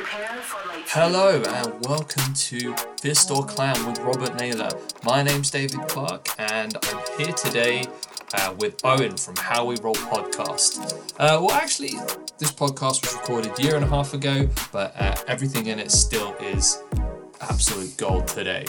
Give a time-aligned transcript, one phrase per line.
[0.00, 4.70] Hello and welcome to Fist or Clown with Robert Naylor.
[5.02, 7.84] My name's David Clark and I'm here today
[8.34, 11.02] uh, with Owen from How We Roll podcast.
[11.18, 11.94] Uh, well, actually,
[12.38, 15.90] this podcast was recorded a year and a half ago, but uh, everything in it
[15.90, 16.80] still is
[17.40, 18.66] absolute gold today.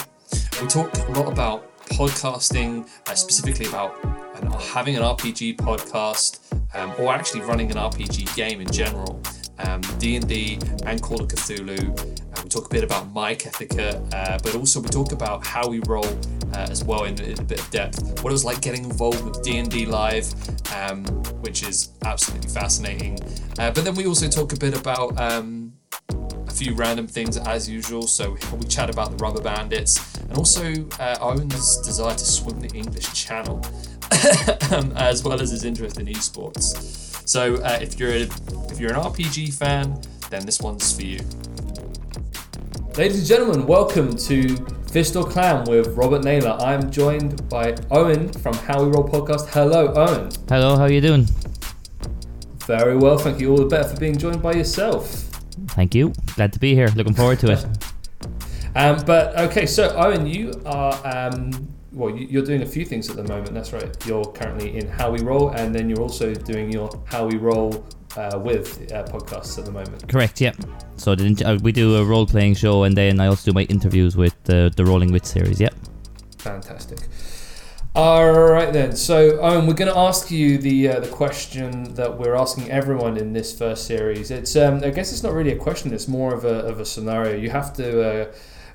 [0.59, 4.03] We talk a lot about podcasting, uh, specifically about
[4.41, 6.39] an, having an RPG podcast,
[6.75, 9.21] um, or actually running an RPG game in general.
[9.59, 11.89] Um, D&D and Call of Cthulhu.
[11.99, 15.67] Uh, we talk a bit about mic etiquette, uh, but also we talk about how
[15.67, 16.07] we roll
[16.53, 18.23] uh, as well in, in, a bit of depth.
[18.23, 20.33] What it was like getting involved with D&D Live,
[20.73, 21.03] um,
[21.41, 23.19] which is absolutely fascinating.
[23.57, 25.73] Uh, but then we also talk a bit about um,
[26.47, 28.03] a few random things as usual.
[28.03, 32.75] So we chat about the Rubber Bandits and also uh, Owen's desire to swim the
[32.75, 33.63] English Channel,
[34.71, 37.08] um, as well as his interest in esports.
[37.29, 38.21] So uh, if you're a,
[38.71, 40.01] if you're an RPG fan,
[40.31, 41.19] then this one's for you.
[42.97, 44.57] Ladies and gentlemen, welcome to
[44.91, 46.57] Fist or Clown with Robert Naylor.
[46.59, 49.47] I'm joined by Owen from How We Roll podcast.
[49.49, 50.31] Hello, Owen.
[50.49, 51.27] Hello, how are you doing?
[52.65, 53.51] Very well, thank you.
[53.51, 55.29] All the better for being joined by yourself.
[55.67, 56.13] Thank you.
[56.33, 56.87] Glad to be here.
[56.95, 57.63] Looking forward to it.
[58.75, 63.09] Um, but okay, so Owen, you are um, well, you- you're doing a few things
[63.09, 63.53] at the moment.
[63.53, 63.89] That's right.
[64.05, 67.83] You're currently in How We Roll, and then you're also doing your How We Roll
[68.17, 70.07] uh, with uh, podcasts at the moment.
[70.07, 70.53] Correct, yeah.
[70.97, 73.63] So the, uh, we do a role playing show, and then I also do my
[73.63, 75.59] interviews with the the Rolling Wit series.
[75.59, 75.69] Yeah.
[76.37, 76.99] Fantastic.
[77.95, 78.95] All right then.
[78.95, 83.17] So, Owen, we're going to ask you the uh, the question that we're asking everyone
[83.17, 84.31] in this first series.
[84.31, 85.91] It's um, I guess it's not really a question.
[85.93, 87.35] It's more of a of a scenario.
[87.35, 88.31] You have to uh,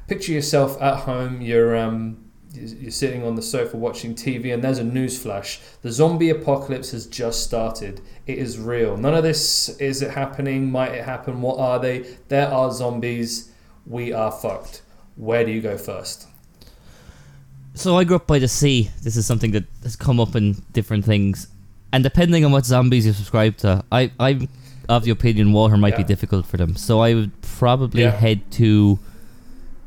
[0.08, 1.40] picture yourself at home.
[1.40, 2.23] You're um,
[2.54, 5.60] you're sitting on the sofa watching TV, and there's a news flash.
[5.82, 8.00] The zombie apocalypse has just started.
[8.26, 8.96] It is real.
[8.96, 10.70] None of this is it happening.
[10.70, 11.40] Might it happen?
[11.42, 12.06] What are they?
[12.28, 13.50] There are zombies.
[13.86, 14.82] We are fucked.
[15.16, 16.26] Where do you go first?
[17.74, 18.90] So I grew up by the sea.
[19.02, 21.48] This is something that has come up in different things,
[21.92, 24.48] and depending on what zombies you subscribe to, I I'm
[24.88, 26.76] of the opinion water might be difficult for them.
[26.76, 28.10] So I would probably Yeah.
[28.10, 28.98] head to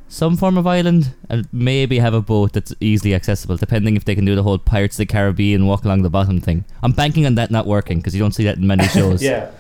[0.10, 4.16] some form of island and maybe have a boat that's easily accessible, depending if they
[4.16, 6.66] can do the whole Pirates of the Caribbean walk along the bottom thing.
[6.82, 9.22] I'm banking on that not working because you don't see that in many shows.
[9.22, 9.52] Yeah.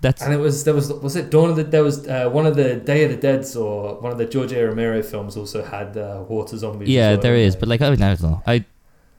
[0.00, 2.46] That's And it was there was was it Dawn of the there was uh, one
[2.46, 4.64] of the Day of the Dead's or one of the George A.
[4.66, 6.88] Romero films also had uh, water zombies.
[6.88, 7.60] yeah, well, there didn't is, they?
[7.60, 8.42] but like I mean, I don't know.
[8.46, 8.64] I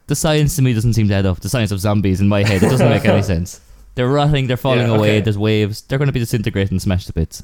[0.08, 1.40] the science to me doesn't seem to add up.
[1.40, 3.62] The science of zombies in my head it doesn't make any sense.
[3.96, 5.10] They're rotting, they're falling Yeah, away.
[5.18, 5.22] okay.
[5.22, 5.82] There's waves.
[5.82, 7.44] They're going to be disintegrating, smashed to bits.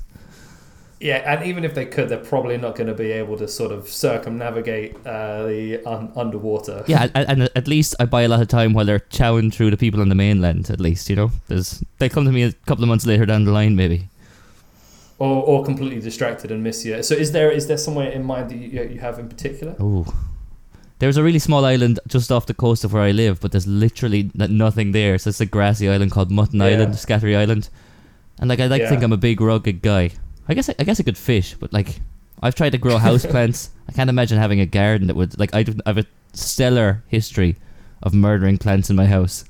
[0.99, 3.71] Yeah, and even if they could, they're probably not going to be able to sort
[3.71, 6.83] of circumnavigate uh, the un- underwater.
[6.87, 9.71] Yeah, and, and at least I buy a lot of time while they're chowing through
[9.71, 10.69] the people on the mainland.
[10.69, 13.45] At least you know, there's they come to me a couple of months later down
[13.45, 14.09] the line, maybe.
[15.19, 17.01] or, or completely distracted and miss you.
[17.03, 19.75] So is there is there somewhere in mind that you, you have in particular?
[19.79, 20.05] Oh,
[20.99, 23.67] there's a really small island just off the coast of where I live, but there's
[23.67, 25.17] literally nothing there.
[25.17, 26.65] So it's a grassy island called Mutton Yeah.
[26.67, 27.69] Island, Scattery Island.
[28.39, 30.11] And like I like to think I'm a big rugged guy.
[30.49, 31.99] I guess I, I guess I could fish, but like
[32.41, 33.69] I've tried to grow houseplants.
[33.87, 37.55] I can't imagine having a garden that would like I have a stellar history
[38.03, 39.45] of murdering plants in my house.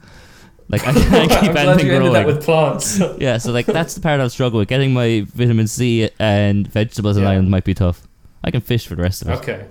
[0.67, 2.35] Like I can't keep I'm glad anything you ended that growing.
[2.37, 2.99] with plants.
[3.17, 4.67] yeah, so like that's the part I'll struggle with.
[4.67, 7.29] Getting my vitamin C and vegetables on Yeah.
[7.31, 8.07] island might be tough.
[8.43, 9.37] I can fish for the rest of it.
[9.39, 9.65] Okay.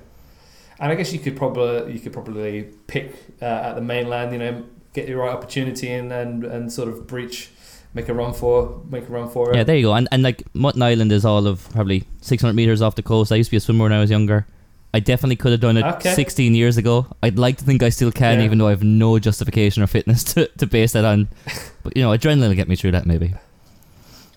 [0.80, 4.38] And I guess you could probably you could probably pick uh, at the mainland, you
[4.38, 7.50] know, get the right opportunity in and and sort of breach,
[7.94, 9.56] make a run for make a run for it.
[9.56, 9.94] Yeah, there you go.
[9.94, 13.32] And and like Mutton Island is all of probably 600 meters off the coast.
[13.32, 14.46] I used to be a swimmer when I was younger.
[14.94, 16.14] I definitely could have done it Okay.
[16.14, 17.06] 16 years ago.
[17.22, 18.46] I'd like to think I still can, Yeah.
[18.46, 21.28] even though I have no justification or fitness to, to base that on.
[21.82, 23.34] But you know, adrenaline will get me through that maybe.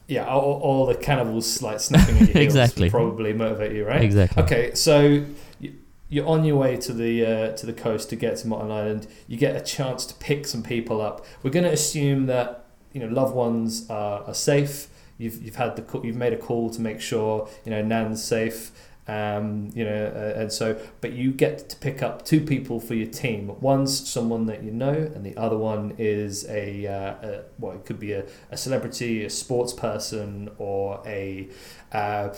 [0.07, 2.89] yeah, all, all the cannibals like snapping at your heels Exactly.
[2.89, 4.01] probably motivate you, right?
[4.01, 4.43] Exactly.
[4.43, 5.23] Okay, so
[5.59, 5.73] you-
[6.09, 9.07] you're on your way to the uh, to the coast to get to Mutton Island.
[9.29, 11.25] You get a chance to pick some people up.
[11.41, 12.60] We're going to assume that
[12.93, 14.87] you know loved ones are, are safe.
[15.17, 18.71] You've you've had the you've made a call to make sure you know Nan's safe.
[19.07, 22.93] Um, you know, uh, and so, but you get to pick up two people for
[22.93, 23.59] your team.
[23.59, 27.83] One's someone that you know, and the other one is a, uh, a well, it
[27.83, 31.49] could be a, a celebrity, a sports person, or a
[31.91, 32.33] uh,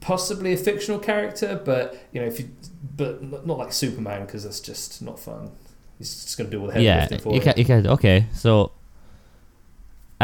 [0.00, 2.48] possibly a fictional character, but you know, if you,
[2.96, 5.50] but not- like Superman because that's just not fun.
[5.98, 7.40] He's just going to do all the heavy yeah, lifting for you you.
[7.40, 7.86] can, you can.
[7.86, 8.72] Okay, so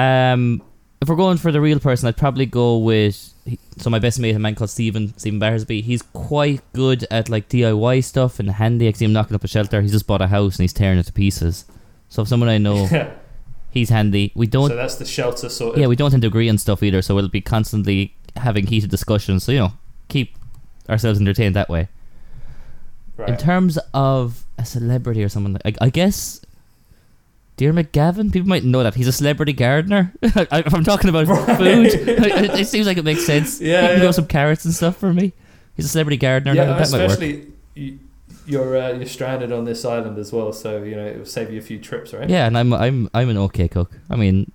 [0.00, 0.62] um,
[1.00, 3.34] if we're going for the real person, I'd probably go with
[3.78, 5.82] so my best mate, a man called Stephen Stephen Barsby.
[5.82, 8.86] He's quite good at like DIY stuff and handy.
[8.86, 9.80] I see him knocking up a shelter.
[9.80, 11.64] He's just bought a house and he's tearing it to pieces.
[12.08, 12.86] So if someone I know,
[13.70, 14.32] he's handy.
[14.34, 15.80] We don't so that's the shelter sort of.
[15.80, 18.90] Yeah, we don't tend to agree on stuff either, so we'll be constantly having heated
[18.90, 19.44] discussions.
[19.44, 19.72] So you know,
[20.08, 20.36] keep
[20.88, 21.88] ourselves entertained that way.
[23.16, 23.30] Right.
[23.30, 26.40] In terms of a celebrity or someone, like, I, I guess
[27.60, 30.14] Diarmuid Gavin, people might know that he's a celebrity gardener.
[30.22, 31.56] I- if I'm talking about Right.
[31.58, 33.60] food, it, it seems like it makes sense.
[33.60, 34.00] Yeah, he can yeah.
[34.00, 35.34] grow some carrots and stuff for me.
[35.76, 36.54] He's a celebrity gardener.
[36.54, 37.10] yeah, that, that might work.
[37.10, 37.98] especially you,
[38.46, 41.52] you're uh, you're stranded on this island as well, so you know it will save
[41.52, 42.30] you a few trips, right?
[42.30, 43.92] Yeah, and I'm I'm I'm an okay cook.
[44.08, 44.50] I mean,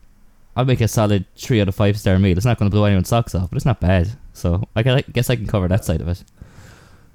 [0.56, 2.36] I'll make a solid three out of five star meal.
[2.36, 4.10] It's not going to blow anyone's socks off, but it's not bad.
[4.34, 6.24] So I I guess I can cover that side of it.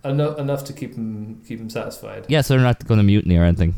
[0.05, 2.27] Enough enough to keep them keep them satisfied.
[2.29, 3.75] Yeah, so they're not going to mutiny or anything.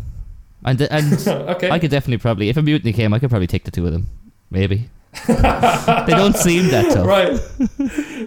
[0.65, 1.71] And and okay.
[1.71, 3.93] I could definitely probably, if a mutiny came, I could probably take the two of
[3.93, 4.09] them.
[4.51, 4.91] Maybe.
[5.27, 5.35] they
[6.07, 7.07] don't seem that tough.
[7.07, 7.39] Right.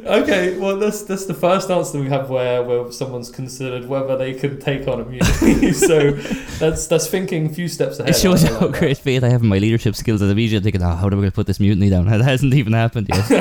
[0.05, 0.55] Okay.
[0.55, 4.59] Well, that's that's the first answer we have where where someone's considered whether they can
[4.59, 5.71] take on a mutiny.
[5.73, 8.11] so that's that's thinking a few steps ahead.
[8.11, 8.79] It shows how like that.
[8.79, 10.21] great faith I have in my leadership skills.
[10.21, 12.07] I'm immediately thinking, oh, how do we going to put this mutiny down?
[12.07, 13.31] It hasn't even happened yet.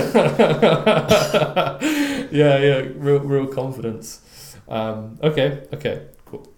[2.30, 4.22] yeah, yeah, real, real confidence.
[4.68, 6.50] Um, okay, okay, cool.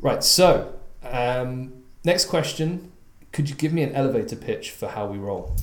[0.00, 0.74] Right, so
[1.12, 1.72] um,
[2.04, 2.90] next question:
[3.32, 5.56] Could you give me an elevator pitch for how we roll?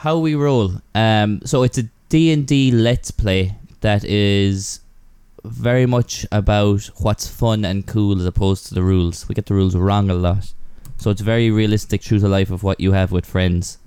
[0.00, 0.72] how we roll.
[0.94, 4.80] Um, so it's a D and D Let's Play that is
[5.42, 9.26] very much about what's fun and cool as opposed to the rules.
[9.26, 10.52] We get the rules wrong a lot,
[10.98, 13.78] so it's very realistic, true to life of what you have with friends.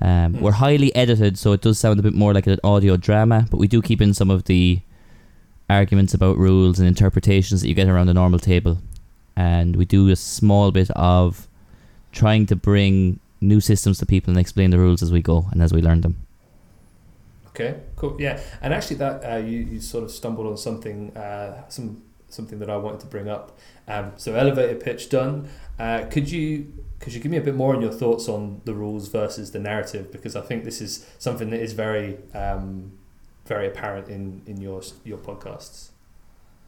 [0.00, 0.40] Um, Hmm.
[0.40, 3.58] We're highly edited, so it does sound a bit more like an audio drama, but
[3.58, 4.80] we do keep in some of the
[5.68, 8.78] arguments about rules and interpretations that you get around a normal table,
[9.38, 11.46] and we do a small bit of
[12.10, 15.62] trying to bring new systems to people and explain the rules as we go and
[15.62, 16.26] as we learn them.
[17.46, 18.16] Okay, cool.
[18.18, 22.58] Yeah, and actually, that uh, you you sort of stumbled on something uh, some something
[22.58, 23.56] that I wanted to bring up.
[23.86, 25.48] Um, so elevator pitch done.
[25.78, 28.74] Uh, could you could you give me a bit more on your thoughts on the
[28.74, 30.10] rules versus the narrative?
[30.10, 32.98] Because I think this is something that is very um,
[33.46, 35.90] very apparent in in your your podcasts.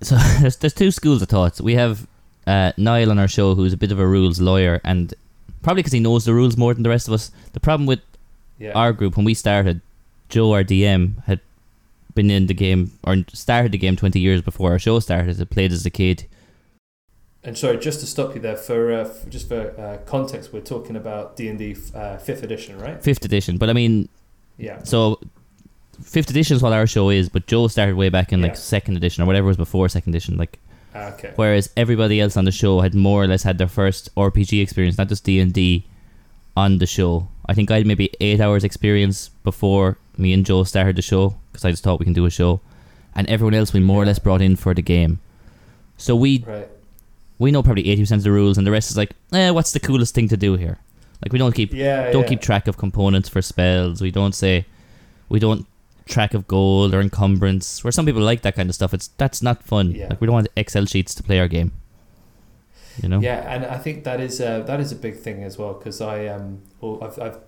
[0.03, 1.61] So there's there's two schools of thoughts.
[1.61, 2.07] We have
[2.55, 5.15] uh, Niall on our show who's a bit of a rules lawyer and
[5.63, 7.31] probably because he knows the rules more than the rest of us.
[7.53, 8.01] The problem with
[8.59, 8.73] Yeah.
[8.83, 9.81] our group when we started,
[10.29, 11.41] Joe, our DM, had
[12.15, 15.37] been in the game or started the game 20 years before our show started.
[15.37, 16.25] He played as a kid.
[17.43, 20.61] And sorry, just to stop you there, for, uh, for just for uh, context, we're
[20.75, 23.03] talking about D and D uh, fifth edition, right?
[23.03, 24.09] Fifth edition, but I mean,
[24.59, 24.83] Yeah.
[24.83, 25.19] so
[26.03, 28.57] fifth edition is what our show is, but Joe started way back in like Yeah.
[28.77, 30.37] second edition or whatever was before second edition.
[30.37, 30.59] Like
[30.95, 31.33] Okay.
[31.37, 34.99] whereas everybody else on the show had more or less had their first RPG experience,
[34.99, 35.87] not just D and D,
[36.57, 37.29] on the show.
[37.47, 41.37] I think I had maybe eight hours experience before me and Joe started the show
[41.53, 42.61] because I just thought we can do a show,
[43.15, 45.21] and everyone else we more or less brought in for the game.
[45.97, 46.69] So we Right.
[47.39, 49.73] we know probably eighty percent of the rules, and the rest is like, eh, what's
[49.73, 50.79] the coolest thing to do here?
[51.25, 52.11] Like we don't keep Yeah.
[52.11, 52.29] don't yeah.
[52.29, 54.01] keep track of components for spells.
[54.01, 54.67] We don't say
[55.29, 55.67] we don't
[56.11, 57.83] track of gold or encumbrance.
[57.83, 59.93] Where some people like that kind of stuff, it's that's not fun.
[59.93, 60.09] Yeah.
[60.09, 61.73] Like we don't want Excel sheets to play our game.
[63.03, 63.21] You know.
[63.21, 66.01] Yeah, and I think that is uh, that is a big thing as well because
[66.01, 67.39] I um well I've I've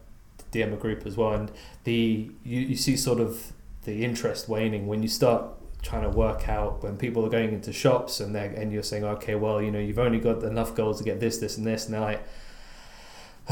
[0.53, 1.51] DM a group as well and
[1.85, 3.53] the you, you see sort of
[3.85, 5.45] the interest waning when you start
[5.83, 9.03] trying to work out when people are going into shops and they and you're saying
[9.03, 11.87] okay well you know you've only got enough gold to get this this and this
[11.87, 12.23] and they're like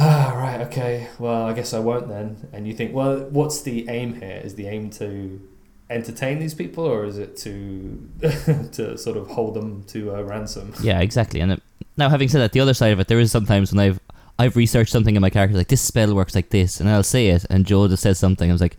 [0.00, 3.88] ah right okay well I guess I won't then and you think well what's the
[3.88, 5.40] aim here is the aim to
[5.90, 8.08] entertain these people or is it to
[8.72, 11.40] to sort of hold them to a ransom Yeah, exactly.
[11.40, 11.62] And it,
[11.96, 14.00] now, having said that, the other side of it, there is sometimes when I've
[14.38, 17.28] I've researched something in my character, like this spell works like this, and I'll say
[17.28, 18.48] it, and Joe just says something.
[18.48, 18.78] I was like,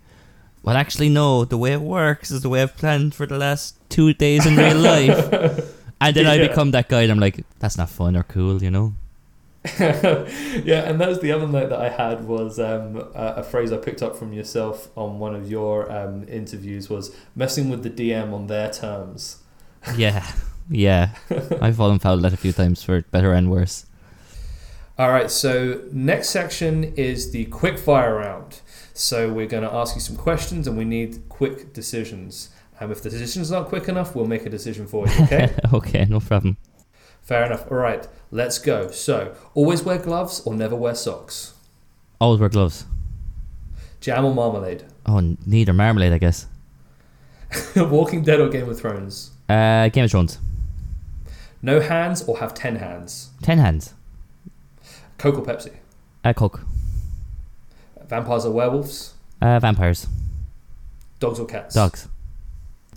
[0.64, 1.46] well, actually, no.
[1.46, 4.56] The way it works is the way I've planned for the last two days in
[4.56, 5.78] real life.
[6.04, 8.72] And then I become that guy, and I'm like, that's not fun or cool, you
[8.72, 8.96] know.
[9.80, 13.72] yeah, and that was the other note that I had was um, a, a phrase
[13.72, 17.90] I picked up from yourself on one of your um, interviews was messing with the
[17.92, 19.44] DM on their terms.
[19.96, 20.26] Yeah,
[20.70, 21.16] yeah.
[21.62, 23.86] I've fallen foul of that a few times for better and worse.
[24.98, 28.62] All right, so next section is the quick fire round.
[28.94, 32.50] So we're going to ask you some questions and we need quick decisions.
[32.80, 35.56] Um, if the decision's are not quick enough, we'll make a decision for you, okay?
[35.74, 36.58] okay, no problem.
[37.22, 37.72] Fair enough.
[37.72, 38.90] All right, let's go.
[38.92, 41.54] So, always wear gloves or never wear socks?
[42.20, 42.86] Always wear gloves.
[44.00, 44.84] Jam or marmalade?
[45.06, 46.48] Oh, neither marmalade, I guess.
[47.76, 49.32] Walking Dead or Game of Thrones?
[49.48, 50.40] Uh, Game of Thrones.
[51.62, 53.30] No hands or have 10 hands?
[53.44, 53.94] Ten hands.
[55.18, 55.74] Coke or Pepsi?
[56.24, 56.62] Uh, Coke.
[58.08, 59.14] Vampires or werewolves?
[59.42, 60.08] Uh, vampires.
[61.20, 61.76] Dogs or cats?
[61.76, 62.08] Dogs.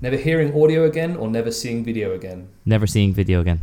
[0.01, 2.49] Never hearing audio again or never seeing video again?
[2.65, 3.61] Never seeing video again.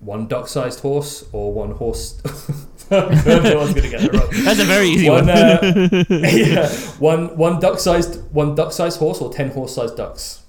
[0.00, 2.20] One duck sized horse or one horse
[2.90, 4.28] no one's gonna get it wrong.
[4.44, 5.36] That's a very easy One, one.
[5.36, 10.42] uh, yeah, one one duck-sized one duck-sized horse or ten horse-sized ducks.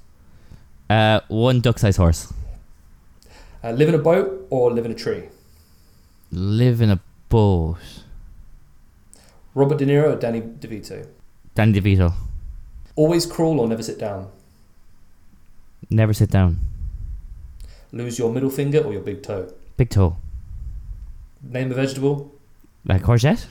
[0.89, 2.33] uh, one duck-sized horse.
[3.63, 5.23] Uh, live in a boat or live in a tree.
[6.31, 7.77] Live in a boat.
[9.53, 11.05] Robert De Niro or Danny DeVito.
[11.53, 12.13] Danny DeVito.
[12.95, 14.29] Always crawl or never sit down.
[15.89, 16.57] Never sit down.
[17.91, 19.51] Lose your middle finger or your big toe.
[19.77, 20.15] Big toe.
[21.43, 22.31] Name a vegetable.
[22.85, 23.45] Like courgette.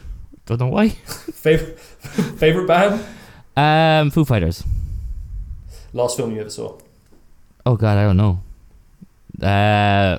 [0.46, 0.88] Don't know why.
[0.88, 3.04] Favorite favorite band.
[3.56, 4.64] Um, Foo Fighters.
[5.92, 6.78] Last film you ever saw.
[7.66, 8.42] Oh God, I don't know.
[9.40, 10.18] Uh,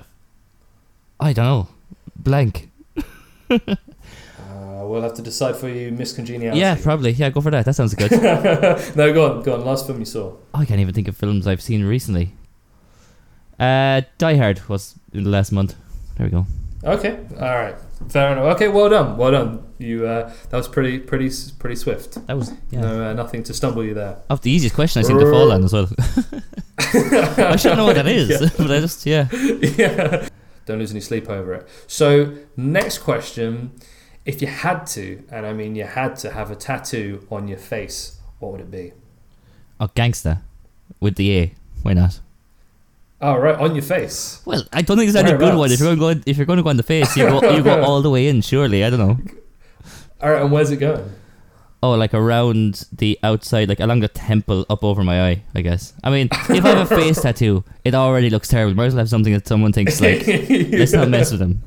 [1.19, 1.67] I don't know.
[2.15, 2.69] Blank.
[4.81, 5.91] Uh, we'll have to decide for you.
[5.91, 6.59] Miss Congeniality.
[6.59, 7.11] Yeah, probably.
[7.11, 7.65] Yeah, go for that.
[7.65, 8.11] That sounds good.
[8.95, 9.65] no, go on, go on.
[9.65, 10.33] Last film you saw.
[10.53, 12.31] I can't even think of films I've seen recently.
[13.59, 15.75] Uh, Die Hard was in the last month.
[16.17, 16.45] There we go.
[16.83, 17.75] Okay, all right,
[18.09, 18.55] fair enough.
[18.55, 19.63] Okay, well done, well done.
[19.77, 21.29] You uh, that was pretty, pretty,
[21.59, 22.25] pretty swift.
[22.25, 22.81] That was yeah.
[22.81, 24.17] No, uh, nothing to stumble you there.
[24.31, 25.87] Of the easiest question I seem to fall on as well.
[26.79, 28.49] I should know what that is, Yeah.
[28.57, 29.27] but I just yeah.
[29.33, 30.27] yeah.
[30.65, 31.67] Don't lose any sleep over it.
[31.87, 33.71] So, next question.
[34.25, 37.57] If you had to, and I mean you had to have a tattoo on your
[37.57, 38.93] face, what would it be?
[39.79, 40.41] A gangster,
[40.99, 41.53] with the A.
[41.81, 42.19] Why not?
[43.23, 44.41] Oh, right, on your face.
[44.45, 45.71] Well, I don't think there's any good one.
[45.71, 47.55] If you're going to go, if you're going to go on the face, you go
[47.55, 48.41] you go all the way in.
[48.41, 49.17] Surely, I don't know.
[50.21, 51.11] All right, and where's it going?
[51.83, 55.43] Oh, like around the outside, like along the temple, up over my eye.
[55.53, 55.93] I guess.
[56.03, 58.75] I mean, if I have a face tattoo, it already looks terrible.
[58.75, 61.63] Might as well have something that someone thinks like, let's not mess with them.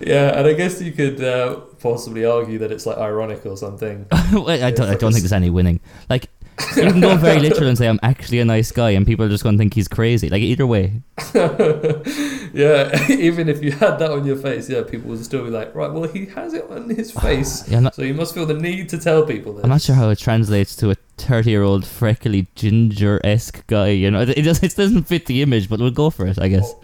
[0.00, 4.06] Yeah, and I guess you could uh, possibly argue that it's like ironic or something.
[4.32, 4.88] Well, I don't.
[4.88, 5.80] I don't think there's any winning.
[6.10, 6.28] Like,
[6.76, 9.28] you can go very literal and say I'm actually a nice guy, and people are
[9.28, 10.28] just going to think he's crazy.
[10.28, 11.02] Like either way,
[11.34, 15.74] yeah, even if you had that on your face, yeah, people would still be like,
[15.74, 17.94] right, well, he has it on his face, yeah, not.
[17.94, 19.64] so you must feel the need to tell people this.
[19.64, 23.88] I'm not sure how it translates to a 30 year old freckly ginger esque guy.
[23.88, 26.48] You know, it, just, it doesn't fit the image, but we'll go for it, I
[26.48, 26.74] guess.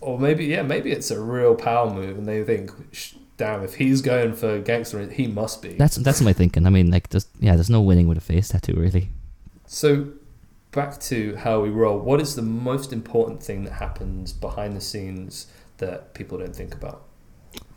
[0.00, 3.74] Or maybe, yeah, maybe it's a real power move, and they think, "Sh- damn, if
[3.74, 5.74] he's going for gangster, he must be.
[5.74, 6.66] That's that's my thinking.
[6.66, 9.10] I mean, like, just yeah, there's no winning with a face tattoo, really.
[9.66, 10.08] So,
[10.72, 11.98] back to how we roll.
[11.98, 15.46] What is the most important thing that happens behind the scenes
[15.78, 17.04] that people don't think about?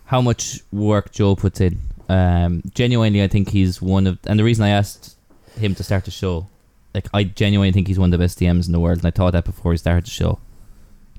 [0.05, 1.79] How much work Joe puts in.
[2.09, 5.17] Um, genuinely, I think he's one of, and the reason I asked
[5.59, 6.47] him to start the show,
[6.93, 9.11] like, I genuinely think he's one of the best DMs in the world, and I
[9.11, 10.39] thought that before he started the show.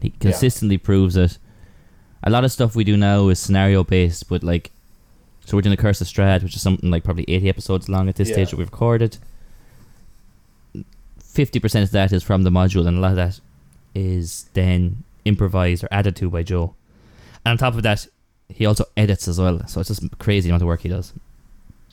[0.00, 1.38] He consistently proves it.
[2.22, 4.70] A lot of stuff we do now is scenario based, but like,
[5.46, 8.08] so we're doing the Curse of Strahd, which is something like probably 80 episodes long
[8.08, 8.34] at this Yeah.
[8.34, 9.18] stage that we've recorded.
[11.22, 13.40] 50% of that is from the module, and a lot of that
[13.94, 16.75] is then improvised or added to by Joe.
[17.44, 18.06] And on top of that,
[18.48, 21.12] he also edits as well, so it's just crazy amount of work he does.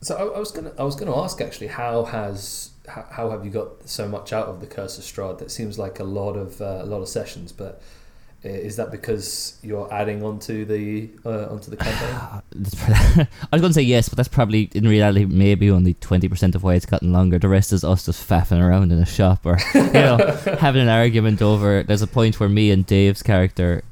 [0.01, 3.45] So I, I was gonna, I was gonna ask actually, how has, how, how have
[3.45, 5.37] you got so much out of the Curse of Strahd?
[5.39, 7.81] That seems like a lot of, uh, a lot of sessions, but
[8.45, 12.15] is that because you're adding onto the, uh, onto the campaign?
[13.51, 16.55] I was going to say yes, but that's probably in reality maybe only twenty percent
[16.55, 17.39] of why it's gotten longer.
[17.39, 20.17] The rest is us just faffing around in a shop or you know
[20.59, 21.83] having an argument over.
[21.83, 23.83] There's a point where me and Dave's character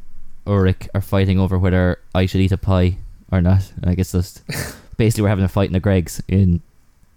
[0.46, 2.98] Ulrich are fighting over whether I should eat a pie
[3.32, 3.72] or not.
[3.82, 4.44] And I guess just
[4.98, 6.62] basically we're having a fight in the Greggs in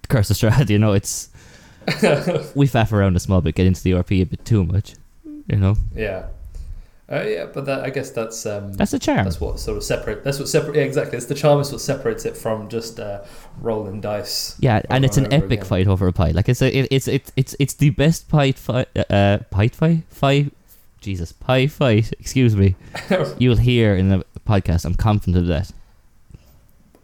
[0.09, 0.71] Curse of Strahd.
[0.71, 1.31] You know, it's
[2.55, 4.95] we faff around a small bit, get into the RP a bit too much.
[5.49, 6.27] You know, yeah,
[7.11, 9.25] uh, yeah, but that, I guess that's, um, that's the charm.
[9.25, 10.25] That's what sort of separate.
[10.25, 10.75] That's what separate.
[10.75, 11.17] Yeah, exactly.
[11.17, 11.61] It's the charm.
[11.61, 13.25] Is what separates it from just uh,
[13.61, 14.57] rolling dice.
[14.59, 15.65] Yeah, and it's an epic again.
[15.65, 16.33] fight over a pie.
[16.33, 18.89] Like it's a, it, it's it's it's it's the best pie fight.
[19.09, 20.53] Uh, pie fight, fight.
[21.01, 22.13] Jesus, pie fight.
[22.19, 22.75] Excuse me.
[23.39, 24.85] You'll hear in the podcast.
[24.85, 25.71] I'm confident of that.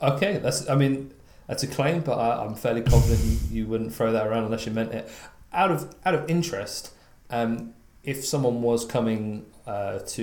[0.00, 0.68] Okay, that's.
[0.68, 1.12] I mean,
[1.46, 4.66] that's a claim, but I, I'm fairly confident you, you wouldn't throw that around unless
[4.66, 5.08] you meant it.
[5.52, 6.92] Out of out of interest,
[7.30, 10.22] um, if someone was coming uh, to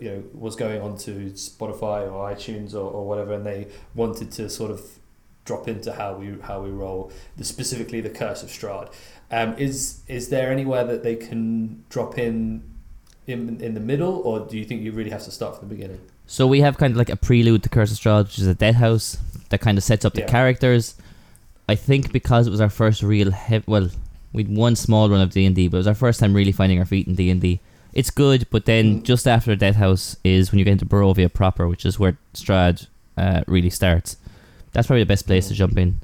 [0.00, 4.30] you know was going on to Spotify or iTunes or, or whatever, and they wanted
[4.32, 4.80] to sort of
[5.44, 8.92] drop into how we how we roll, the, specifically the Curse of Strahd,
[9.30, 12.62] um, is is there anywhere that they can drop in?
[13.26, 15.74] In, in the middle, or do you think you really have to start from the
[15.74, 16.00] beginning?
[16.26, 18.54] So we have kind of like a prelude to Curse of Strahd, which is a
[18.54, 19.18] Death House
[19.50, 20.28] that kind of sets up the Yeah.
[20.28, 20.94] characters.
[21.68, 23.90] I think because it was our first real hev- well,
[24.32, 26.52] we'd one small run of D and D, but it was our first time really
[26.52, 27.60] finding our feet in D and D.
[27.92, 29.02] It's good, but then Mm.
[29.02, 32.86] just after Death House is when you get into Barovia proper, which is where Strahd
[33.16, 34.16] uh, really starts.
[34.72, 36.00] That's probably the best place to jump in.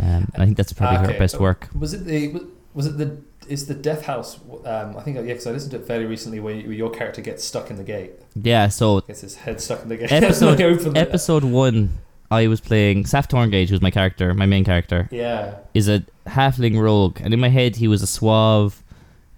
[0.00, 1.68] Um, and I think that's probably Ah, her best work.
[1.78, 2.40] Was it the
[2.74, 4.38] was it the is the Death House?
[4.64, 6.90] Um, I think yeah, because I listened to it fairly recently, where, you, where your
[6.90, 10.10] character gets stuck in the gate, Yeah, so gets his head stuck in the gate.
[10.12, 11.98] Episode- They open episode one,
[12.30, 16.80] I was playing Saf Torngage, who's my character, my main character, Yeah, is a halfling
[16.80, 18.82] rogue, and in my head he was a suave,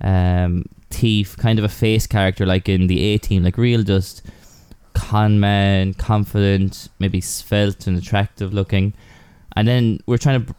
[0.00, 0.64] um,
[0.95, 4.23] thief, kind of a face character, like in the A Team, like real just
[4.95, 8.95] con man, confident, maybe svelte and attractive looking.
[9.57, 10.55] And then we're trying to.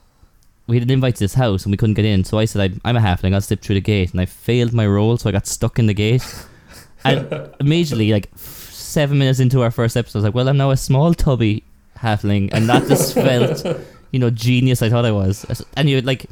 [0.68, 2.62] We had an invite to this house and we couldn't get in, so I said
[2.62, 3.34] I'd, I'm a halfling.
[3.36, 5.86] I'll slip through the gate, and I failed my roll, so I got stuck in
[5.86, 6.24] the gate.
[7.04, 10.58] and immediately, like f- seven minutes into our first episode, I was like, "Well, I'm
[10.58, 11.64] now a small tubby
[11.98, 13.64] halfling, and not the svelte,
[14.12, 15.46] you know, genius I thought I was."
[15.78, 16.26] And you like,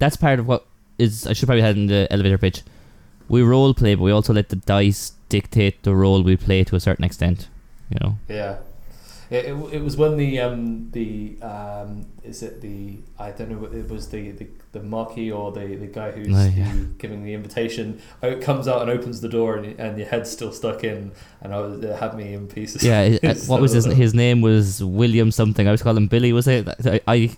[0.00, 0.66] that's part of what
[0.98, 1.26] is.
[1.26, 2.62] I should probably had in the elevator pitch.
[3.28, 6.76] We role play, but we also let the dice dictate the role we play to
[6.76, 7.48] a certain extent.
[7.90, 8.18] You know.
[8.28, 8.56] yeah.
[9.30, 13.62] It, it, it was when the um the um is it the I don't know
[13.66, 16.72] it was the the, the marquee or the, the guy who's Oh, yeah.
[16.96, 20.30] giving the invitation oh, it comes out and opens the door and, and your head's
[20.30, 23.02] still stuck in and I was, it had me in pieces Yeah.
[23.02, 25.68] it- uh, what was his his name was William something.
[25.68, 26.32] I was calling him Billy.
[26.32, 26.66] Was it?
[26.86, 27.36] I, I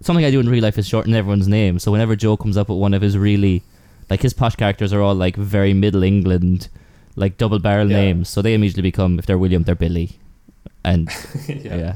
[0.00, 1.80] something I do in real life is shorten everyone's name.
[1.80, 3.64] So whenever Joe comes up with one of his really
[4.12, 6.68] like his posh characters are all like very Middle England,
[7.16, 8.00] like double barrel Yeah.
[8.02, 8.28] names.
[8.28, 10.08] So they immediately become if they're William, they're Billy,
[10.92, 11.08] and
[11.48, 11.76] yeah.
[11.84, 11.94] yeah,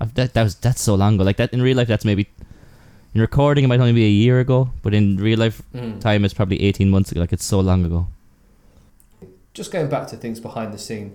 [0.00, 1.24] I've, that that was that's so long ago.
[1.30, 2.28] Like that in real life, that's maybe
[3.14, 6.00] in recording it might only be a year ago, but in real life Mm.
[6.00, 7.20] time it's probably eighteen months ago.
[7.26, 8.06] Like it's so long ago.
[9.54, 11.12] just going back to things behind the scene,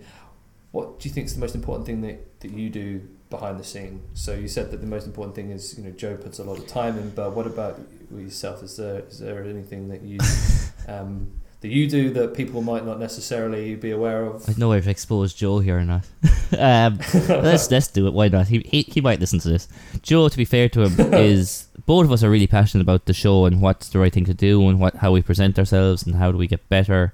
[0.75, 3.63] what do you think is the most important thing that, that you do behind the
[3.63, 4.01] scene?
[4.13, 6.57] So you said that the most important thing is you know Joe puts a lot
[6.57, 7.79] of time in, but what about
[8.13, 8.61] yourself?
[8.61, 10.19] Is there is there anything that you
[10.89, 14.49] um, that you do that people might not necessarily be aware of?
[14.49, 16.11] I know if I expose Joe here enough.
[16.59, 18.13] um, let's let's do it.
[18.13, 18.49] Why not?
[18.49, 19.69] He, he he might listen to this.
[20.01, 23.13] Joe, to be fair to him, is both of us are really passionate about the
[23.13, 26.15] show and what's the right thing to do and what how we present ourselves and
[26.15, 27.13] how do we get better,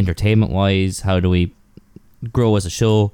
[0.00, 1.02] entertainment wise.
[1.02, 1.54] How do we
[2.32, 3.12] grow as a show?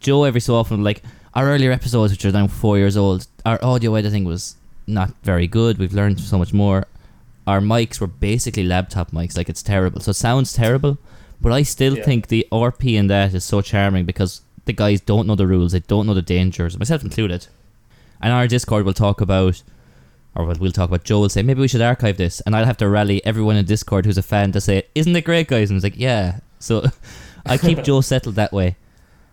[0.00, 1.02] Joe, every so often, like
[1.34, 4.56] our earlier episodes, which are now four years old, our audio editing was
[4.86, 5.78] not very good.
[5.78, 6.86] We've learned so much more.
[7.46, 10.00] Our mics were basically laptop mics, like it's terrible.
[10.00, 10.98] So it sounds terrible,
[11.40, 12.04] but I still Yeah.
[12.04, 15.72] think the RP in that is so charming because the guys don't know the rules,
[15.72, 17.46] they don't know the dangers, myself included.
[18.20, 19.62] And our Discord will talk about,
[20.34, 22.40] or we'll talk about, Joe will say, maybe we should archive this.
[22.42, 25.24] And I'll have to rally everyone in Discord who's a fan to say, isn't it
[25.24, 25.70] great, guys?
[25.70, 26.40] And it's like, yeah.
[26.58, 26.84] So
[27.46, 28.76] I keep Joe settled that way.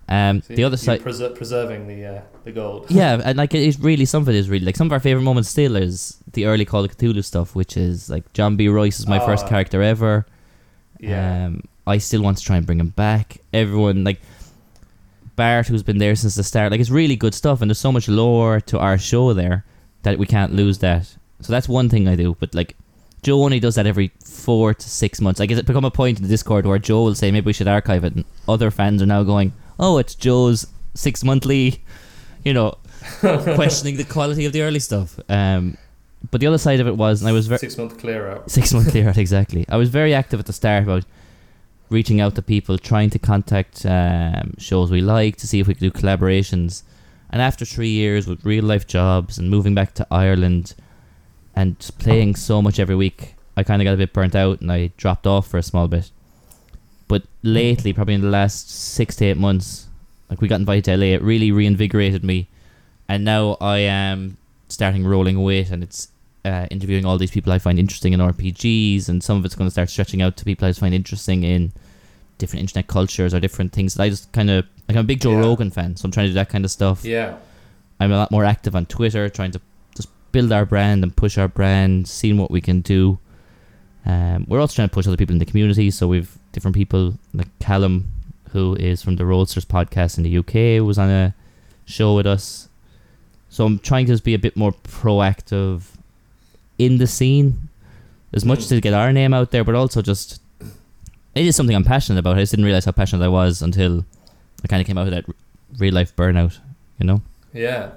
[0.07, 2.85] Um, So the you- other side, preser- preserving the uh, the gold.
[2.89, 4.99] yeah, and like it is really some of it is really like some of our
[4.99, 8.67] favorite moments still is the early Call of Cthulhu stuff, which is like John B.
[8.69, 9.49] Royce is my first Ah.
[9.49, 10.25] character ever.
[10.99, 11.45] Yeah.
[11.47, 13.37] Um, I still want to try and bring him back.
[13.53, 14.19] Everyone like
[15.35, 17.91] Bart, who's been there since the start, like it's really good stuff, and there's so
[17.91, 19.65] much lore to our show there
[20.03, 21.15] that we can't lose that.
[21.41, 22.75] So that's one thing I do, but like
[23.25, 25.39] Joe only does that every four to six months.
[25.39, 27.67] Like, it's become a point in the Discord where Joe will say maybe we should
[27.67, 31.83] archive it, and other fans are now going, "Oh, it's Joe's six monthly,"
[32.43, 32.77] you know,
[33.19, 35.19] questioning the quality of the early stuff.
[35.27, 35.75] Um,
[36.29, 38.51] but the other side of it was, and I was very Six month clear out.
[38.51, 39.65] six month clear out exactly.
[39.69, 41.03] I was very active at the start about
[41.89, 45.73] reaching out to people, trying to contact um, shows we like to see if we
[45.73, 46.83] could do collaborations.
[47.31, 50.75] And after three years with real life jobs and moving back to Ireland
[51.55, 54.61] and just playing so much every week, I kind of got a bit burnt out
[54.61, 56.11] and I dropped off for a small bit.
[57.07, 59.87] But lately, probably in the last six to eight months,
[60.29, 62.47] like we got invited to LA, it really reinvigorated me.
[63.07, 64.37] And now I am
[64.67, 66.09] starting rolling weight and it's
[66.43, 69.67] uh, interviewing all these people I find interesting in RPGs, and some of it's going
[69.67, 71.71] to start stretching out to people I just find interesting in
[72.37, 74.97] different internet cultures or different things that I just kind of like.
[74.97, 75.39] I'm a big Joe Yeah.
[75.39, 77.05] Rogan fan, so I'm trying to do that kind of stuff.
[77.05, 77.37] Yeah.
[77.99, 79.61] I'm a lot more active on Twitter, trying to
[80.35, 83.17] build our brand and push our brand, seeing what we can do.
[84.05, 87.13] Um, we're also trying to push other people in the community, so we've different people
[87.33, 88.11] like Callum,
[88.51, 91.33] who is from the Roadsters podcast in the UK, was on a
[91.85, 92.67] show with us.
[93.47, 95.83] So I'm trying to just be a bit more proactive
[96.77, 97.69] in the scene,
[98.33, 100.41] as much to get our name out there, but also just
[101.33, 102.35] it is something I'm passionate about.
[102.35, 104.03] I just didn't realize how passionate I was until
[104.65, 105.25] I kind of came out of that
[105.77, 106.59] real life burnout.
[106.99, 107.21] You know.
[107.53, 107.91] Yeah,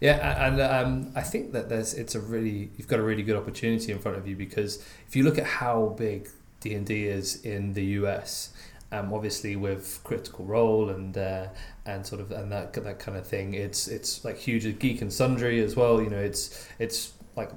[0.00, 3.36] yeah, and um, I think that there's it's a really you've got a really good
[3.36, 6.28] opportunity in front of you because if you look at how big
[6.60, 8.54] D and D is in the US,
[8.92, 11.48] um, obviously with Critical Role and uh,
[11.84, 15.12] and sort of and that that kind of thing, it's it's like huge Geek and
[15.12, 16.00] Sundry as well.
[16.00, 17.50] You know, it's it's like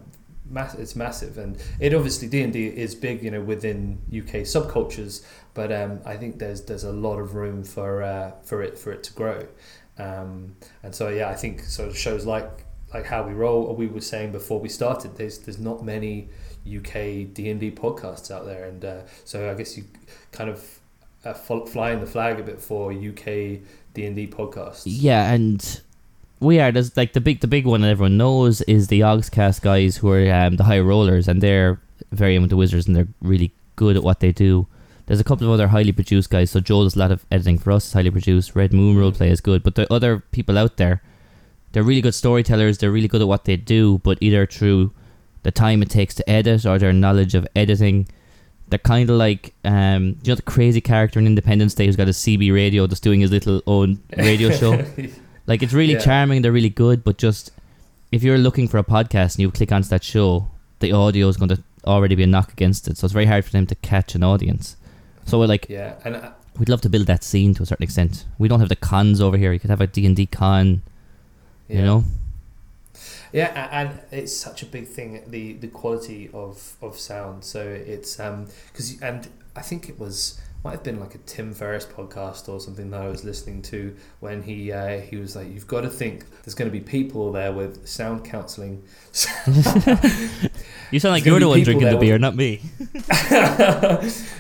[0.50, 5.72] mass it's massive and it obviously D&D is big you know within UK subcultures but
[5.72, 9.04] um, I think there's there's a lot of room for uh, for it for it
[9.04, 9.48] to grow
[9.98, 13.76] um, and so yeah I think sort of shows like like how we roll, or
[13.76, 16.30] we were saying before we started, there's there's not many
[16.66, 19.86] UK D and D podcasts out there, and uh, so I guess you
[20.32, 20.80] kind of
[21.26, 23.26] uh, flying the flag a bit for UK
[23.94, 24.84] D and D podcasts.
[24.86, 25.82] Yeah, and
[26.40, 26.72] we are.
[26.72, 30.12] There's like the big the big one that everyone knows is the Yogscast guys who
[30.12, 31.80] are um, the high rollers, and they're
[32.12, 34.68] very into wizards, and they're really good at what they do.
[35.14, 36.50] There's a couple of other highly produced guys.
[36.50, 37.86] So Joel does a lot of editing for us.
[37.86, 38.56] It's highly produced.
[38.56, 41.04] Red Moon Roleplay is good, but the other people out there,
[41.72, 42.80] they're really good storytellers.
[42.80, 44.92] They're really good at what they do, but either through
[45.44, 48.08] the time it takes to edit or their knowledge of editing,
[48.70, 52.08] they're kind of like um, you know the crazy character in Independence Day who's got
[52.08, 54.84] a CB radio just doing his little own radio show.
[55.46, 56.00] like it's really Yeah.
[56.00, 56.42] charming.
[56.42, 57.52] They're really good, but just
[58.12, 60.48] if you're looking for a podcast and you click onto that show,
[60.80, 62.98] the audio is going to already be a knock against it.
[62.98, 64.76] So it's very hard for them to catch an audience.
[65.26, 67.84] So we're like, Yeah, and uh, we'd love to build that scene to a certain
[67.84, 68.26] extent.
[68.38, 69.54] We don't have the cons over here.
[69.54, 70.82] You could have a D and D con,
[71.68, 71.78] yeah.
[71.78, 72.04] you know.
[73.32, 77.44] Yeah, and it's such a big thing the the quality of of sound.
[77.44, 81.54] So it's um because and I think it was might have been like a Tim
[81.54, 85.52] Ferriss podcast or something that I was listening to when he uh, he was like,
[85.52, 88.84] you've got to think there's going to be people there with sound counselling.
[90.94, 92.62] You sound like you're the one drinking the beer, not me.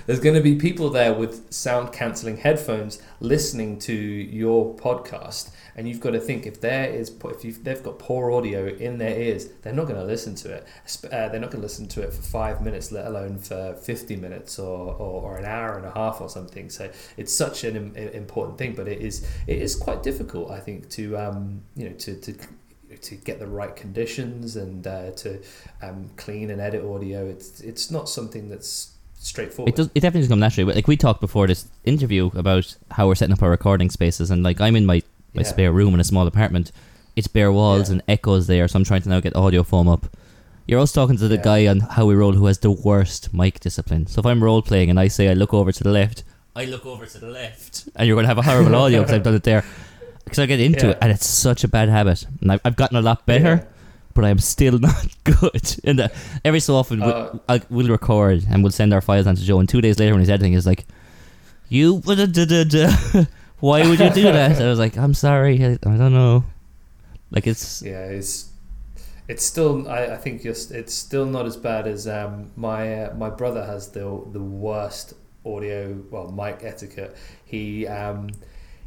[0.05, 5.88] There's going to be people there with sound cancelling headphones listening to your podcast, and
[5.88, 7.12] you've got to think if there is
[7.43, 10.67] if they've got poor audio in their ears, they're not going to listen to it.
[11.05, 14.15] Uh, they're not going to listen to it for five minutes, let alone for fifty
[14.15, 16.69] minutes or, or, or an hour and a half or something.
[16.69, 20.59] So it's such an Im- important thing, but it is it is quite difficult, I
[20.59, 22.33] think, to um, you know to, to
[23.01, 25.41] to get the right conditions and uh, to
[25.81, 27.27] um, clean and edit audio.
[27.27, 29.73] It's it's not something that's straightforward.
[29.73, 29.88] It does.
[29.88, 30.73] It definitely doesn't come naturally.
[30.73, 34.43] Like we talked before this interview about how we're setting up our recording spaces, and
[34.43, 35.01] like I'm in my
[35.33, 35.47] my Yeah.
[35.47, 36.71] spare room in a small apartment.
[37.15, 37.93] It's bare walls Yeah.
[37.93, 40.07] and echoes there, so I'm trying to now get audio foam up.
[40.67, 41.41] You're also talking to the Yeah.
[41.43, 44.07] guy on how we roll who has the worst mic discipline.
[44.07, 46.23] So if I'm role playing and I say I look over to the left,
[46.55, 49.15] I look over to the left, and you're going to have a horrible audio because
[49.15, 49.63] I've done it there.
[50.23, 52.25] Because I get into it, and it's such a bad habit.
[52.41, 53.67] And I've, I've gotten a lot better,
[54.13, 55.75] but I'm still not good.
[55.83, 56.07] And uh,
[56.45, 59.43] every so often, we- Uh, I'll, we'll record and we'll send our files on to
[59.43, 59.59] Joe.
[59.59, 60.85] And two days later, when he's editing, he's like,
[61.67, 62.01] "You,
[63.63, 66.43] why would you do that?" I was like, "I'm sorry, I, I don't know."
[67.32, 68.52] Like it's yeah, it's
[69.28, 69.88] it's still.
[69.88, 73.30] I, I think you're, s- it's still not as bad as um, my uh, my
[73.30, 74.06] brother has the
[74.38, 75.13] the worst
[75.45, 75.78] audio
[76.12, 77.15] well mic etiquette.
[77.45, 78.30] He um,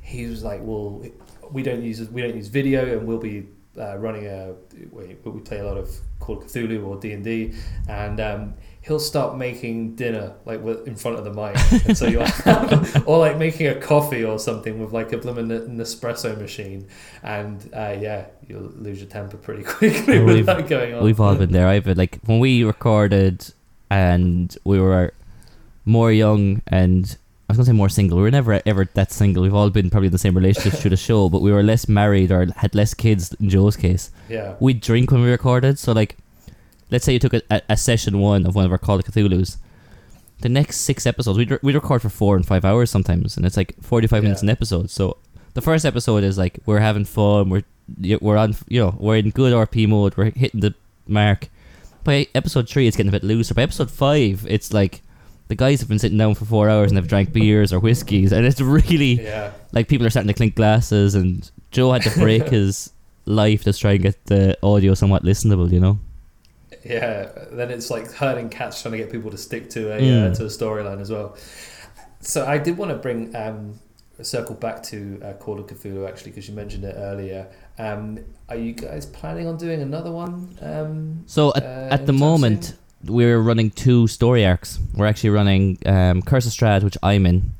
[0.02, 1.02] he was like, well,
[1.50, 3.46] we don't use we don't use video, and we'll be
[3.78, 4.54] uh, running a
[4.92, 5.88] we, we play a lot of
[6.20, 7.54] Call of Cthulhu or D and D,
[7.88, 8.54] and um,
[8.86, 12.24] he'll start making dinner like with, in front of the mic, and so you're
[13.06, 16.86] or like making a coffee or something with like a blooming Nespresso machine,
[17.22, 21.04] and uh, yeah, you'll lose your temper pretty quickly Yeah, with that going on.
[21.04, 21.68] we've all been there.
[21.68, 23.52] I've been, like when we recorded
[23.90, 25.12] and we were
[25.84, 27.16] more young and
[27.48, 28.16] I was gonna say more single.
[28.18, 29.42] We were never ever that single.
[29.44, 31.88] We've all been probably in the same relationship through the show, but we were less
[31.88, 34.10] married or had less kids in Joe's case.
[34.28, 35.78] yeah, We'd drink when we recorded.
[35.78, 36.16] So like,
[36.90, 39.04] let's say you took a, a, a session one of one of our Call of
[39.04, 39.58] Cthulhu's.
[40.40, 43.46] The next six episodes, we'd, re- we'd record for four and five hours sometimes, and
[43.46, 44.90] it's like forty-five minutes an episode.
[44.90, 45.16] So
[45.54, 47.64] the first episode is like we're having fun, we're
[48.20, 50.74] we're on, you know, we're in good RP mode, we're hitting the
[51.06, 51.48] mark.
[52.04, 53.54] By episode three, it's getting a bit looser.
[53.54, 55.02] By episode five, it's like
[55.48, 58.32] the guys have been sitting down for four hours and they've drank beers or whiskeys,
[58.32, 59.52] and it's really yeah.
[59.72, 62.92] like people are starting to clink glasses, and Joe had to break his
[63.24, 65.98] life to try and get the audio somewhat listenable, you know.
[66.88, 70.30] Yeah, then it's like herding cats trying to get people to stick to a Mm.
[70.30, 71.36] uh, to a storyline as well.
[72.20, 73.78] So I did want to bring um,
[74.22, 77.46] circle back to uh, Call of Cthulhu actually because you mentioned it earlier.
[77.78, 78.18] Um,
[78.48, 80.56] are you guys planning on doing another one?
[80.62, 83.14] Um, So at, Uh, at the moment, soon?
[83.14, 84.78] we're running two story arcs.
[84.94, 87.52] We're actually running um, Curse of Strahd, which I'm in,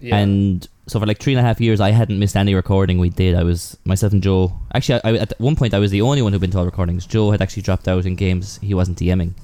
[0.00, 2.98] yeah, and so for like three and a half years, I hadn't missed any recording
[2.98, 3.34] we did.
[3.34, 4.52] I was myself and Joe.
[4.74, 6.64] Actually, I, I, at one point, I was the only one who'd been to all
[6.64, 7.06] recordings.
[7.06, 9.34] Joe had actually dropped out in games he wasn't DMing,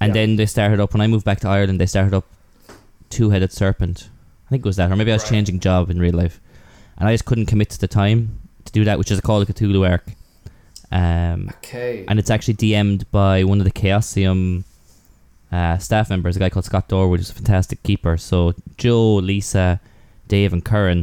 [0.00, 0.12] and Yeah.
[0.12, 1.80] then they started up when I moved back to Ireland.
[1.80, 2.26] They started up
[3.10, 4.08] Two Headed Serpent.
[4.46, 5.30] I think it was that, or maybe I was Right.
[5.30, 6.40] changing job in real life,
[6.98, 9.40] and I just couldn't commit to the time to do that, which is a Call
[9.40, 10.04] of Cthulhu arc.
[10.90, 14.64] Um, okay, and it's actually DM'd by one of the Chaosium
[15.50, 18.18] uh, staff members, a guy called Scott Dorward, who's a fantastic keeper.
[18.18, 19.80] So Joe, Lisa,
[20.36, 21.00] Dave, and Curran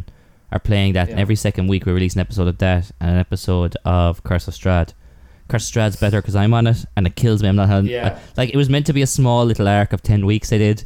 [0.51, 1.21] are playing that, and Yeah.
[1.25, 4.53] every second week we release an episode of that and an episode of Curse of
[4.55, 4.89] Strahd.
[5.47, 7.49] Curse of Strahd's better because I'm on it, and it kills me.
[7.49, 7.85] I'm not on.
[7.85, 8.17] Yeah.
[8.37, 10.51] like it was meant to be a small little arc of ten weeks.
[10.51, 10.83] I did.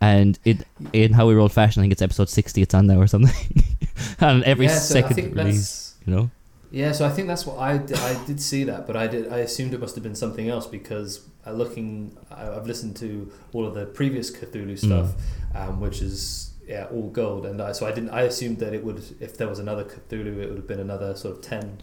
[0.00, 0.58] And it
[0.92, 2.60] in how we roll fashion, I think it's episode sixty.
[2.62, 3.62] It's on now or something.
[4.20, 6.30] and every yeah, so second release, you know.
[6.72, 9.30] Yeah, so I think that's what I did, I did see that, but I did
[9.32, 13.30] I assumed it must have been something else because uh, looking I- I've listened to
[13.52, 15.08] all of the previous Cthulhu stuff,
[15.54, 18.84] um, which is yeah all gold, and I, so I didn't I assumed that it
[18.84, 21.78] would if there was another Cthulhu it would have been another sort of ten.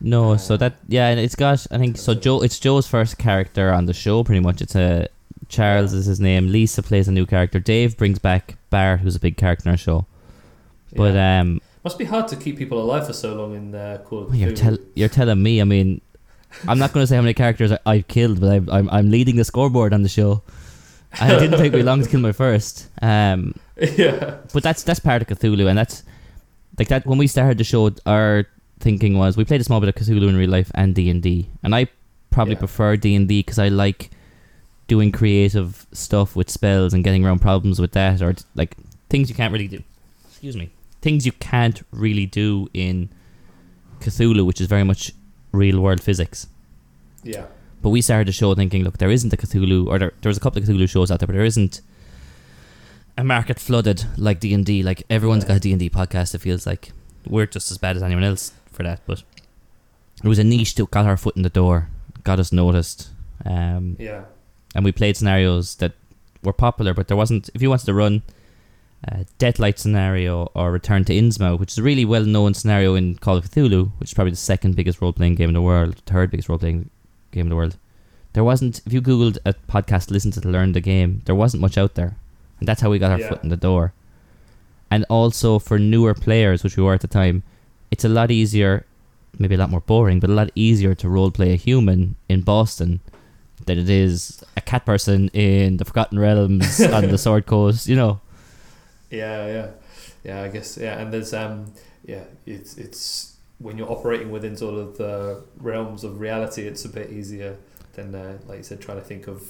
[0.00, 2.14] No, Uh, so that yeah, and it's got I think so.
[2.14, 4.24] Joe, it's Joe's first character on the show.
[4.24, 5.08] Pretty much, it's a
[5.48, 6.50] Charles is his name.
[6.52, 7.58] Lisa plays a new character.
[7.58, 10.06] Dave brings back Bart, who's a big character in our show.
[10.96, 11.40] But Yeah.
[11.40, 14.52] um, must be hard to keep people alive for so long in uh, Call you're
[14.52, 15.60] tell you're telling me.
[15.60, 16.00] I mean,
[16.68, 19.10] I'm not going to say how many characters I, I've killed, but I, I'm I'm
[19.10, 20.42] leading the scoreboard on the show.
[21.20, 22.88] And it didn't take me long to kill my first.
[23.02, 26.02] Um, yeah, but that's that's part of Cthulhu, and that's
[26.78, 27.04] like that.
[27.06, 28.46] When we started the show, our
[28.78, 31.20] thinking was we played a small bit of Cthulhu in real life and D and
[31.22, 31.88] D, and I
[32.30, 32.60] probably Yeah.
[32.60, 34.10] prefer D and D because I like
[34.86, 38.76] doing creative stuff with spells and getting around problems with that, or like
[39.08, 39.82] things you can't really do.
[40.28, 40.70] Excuse me,
[41.02, 43.08] things you can't really do in
[44.00, 45.12] Cthulhu, which is very much
[45.52, 46.46] real world physics.
[47.24, 47.46] yeah,
[47.82, 50.40] But we started the show thinking, look, there isn't a Cthulhu, or there, there's a
[50.40, 51.80] couple of Cthulhu shows out there, but there isn't
[53.16, 54.82] a market flooded like D and D.
[54.82, 56.34] Like everyone's got a D and D podcast.
[56.34, 56.92] It feels like
[57.26, 59.00] we're just as bad as anyone else for that.
[59.06, 59.22] But
[60.22, 61.88] it was a niche that got our foot in the door,
[62.24, 63.10] got us noticed,
[63.44, 64.24] um, yeah,
[64.74, 65.92] and we played scenarios that
[66.42, 66.94] were popular.
[66.94, 67.48] But there wasn't.
[67.54, 68.22] If you wanted to run
[69.04, 72.94] a Dead Light scenario or Return to Innsmouth, which is a really well known scenario
[72.94, 75.62] in Call of Cthulhu, which is probably the second biggest role playing game in the
[75.62, 76.90] world, third biggest role playing
[77.32, 77.76] game in the world.
[78.32, 78.80] There wasn't.
[78.86, 82.16] If you googled a podcast, listen to learn the game, there wasn't much out there,
[82.58, 83.28] and that's how we got our Yeah.
[83.28, 83.92] foot in the door.
[84.90, 87.42] And also for newer players, which we were at the time,
[87.90, 88.84] it's a lot easier,
[89.38, 92.42] maybe a lot more boring, but a lot easier to role play a human in
[92.42, 93.00] Boston
[93.66, 97.86] than it is a cat person in the Forgotten Realms on the Sword Coast.
[97.88, 98.20] You know.
[99.10, 99.66] yeah, yeah,
[100.24, 100.42] yeah.
[100.42, 101.66] I guess yeah, and there's um
[102.04, 103.29] yeah, it's it's
[103.60, 107.56] when you're operating within sort of the realms of reality, it's a bit easier
[107.94, 109.42] than uh, like you said, trying to think of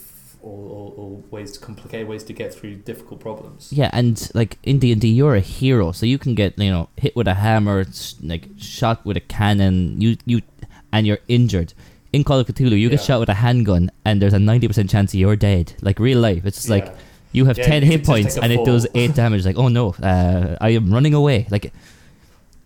[0.42, 3.72] all, all, all ways to complicate ways to get through difficult problems.
[3.72, 6.70] Yeah, and like in D and D, you're a hero, so you can get you
[6.70, 7.84] know hit with a hammer,
[8.22, 10.00] like shot with a cannon.
[10.00, 10.42] You you
[10.92, 11.72] and you're injured.
[12.12, 14.90] In Call of Cthulhu, you get shot with a handgun, and there's a ninety percent
[14.90, 15.74] chance you're dead.
[15.80, 16.92] Like real life, it's just like
[17.32, 19.46] you have Yeah, ten you hit points and it does eight damage.
[19.46, 21.46] Like oh no, uh, I am running away.
[21.50, 21.72] Like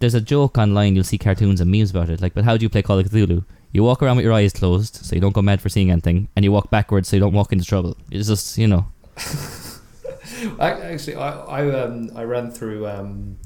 [0.05, 0.95] there's a joke online.
[0.95, 2.21] You'll see cartoons and memes about it.
[2.21, 3.43] Like, but how do you play Call of Cthulhu?
[3.73, 6.29] You walk around with your eyes closed, so you don't go mad for seeing anything,
[6.37, 7.97] and you walk backwards, so you don't walk into trouble.
[8.11, 8.87] It's just you know.
[10.61, 13.39] Actually, I I um I ran through um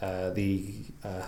[0.00, 1.26] uh the uh,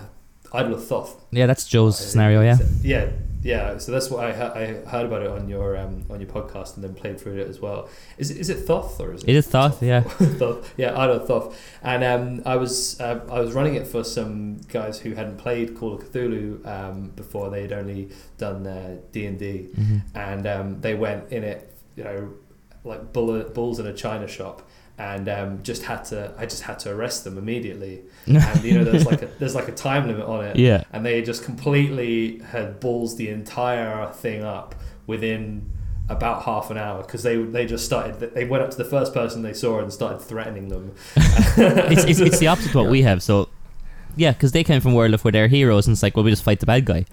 [0.52, 1.24] Idol of Thoth.
[1.30, 2.42] Yeah, that's Joe's scenario.
[2.42, 2.58] Yeah.
[2.82, 3.10] yeah,
[3.42, 3.78] yeah.
[3.78, 6.74] So that's what I ha- I heard about it on your um on your podcast
[6.74, 7.88] and then played through it as well.
[8.18, 9.30] Is it, is it Thoth or is it?
[9.30, 10.00] It is Thoth, yeah.
[10.00, 10.72] Thoth.
[10.76, 11.60] Yeah, Idol of Thoth.
[11.82, 15.76] And um, I was uh, I was running it for some guys who hadn't played
[15.76, 17.48] Call of Cthulhu um, before.
[17.50, 18.64] They'd only done
[19.12, 22.32] D and D, hmm and um, they went in it, you know,
[22.84, 24.62] like bull, bulls in a china shop.
[25.00, 28.02] And um, just had to, I just had to arrest them immediately.
[28.26, 30.84] And you know, there's like a there's like a time limit on it Yeah.
[30.92, 34.74] and they just completely had balls the entire thing up
[35.06, 35.70] within
[36.10, 39.14] about half an hour because they they just started they went up to the first
[39.14, 40.92] person they saw and started threatening them
[41.56, 43.22] it's, it's, it's the opposite of what we have.
[43.22, 43.48] So,
[44.16, 46.30] yeah, because they came from World of where they're heroes, and it's like, well, we
[46.30, 47.04] just fight the bad guy.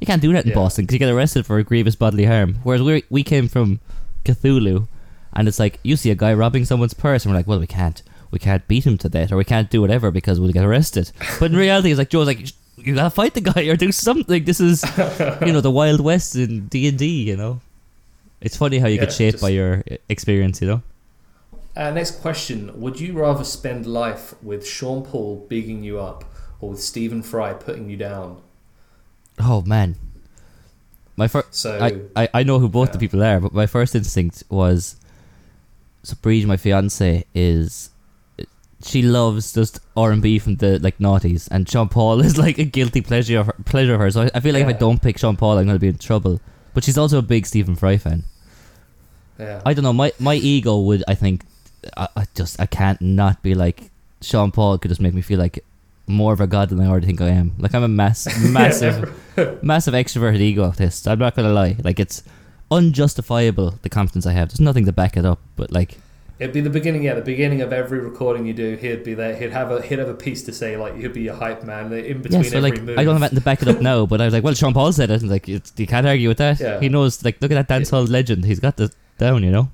[0.00, 0.54] You can't do that in Yeah.
[0.56, 2.56] Boston because you get arrested for a grievous bodily harm.
[2.64, 3.78] Whereas we we came from
[4.24, 4.88] Cthulhu,
[5.36, 7.66] and it's like you see a guy robbing someone's purse, and we're like, well, we
[7.66, 10.64] can't, we can't beat him to death, or we can't do whatever because we'll get
[10.64, 11.12] arrested.
[11.40, 12.40] But in reality, it's like Joe's like,
[12.76, 14.44] you gotta fight the guy or do something.
[14.44, 14.84] This is,
[15.46, 17.06] you know, the Wild West in D and D.
[17.30, 17.60] You know,
[18.40, 20.60] it's funny how you get shaped just- by your experience.
[20.60, 20.82] You know.
[21.76, 26.24] uh, next question would you rather spend life with Sean Paul bigging you up
[26.60, 28.40] or with Stephen Fry putting you down
[29.38, 29.96] Oh man,
[31.16, 31.54] my first.
[31.54, 34.96] so I, I, I know who both the people are, but my first instinct was
[36.06, 37.90] so Breed, my fiance, is
[38.84, 42.58] she loves just R and B from the like noughties, and Sean Paul is like
[42.58, 44.14] a guilty pleasure of her, pleasure of hers.
[44.14, 45.98] So I, I feel like if I don't pick Sean Paul, I'm gonna be in
[45.98, 46.40] trouble.
[46.74, 48.24] But she's also a big Stephen Fry fan.
[49.38, 49.92] yeah I don't know.
[49.92, 51.44] My my ego would I think
[51.96, 53.90] I, I just I can't not be like
[54.22, 55.64] Sean Paul could just make me feel like
[56.06, 57.54] more of a god than I already think I am.
[57.58, 59.12] Like I'm a mass massive
[59.62, 61.08] massive extroverted egotist.
[61.08, 61.76] I'm not gonna lie.
[61.82, 62.22] Like it's
[62.70, 64.48] unjustifiable the confidence I have.
[64.48, 65.98] There's nothing to back it up, but like
[66.38, 68.76] It'd be the beginning, yeah, the beginning of every recording you do.
[68.76, 69.34] He'd be there.
[69.34, 71.90] He'd have a he'd have a piece to say, like he'd be a hype man
[71.94, 72.50] in between yeah.
[72.50, 72.98] So every like move.
[72.98, 74.74] I don't have anything to back it up now, but I was like, well, Sean
[74.74, 76.60] Paul said it, and like you can't argue with that.
[76.60, 76.78] Yeah.
[76.78, 77.24] He knows.
[77.24, 78.44] Like look at that dancehall legend.
[78.44, 79.44] He's got the down.
[79.44, 79.70] You know.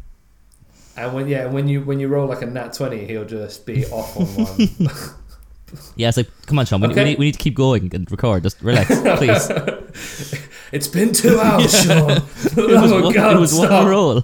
[0.96, 3.84] And when yeah, when you when you roll like a nat twenty, he'll just be
[3.86, 4.68] off on one.
[5.96, 8.10] Yeah, it's like, come on, Sean, we, we, need, we need to keep going and
[8.10, 8.42] record.
[8.42, 9.48] Just relax, please.
[10.72, 12.10] It's been two hours, Sean.
[12.10, 12.22] It
[12.56, 13.86] was, love of one, God, it was one stop.
[13.86, 14.22] roll.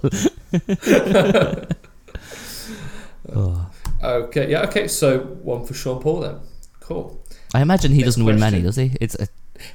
[3.35, 3.71] oh.
[4.01, 4.87] Okay, yeah, okay.
[4.87, 6.39] So one for Sean Paul then.
[6.79, 7.23] Cool.
[7.53, 8.95] I imagine he Next doesn't win many, does he?
[9.01, 9.27] It's a,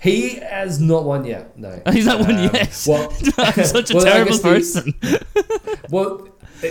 [0.03, 1.57] He has not won yet.
[1.59, 2.85] No, he's not one Um, yet.
[2.87, 4.95] Well, I'm such a Well, terrible person.
[5.91, 6.29] well,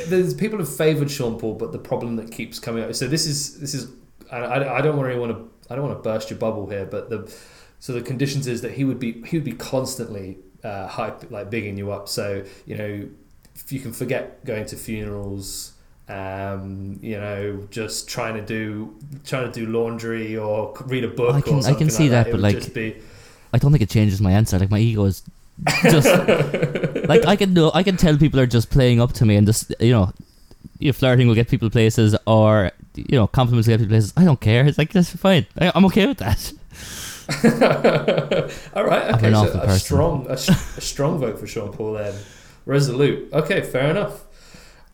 [0.08, 2.94] there's people have favoured Sean Paul, but the problem that keeps coming up.
[2.96, 3.90] So this is this is.
[4.32, 5.50] I, I, I don't want to.
[5.70, 7.32] I don't want to burst your bubble here, but the
[7.84, 11.50] so the conditions is that he would be he would be constantly uh, hype like
[11.50, 12.08] bigging you up.
[12.08, 13.10] So you know,
[13.56, 15.74] if you can forget going to funerals.
[16.08, 21.34] Um, you know, just trying to do trying to do laundry or read a book.
[21.36, 22.96] I can- I can see like that, It but, like, be,
[23.54, 24.60] I don't think it changes my answer.
[24.60, 25.24] Like my ego is
[25.96, 26.08] just
[27.12, 29.46] like I can know I can tell people are just playing up to me and
[29.48, 30.12] just you know,
[30.80, 34.14] you know, flirting will get people places or you know compliments will get people places.
[34.18, 34.66] I don't care.
[34.66, 35.46] It's like that's fine.
[35.60, 36.54] I, I'm okay with that.
[38.76, 40.38] All right, okay, so a strong, a, a
[40.82, 42.16] strong vote for Sean Paul then.
[42.66, 43.32] Resolute.
[43.34, 44.26] Okay, fair enough.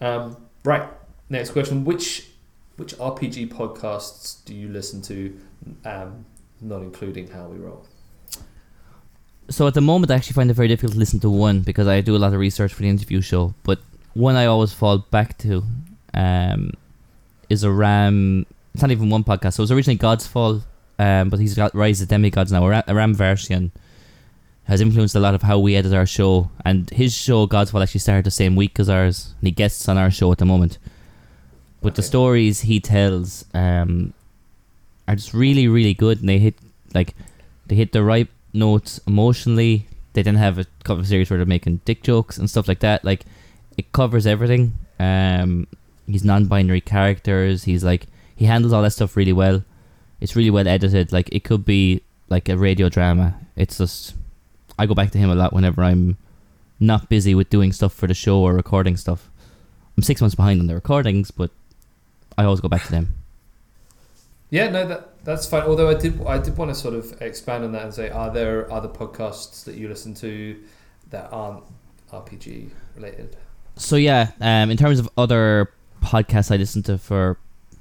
[0.02, 0.88] Um, right,
[1.30, 2.28] next question: Which
[2.78, 5.40] which RPG podcasts do you listen to?
[5.86, 6.26] Um,
[6.62, 7.86] not including How We Roll.
[9.50, 11.88] So at the moment, I actually find it very difficult to listen to one because
[11.88, 13.54] I do a lot of research for the interview show.
[13.64, 13.80] But
[14.14, 15.64] one I always fall back to
[16.14, 16.72] um,
[17.50, 18.46] is Aram.
[18.74, 19.54] It's not even one podcast.
[19.54, 20.62] So it was originally God's Fall,
[21.00, 22.66] um, but he's got Rise of Demigods now.
[22.66, 23.72] Aram Versian
[24.66, 27.82] has influenced a lot of how we edit our show, and his show God's Fall
[27.82, 30.46] actually started the same week as ours, and he guests on our show at the
[30.46, 30.78] moment.
[31.82, 34.14] But the stories he tells um,
[35.08, 36.56] are just really, really good, and they hit
[36.94, 37.16] like
[37.66, 39.88] they hit the right notes emotionally.
[40.14, 42.80] They didn't have a couple of series where they're making dick jokes and stuff like
[42.80, 43.06] that.
[43.06, 43.24] Like
[43.78, 44.74] it covers everything.
[45.00, 45.68] Um,
[46.08, 47.64] he's non-binary characters.
[47.64, 49.64] He's like he handles all that stuff really well.
[50.22, 51.12] It's really well edited.
[51.12, 53.36] Like it could be like a radio drama.
[53.56, 54.16] It's just
[54.78, 56.18] I go back to him a lot whenever I'm
[56.80, 59.30] not busy with doing stuff for the show or recording stuff.
[59.98, 61.52] I'm six months behind on the recordings, but
[62.38, 63.16] I always go back to them.
[64.50, 65.64] Yeah, no, that that's fine.
[65.64, 68.32] Although I did, I did want to sort of expand on that and say, are
[68.32, 70.58] there other podcasts that you listen to
[71.10, 71.64] that aren't
[72.12, 73.36] RPG related?
[73.76, 77.38] So yeah, um, in terms of other podcasts I listen to for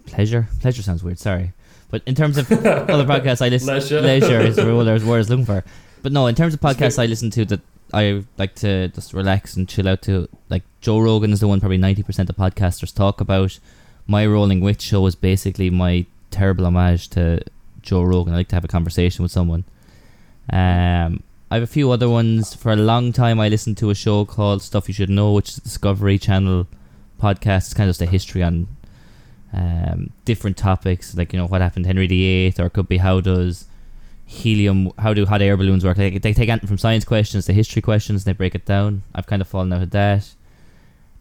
[0.06, 1.18] pleasure, pleasure sounds weird.
[1.18, 1.52] Sorry,
[1.90, 4.00] but in terms of other podcasts I listen, Leisure.
[4.00, 5.64] leisure is the word I was word I was looking for.
[6.00, 7.60] But no, in terms of podcasts I listen to that
[7.92, 11.58] I like to just relax and chill out to, like Joe Rogan is the one
[11.58, 13.58] probably ninety percent of podcasters talk about.
[14.06, 17.42] My Rolling With show is basically my terrible homage to
[17.82, 18.32] Joe Rogan.
[18.32, 19.64] I like to have a conversation with someone.
[20.50, 22.54] Um, I have a few other ones.
[22.54, 25.50] For a long time, I listened to a show called Stuff You Should Know, which
[25.50, 26.68] is a Discovery Channel
[27.20, 27.66] podcast.
[27.66, 28.68] It's kind of just a history on
[29.52, 32.98] um, different topics, like you know what happened to Henry VIII, or it could be
[32.98, 33.66] how does
[34.26, 35.96] helium, how do hot air balloons work?
[35.96, 39.02] They, they take from science questions to history questions, and they break it down.
[39.14, 40.34] I've kind of fallen out of that.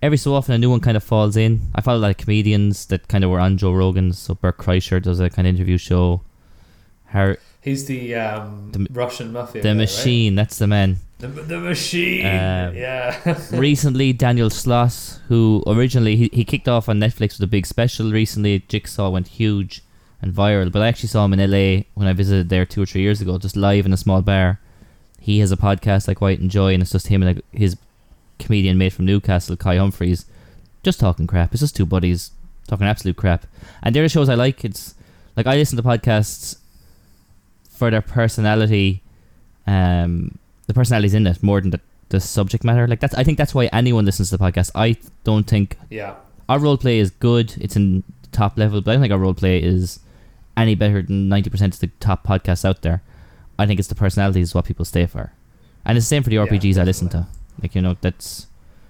[0.01, 1.61] Every so often, a new one kind of falls in.
[1.73, 4.19] I follow a lot of comedians that kind of were on Joe Rogan's.
[4.19, 6.21] So Bert Kreischer does a kind of interview show.
[7.67, 9.61] He's the, um, The- Russian mafia.
[9.61, 9.77] the guy, right?
[9.77, 10.97] Machine, that's the man.
[11.19, 12.25] The, the machine.
[12.25, 13.37] Um, yeah.
[13.51, 18.11] recently Daniel Sloss, who originally he, he kicked off on Netflix with a big special
[18.11, 18.59] recently.
[18.69, 19.81] Jigsaw went huge
[20.21, 22.85] and viral, but I actually saw him in LA when I visited there two or
[22.85, 24.59] three years ago, just live in a small bar.
[25.19, 27.75] He has a podcast I quite enjoy, and it's just him and his
[28.39, 30.25] comedian mate from Newcastle, Kai Humphries,
[30.83, 31.51] just talking crap.
[31.51, 32.31] It's just two buddies
[32.67, 33.45] talking absolute crap.
[33.83, 34.63] And they're the shows I like.
[34.63, 34.95] It's
[35.35, 36.57] like I listen to podcasts
[37.77, 39.03] for their personality,
[39.67, 40.37] um,
[40.67, 42.87] the personalities in it more than the the subject matter.
[42.87, 44.71] Like that's I think that's why anyone listens to the podcast.
[44.75, 46.15] I don't think yeah.
[46.49, 47.55] our role play is good.
[47.59, 49.99] It's in top level, but I don't think our role play is
[50.55, 53.01] any better than ninety percent of the top podcasts out there.
[53.59, 55.33] I think it's the personalities is what people stay for,
[55.85, 57.27] and it's the same for the Yeah, RPGs I listen to.
[57.61, 58.47] Like you know, that's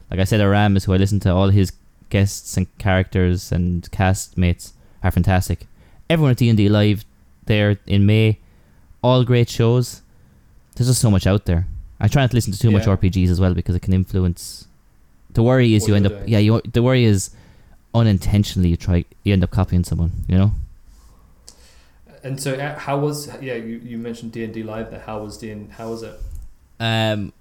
[0.09, 1.33] like I said, Aram is who I listen to.
[1.33, 1.71] All his
[2.09, 4.73] guests and characters and cast mates
[5.03, 5.67] are fantastic.
[6.09, 7.05] Everyone at D and D Live
[7.45, 8.39] there in May,
[9.01, 10.01] all great shows.
[10.75, 11.67] There's just so much out there.
[11.99, 14.67] I try not to listen to too much RPGs as well because it can influence.
[15.31, 16.27] The worry is What you end up doing.
[16.27, 17.31] yeah you the worry is
[17.93, 20.51] unintentionally you try you end up copying someone you know
[22.23, 23.53] And so, uh, how was yeah?
[23.55, 24.99] You, you mentioned D and D live there.
[25.01, 26.19] How was D and how was it?
[26.79, 27.33] um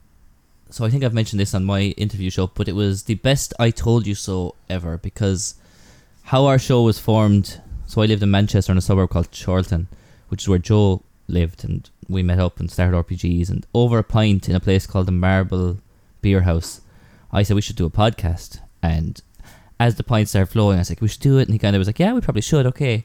[0.70, 3.52] so I think I've mentioned this on my interview show but it was the best
[3.58, 5.54] I told you so ever because
[6.24, 9.86] how our show was formed so I lived in Manchester in a suburb called Chorlton,
[10.28, 14.04] which is where Joe lived and we met up and started RPGs and over a
[14.04, 15.78] pint in a place called the Marble
[16.22, 16.80] Beer House
[17.32, 19.20] I said we should do a podcast and
[19.78, 21.74] as the pints started flowing I was like we should do it and he kind
[21.74, 23.04] of was like yeah we probably should okay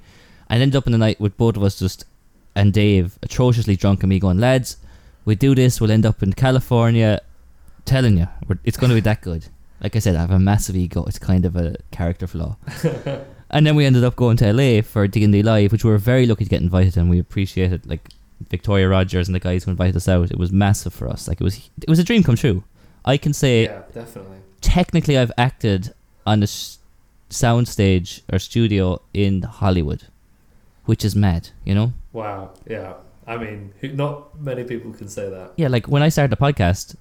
[0.49, 2.05] And ended up in the night with both of us just
[2.55, 4.77] and Dave atrociously drunk and me going, lads,
[5.25, 7.21] we do this, we'll end up in California.
[7.85, 8.27] Telling you,
[8.63, 9.47] it's going to be that good.
[9.81, 11.03] Like I said, I have a massive ego.
[11.05, 12.57] It's kind of a character flaw.
[13.51, 15.91] and then we ended up going to LA for D and D Live, which we
[15.91, 18.09] were very lucky to get invited, and we appreciated like
[18.49, 20.31] Victoria Rogers and the guys who invited us out.
[20.31, 21.27] It was massive for us.
[21.27, 22.63] Like it was, it was a dream come true.
[23.05, 24.37] I can say yeah, definitely.
[24.61, 25.93] technically I've acted
[26.25, 26.79] on a s-
[27.29, 30.07] soundstage or studio in Hollywood,
[30.85, 31.93] which is mad, you know?
[32.13, 32.51] Wow.
[32.67, 32.93] Yeah.
[33.25, 35.53] I mean, who, not many people can say that.
[35.55, 36.95] Yeah, like when I started the podcast,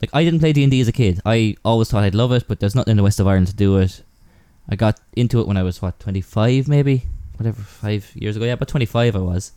[0.00, 1.20] like I didn't play D and D as a kid.
[1.24, 3.54] I always thought I'd love it, but there's nothing in the west of Ireland to
[3.54, 4.02] do it.
[4.68, 7.04] I got into it when I was what twenty five, maybe
[7.36, 8.44] whatever, five years ago.
[8.46, 9.52] Yeah, but twenty five I was.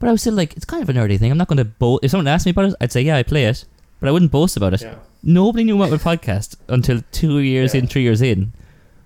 [0.00, 1.30] But I was still like, it's kind of a nerdy thing.
[1.30, 2.04] I'm not going to boast.
[2.04, 3.64] If someone asked me about it, I'd say, yeah, I play it,
[4.00, 4.82] but I wouldn't boast about it.
[4.82, 4.96] Yeah.
[5.22, 7.82] Nobody knew about my podcast until two years Yeah.
[7.82, 8.52] in, three years in.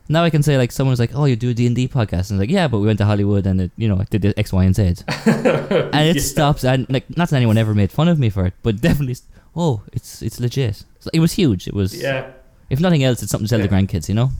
[0.09, 1.87] Now I can say like someone was like, "Oh, you do a D and D
[1.87, 4.22] podcast," and I'm like, "Yeah, but we went to Hollywood and it, you know, did
[4.22, 4.83] the X, Y, and Z."
[5.26, 6.22] and it Yeah.
[6.22, 9.16] stops and like not that anyone ever made fun of me for it but definitely
[9.55, 12.31] oh it's it's legit it was huge it was Yeah.
[12.70, 14.31] if nothing else it's something to tell the grandkids you know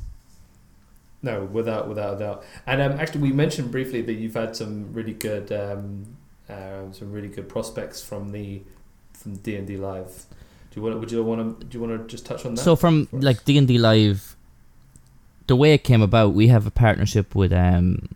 [1.23, 2.45] No, without without a doubt.
[2.67, 6.17] And um, actually, we mentioned briefly that you've had some really good, um,
[6.49, 8.63] uh, some really good prospects from the
[9.15, 10.27] from D and D Live.
[10.71, 11.01] Do you want?
[11.01, 11.67] Would you want to?
[11.67, 12.63] Do you want to just touch on that?
[12.63, 14.37] so from like d&d live
[15.47, 18.09] the way it came about we have a partnership with um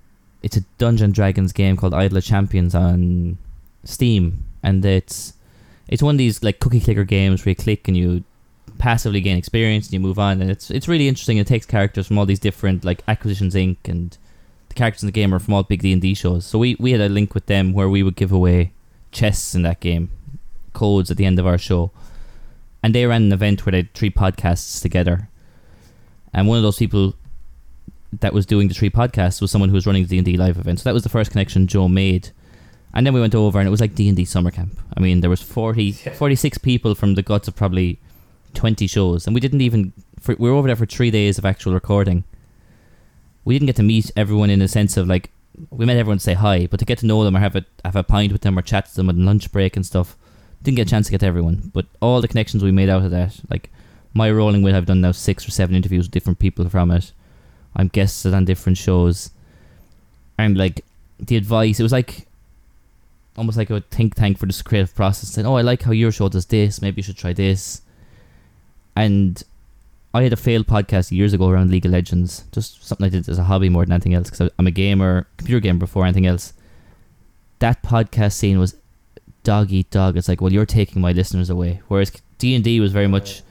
[0.42, 3.38] it's a dungeon dragons game called idle of champions on
[3.84, 5.32] steam and it's
[5.88, 8.22] it's one of these like cookie clicker games where you click and you
[8.78, 11.38] passively gain experience and you move on and it's it's really interesting.
[11.38, 13.76] It takes characters from all these different like acquisitions inc.
[13.84, 14.16] and
[14.68, 16.46] the characters in the game are from all big d&d shows.
[16.46, 18.72] So we, we had a link with them where we would give away
[19.12, 20.10] chests in that game
[20.72, 21.90] codes at the end of our show.
[22.82, 25.28] And they ran an event where they had three podcasts together.
[26.32, 27.14] And one of those people
[28.20, 30.80] that was doing the three podcasts was someone who was running the D&D live event.
[30.80, 32.30] So that was the first connection Joe made.
[32.94, 34.78] And then we went over and it was like D&D summer camp.
[34.96, 36.12] I mean there was 40 Yeah.
[36.14, 37.98] 46 people from the guts of probably
[38.54, 41.44] 20 shows and we didn't even for, we were over there for three days of
[41.44, 42.24] actual recording.
[43.44, 45.30] We didn't get to meet everyone in a sense of like
[45.70, 47.64] we met everyone to say hi but to get to know them or have a
[47.84, 50.16] have a pint with them or chat to them at lunch break and stuff
[50.62, 51.70] didn't get a chance to get to everyone.
[51.74, 53.70] But all the connections we made out of that like
[54.14, 57.12] my rolling with I've done now six or seven interviews with different people from it.
[57.74, 59.30] I'm guested on different shows.
[60.38, 60.84] And like
[61.18, 62.26] the advice it was like
[63.36, 66.12] almost like a think tank for this creative process saying oh I like how your
[66.12, 66.80] show does this.
[66.80, 67.81] Maybe you should try this
[68.96, 69.42] and
[70.14, 73.28] I had a failed podcast years ago around League of Legends just something I did
[73.28, 76.26] as a hobby more than anything else because I'm a gamer computer gamer before anything
[76.26, 76.52] else
[77.60, 78.76] that podcast scene was
[79.44, 83.06] dog eat dog it's like well you're taking my listeners away whereas D&D was very
[83.06, 83.42] much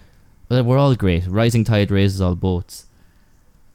[0.52, 1.26] well, we're all great.
[1.28, 2.86] Rising tide raises all boats.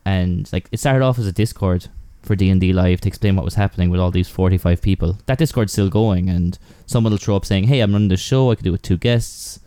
[0.04, 1.88] And like it started off as a Discord
[2.22, 4.82] for D and D Live to explain what was happening with all these forty five
[4.82, 5.18] people.
[5.24, 8.50] That Discord's still going, and someone will throw up saying, "Hey, I'm running this show.
[8.50, 9.58] I could do it with two guests,"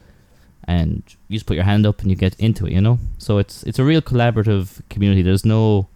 [0.69, 2.73] and you just put your hand up and you get into it.
[2.73, 5.23] You know, so it's it's a real collaborative community.
[5.23, 5.87] There's no,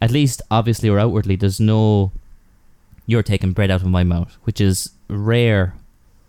[0.00, 2.12] at least obviously or outwardly, there's no.
[3.06, 5.74] You're taking bread out of my mouth, which is rare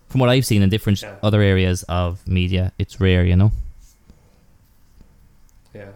[0.10, 1.16] from what I've seen in different Yeah.
[1.24, 3.52] other areas of media, it's rare, you know.
[5.74, 5.92] Yeah.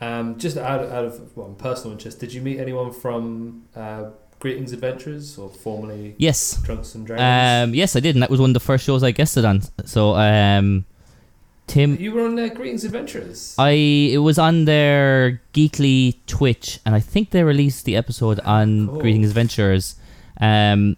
[0.00, 4.10] Um, just out of, out of well, personal interest, did you meet anyone from uh,
[4.42, 7.68] Greetings Adventurers or formerly Yes, Drunks and Dragons?
[7.70, 9.62] um, yes, I did, and that was one of the first shows I guested on.
[9.84, 10.84] So, um,
[11.68, 13.54] Tim, you were on uh, Greetings Adventurers.
[13.56, 18.86] I it was on their Geekly Twitch, and I think they released the episode on.
[18.98, 19.94] Greetings Adventurers.
[20.40, 20.96] Um,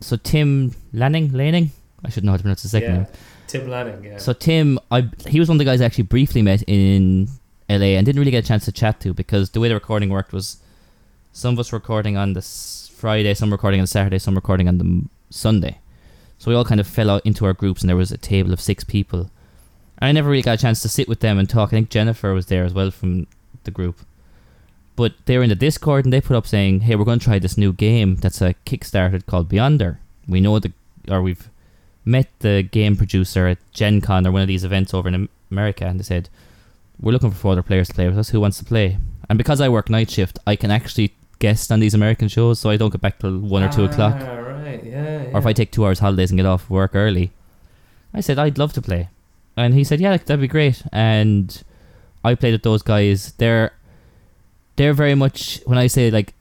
[0.00, 1.72] so Tim Lanning, Lanning,
[2.02, 2.96] I should know how to pronounce his second yeah.
[2.96, 3.06] name.
[3.48, 4.02] Tim Lanning.
[4.02, 4.16] Yeah.
[4.16, 7.28] So Tim, I he was one of the guys I actually briefly met in
[7.68, 10.08] LA and didn't really get a chance to chat to because the way the recording
[10.08, 10.56] worked was
[11.32, 14.66] some of us were recording on the s- Friday, some recording on Saturday, some recording
[14.66, 15.78] on the Sunday.
[16.36, 18.52] So we all kind of fell out into our groups and there was a table
[18.52, 19.30] of six people.
[19.98, 21.68] And I never really got a chance to sit with them and talk.
[21.68, 23.28] I think Jennifer was there as well from
[23.62, 24.00] the group.
[24.96, 27.24] But they were in the Discord and they put up saying, "Hey, we're going to
[27.24, 29.98] try this new game that's a Kickstarter called Beyonder.
[30.26, 30.72] We know the
[31.08, 31.48] or we've
[32.04, 35.86] met the game producer at Gen Con or one of these events over in America
[35.86, 36.28] and they said,
[37.00, 38.30] We're looking for four other players to play with us.
[38.30, 38.98] Who wants to play?
[39.28, 42.70] And because I work night shift, I can actually guest on these American shows so
[42.70, 44.16] I don't get back till one or two o'clock.
[44.18, 44.84] Ah, right.
[44.84, 45.30] Yeah, yeah.
[45.32, 47.30] Or if I take two hours holidays and get off work early.
[48.14, 49.08] I said, I'd love to play.
[49.56, 50.82] And he said, Yeah, that'd be great.
[50.92, 51.62] And
[52.24, 53.32] I played with those guys.
[53.38, 53.72] They're
[54.76, 56.34] they're very much when I say like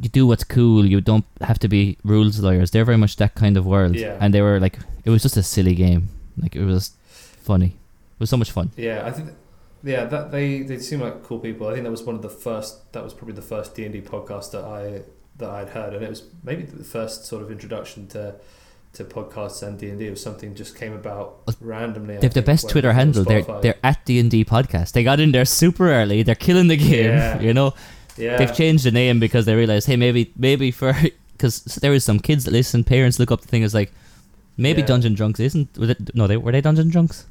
[0.00, 2.70] you do what's cool, you don't have to be rules lawyers.
[2.70, 3.96] They're very much that kind of world.
[3.96, 4.16] Yeah.
[4.20, 6.08] And they were like it was just a silly game.
[6.36, 6.92] Like it was
[7.42, 7.66] funny.
[7.68, 8.70] It was so much fun.
[8.76, 9.30] Yeah, I think
[9.82, 11.68] Yeah, that they they seem like cool people.
[11.68, 12.92] I think that was one of the first.
[12.92, 15.02] That was probably the first D and D podcast that I
[15.36, 18.34] that I'd heard, and it was maybe the first sort of introduction to
[18.94, 20.06] to podcasts and D and D.
[20.06, 22.16] It was something just came about randomly.
[22.16, 23.24] They have the best Twitter handle.
[23.24, 24.92] They're they're at D and D podcast.
[24.92, 26.22] They got in there super early.
[26.24, 27.04] They're killing the game.
[27.12, 27.40] Yeah.
[27.48, 27.74] You know,
[28.16, 30.92] yeah, they've changed the name because they realized, hey, maybe maybe for
[31.32, 33.92] because there is some kids that listen, parents look up the thing as like
[34.56, 34.86] maybe Yeah.
[34.86, 35.78] Dungeon Drunks isn't.
[35.78, 37.26] Was it, no, they were they Dungeon Drunks.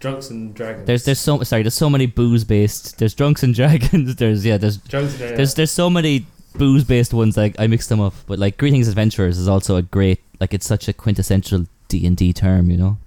[0.00, 0.86] Drunks and dragons.
[0.86, 1.62] There's there's so sorry.
[1.62, 2.98] There's so many booze based.
[2.98, 4.16] There's Drunks and Dragons.
[4.16, 4.56] There's yeah.
[4.58, 5.20] There's drunks.
[5.20, 6.26] And, there's there's so many
[6.56, 7.36] booze based ones.
[7.36, 8.14] Like I mix them up.
[8.26, 10.20] But like Greetings Adventurers is also a great.
[10.40, 12.70] Like it's such a quintessential D and D term.
[12.70, 12.98] You know,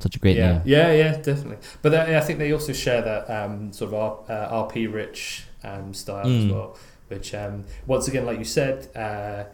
[0.00, 0.62] such a great yeah, name.
[0.66, 1.56] yeah, yeah, definitely.
[1.82, 5.44] But they, I think they also share that um, sort of R, uh, RP rich
[5.64, 6.52] um, style as Mm.
[6.52, 9.44] well, which um, once again, like you said, uh,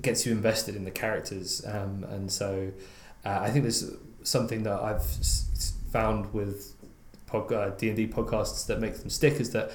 [0.00, 2.70] gets you invested in the characters, um, and so
[3.24, 3.90] uh, I think there's
[4.22, 5.02] something that I've
[5.92, 6.74] found with
[7.78, 9.70] D and D podcasts that make them stick is that.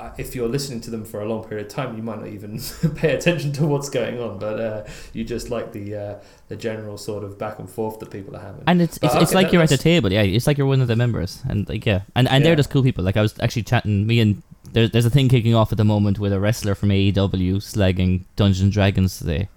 [0.00, 2.28] Uh, if you're listening to them for a long period of time, you might not
[2.28, 2.60] even
[2.94, 6.14] pay attention to what's going on, but uh, you just like the uh,
[6.46, 8.62] the general sort of back and forth that people are having.
[8.68, 10.22] And it's But it's, it's like you're at a table, yeah.
[10.22, 12.50] It's like you're one of the members, and like yeah, and and Yeah.
[12.50, 13.02] they're just cool people.
[13.02, 14.40] Like I was actually chatting, me and
[14.72, 18.22] there's there's a thing kicking off at the moment with a wrestler from AEW slagging
[18.36, 19.48] Dungeons and Dragons today,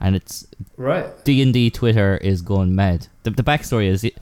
[0.00, 1.06] and it's right.
[1.24, 3.06] D and D Twitter is going mad.
[3.22, 4.18] The the backstory is it-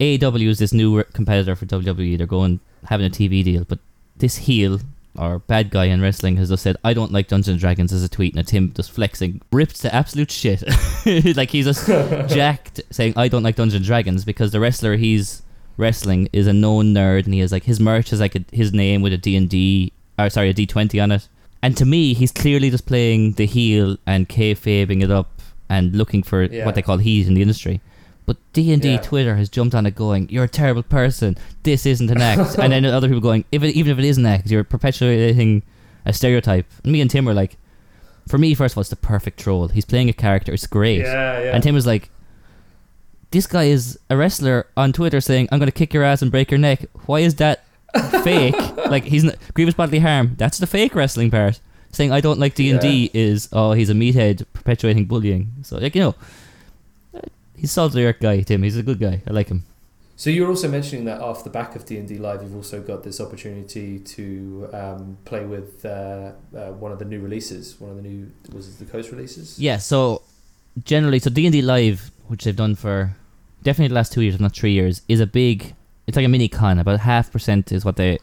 [0.00, 2.16] AEW is this new competitor for WWE.
[2.18, 3.78] They're going having a TV deal, but
[4.16, 4.80] this heel
[5.16, 8.04] or bad guy in wrestling has just said, "I don't like Dungeons and Dragons" as
[8.04, 10.62] a tweet, and it's him just flexing, ripped to absolute shit.
[11.36, 11.86] like he's just
[12.28, 15.42] jacked, saying, "I don't like Dungeons and Dragons" because the wrestler he's
[15.76, 18.72] wrestling is a known nerd, and he has like his merch is like a, his
[18.72, 21.26] name with a D and D, or sorry, a D twenty on it.
[21.60, 26.22] And to me, he's clearly just playing the heel and kayfabing it up and looking
[26.22, 26.64] for Yeah.
[26.64, 27.80] what they call heat in the industry.
[28.28, 31.38] But D and D Twitter has jumped on it, going, "You're a terrible person.
[31.62, 34.18] This isn't an act." and then other people going, "If it, even if it is
[34.18, 35.62] an act, you're perpetuating
[36.04, 37.56] a stereotype." And me and Tim were like,
[38.28, 39.68] "For me, first of all, it's the perfect troll.
[39.68, 40.52] He's playing a character.
[40.52, 41.54] It's great." Yeah, yeah.
[41.54, 42.10] And Tim was like,
[43.30, 46.30] "This guy is a wrestler on Twitter saying I'm going to kick your ass and
[46.30, 46.84] break your neck.
[47.06, 47.64] Why is that
[48.22, 48.54] fake?
[48.90, 50.34] like he's not, grievous bodily harm.
[50.36, 51.60] That's the fake wrestling part.
[51.92, 55.50] Saying I don't like D and D is oh he's a meathead perpetuating bullying.
[55.62, 56.14] So like you know,
[57.58, 58.40] he's a solid guy.
[58.42, 59.22] Tim, he's a good guy.
[59.26, 59.64] I like him.
[60.16, 62.80] So you're also mentioning that off the back of D and D Live, you've also
[62.80, 67.80] got this opportunity to um, play with uh, uh, one of the new releases.
[67.80, 69.60] One of the new was it the Coast releases?
[69.60, 69.76] Yeah.
[69.76, 70.22] So
[70.84, 73.14] generally, so D and D Live, which they've done for
[73.62, 75.74] definitely the last two years, if not three years, is a big.
[76.08, 76.80] It's like a mini con.
[76.80, 78.18] About half percent is what they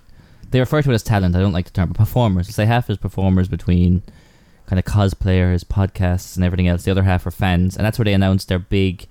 [0.51, 1.33] they refer to it as talent.
[1.33, 2.47] I don't like the term, but performers.
[2.47, 4.03] They say half is performers between
[4.65, 6.83] kind of cosplayers, podcasts, and everything else.
[6.83, 9.07] The other half are fans, and that's where they announce their big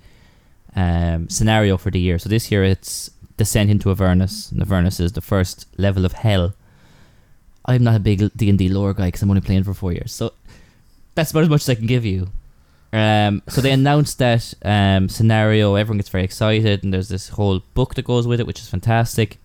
[0.75, 2.19] um, scenario for the year.
[2.19, 6.53] So this year it's Descent into Avernus, and Avernus is the first level of hell.
[7.65, 9.91] I'm not a big D and D lore guy because I'm only playing for four
[9.91, 10.33] years, so
[11.15, 12.29] that's about as much as I can give you.
[12.93, 15.75] Um, so they announced that um, scenario.
[15.75, 18.69] Everyone gets very excited, and there's this whole book that goes with it, which is
[18.69, 19.37] fantastic.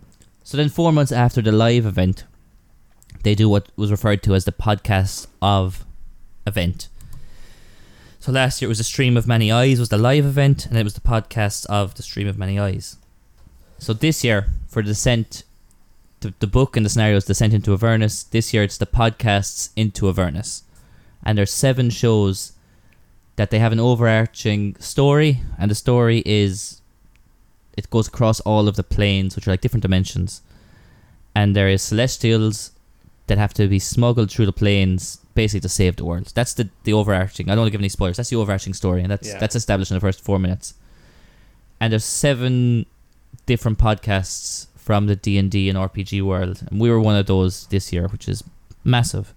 [0.45, 2.25] So then, four months after the live event,
[3.25, 5.85] they do what was referred to as the podcast of
[6.47, 6.89] event.
[8.21, 10.77] So last year it was the Stream of Many Eyes was the live event, and
[10.77, 12.99] it was the podcast of the Stream of Many Eyes.
[13.79, 15.45] So this year for the Descent,
[16.21, 18.25] the, the book and the scenarios Descent into Avernus.
[18.25, 20.65] This year it's the podcasts into Avernus,
[21.25, 22.53] and there's seven shows
[23.37, 26.83] that they have an overarching story, and the story is
[27.75, 30.43] it goes across all of the planes, which are like different dimensions,
[31.35, 32.73] and there is celestials
[33.31, 36.27] that have to be smuggled through the planes basically to save the world.
[36.35, 37.47] That's the the overarching.
[37.49, 38.17] I don't want to give any spoilers.
[38.19, 39.39] That's the overarching story, and that's Yeah.
[39.39, 40.75] that's established in the first four minutes.
[41.81, 42.85] And there's seven
[43.47, 47.27] different podcasts from the D and D and RPG world, and we were one of
[47.27, 48.43] those this year, which is
[48.85, 49.33] massive.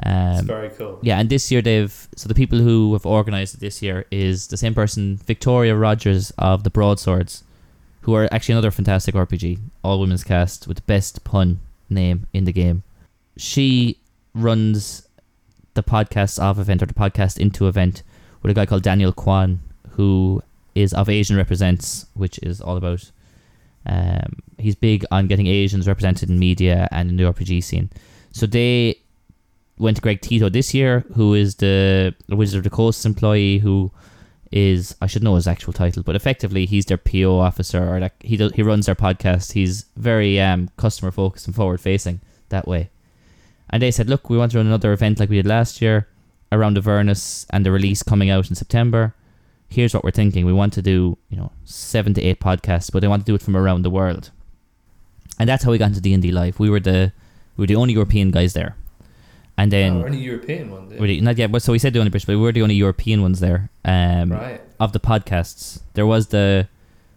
[0.00, 0.98] it's Um, very cool.
[1.02, 4.48] yeah, and this year they've so the people who have organised it this year is
[4.48, 7.44] the same person, Victoria Rogers of the Broadswords,
[8.02, 12.44] who are actually another fantastic RPG, all women's cast with the best pun name in
[12.44, 12.82] the game.
[13.36, 14.00] She
[14.34, 15.08] runs
[15.74, 18.02] the podcast of event or the podcast into event
[18.42, 19.60] with a guy called Daniel Kwan,
[19.90, 20.42] who
[20.74, 23.10] is of Asian Represents, which is all about.
[23.86, 27.90] Um, he's big on getting Asians represented in media and in the RPG scene.
[28.32, 28.96] So they
[29.78, 33.92] went to Greg Tito this year, who is the Wizard of the Coast employee who
[34.50, 38.22] is I should know his actual title, but effectively he's their PO officer or like
[38.22, 39.52] he he runs their podcast.
[39.52, 42.20] He's very um, customer focused and forward facing
[42.50, 42.90] that way.
[43.70, 46.06] And they said, look, we want to run another event like we did last year
[46.52, 49.14] around Avernus and the release coming out in September.
[49.68, 50.46] Here's what we're thinking.
[50.46, 53.34] We want to do, you know, seven to eight podcasts, but they want to do
[53.34, 54.30] it from around the world.
[55.38, 56.60] and that's how we got into D and D live.
[56.60, 57.12] We were the
[57.56, 58.76] we were the only European guys there,
[59.56, 60.88] and then oh, we're only European one.
[60.88, 61.00] dude.
[61.00, 61.50] we're the- not yet.
[61.50, 63.70] But so we said the only British, but we were the only European ones there.
[63.84, 64.60] Um, right.
[64.78, 66.68] of the podcasts, there was the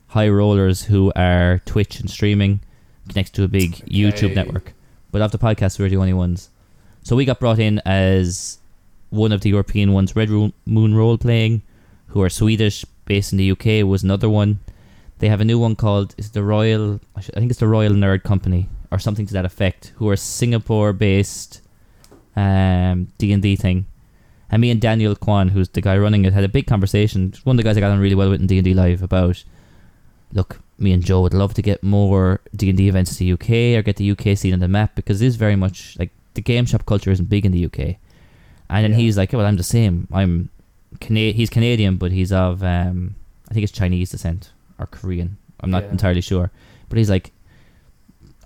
[0.08, 2.62] High Rollers who are Twitch and streaming
[3.10, 4.74] connected to a big YouTube network.
[5.18, 6.52] But of the podcasts, we were the only ones.
[7.02, 8.60] So we got brought in as
[9.10, 10.16] one of the European ones.
[10.16, 11.64] Red Moon Role Playing,
[12.10, 14.60] who are Swedish, based in the UK, was another one.
[15.18, 17.00] They have a new one called is the Royal.
[17.16, 19.92] I think it's the Royal Nerd Company or something to that effect.
[19.96, 21.62] Who are Singapore-based
[22.36, 23.88] um, D and D thing.
[24.52, 27.34] And me and Daniel Kwan, who's the guy running it, had a big conversation.
[27.44, 29.02] One of the guys I got on really well with in D and D live
[29.02, 29.44] about.
[30.32, 33.32] Look, me and Joe would love to get more D and D events to the
[33.34, 36.12] UK or get the UK scene on the map because it is very much like
[36.36, 37.98] the game shop culture isn't big in the UK.
[38.70, 38.98] And then Yeah.
[38.98, 40.08] he's like, "Well, I'm the same.
[40.12, 40.50] I'm
[41.00, 43.16] Cana- he's Canadian, but he's of um,
[43.50, 45.38] I think it's Chinese descent or Korean.
[45.62, 45.92] I'm not Yeah.
[45.92, 46.52] entirely sure.
[46.90, 47.32] But he's like,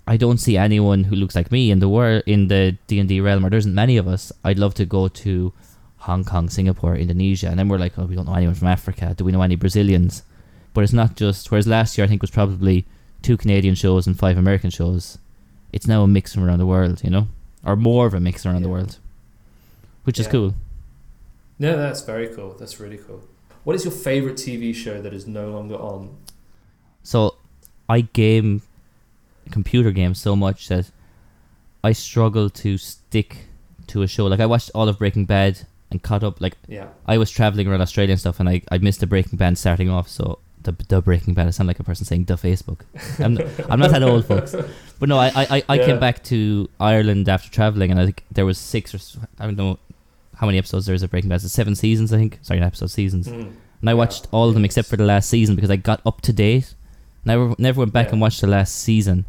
[0.06, 3.08] I don't see anyone who looks like me in the world in the D and
[3.08, 4.32] D realm, or there isn't many of us.
[4.44, 5.52] I'd love to go to
[6.08, 9.14] Hong Kong, Singapore, Indonesia, and then we're like, oh, we don't know anyone from Africa.
[9.16, 10.22] Do we know any Brazilians?
[10.74, 11.50] But it's not just.
[11.50, 12.86] Whereas last year, I think was probably
[13.20, 15.18] two Canadian shows and five American shows.
[15.72, 17.28] It's now a mix from around the world, you know,
[17.64, 18.98] or more of a mix around the world,
[20.04, 20.54] which is cool.
[21.58, 22.54] No, that's very cool.
[22.58, 23.22] That's really cool.
[23.64, 26.16] What is your favorite TV show that is no longer on?
[27.02, 27.36] So
[27.88, 28.62] I game
[29.50, 30.90] computer games so much that
[31.84, 33.46] I struggle to stick
[33.88, 34.26] to a show.
[34.26, 35.60] Like I watched all of Breaking Bad
[35.90, 36.40] and caught up.
[36.40, 36.88] Like Yeah.
[37.06, 39.88] I was traveling around Australia and stuff, and I, I missed the Breaking Bad starting
[39.88, 40.08] off.
[40.08, 41.46] So the the Breaking Bad.
[41.46, 42.80] I sound like a person saying the Facebook.
[43.18, 43.38] I'm,
[43.70, 44.54] I'm not that old, folks.
[44.98, 45.86] But no, I I, I, Yeah.
[45.86, 48.98] came back to Ireland after traveling, and I think there was six or
[49.38, 49.78] I don't know
[50.36, 51.42] how many episodes there is of Breaking Bad.
[51.42, 52.38] It's seven seasons, I think.
[52.42, 53.28] Sorry, not episodes, seasons.
[53.28, 53.52] Mm.
[53.80, 53.94] And I Yeah.
[53.94, 56.74] watched all of them except for the last season because I got up to date.
[57.24, 58.12] Never never went back Yeah.
[58.12, 59.24] and watched the last season.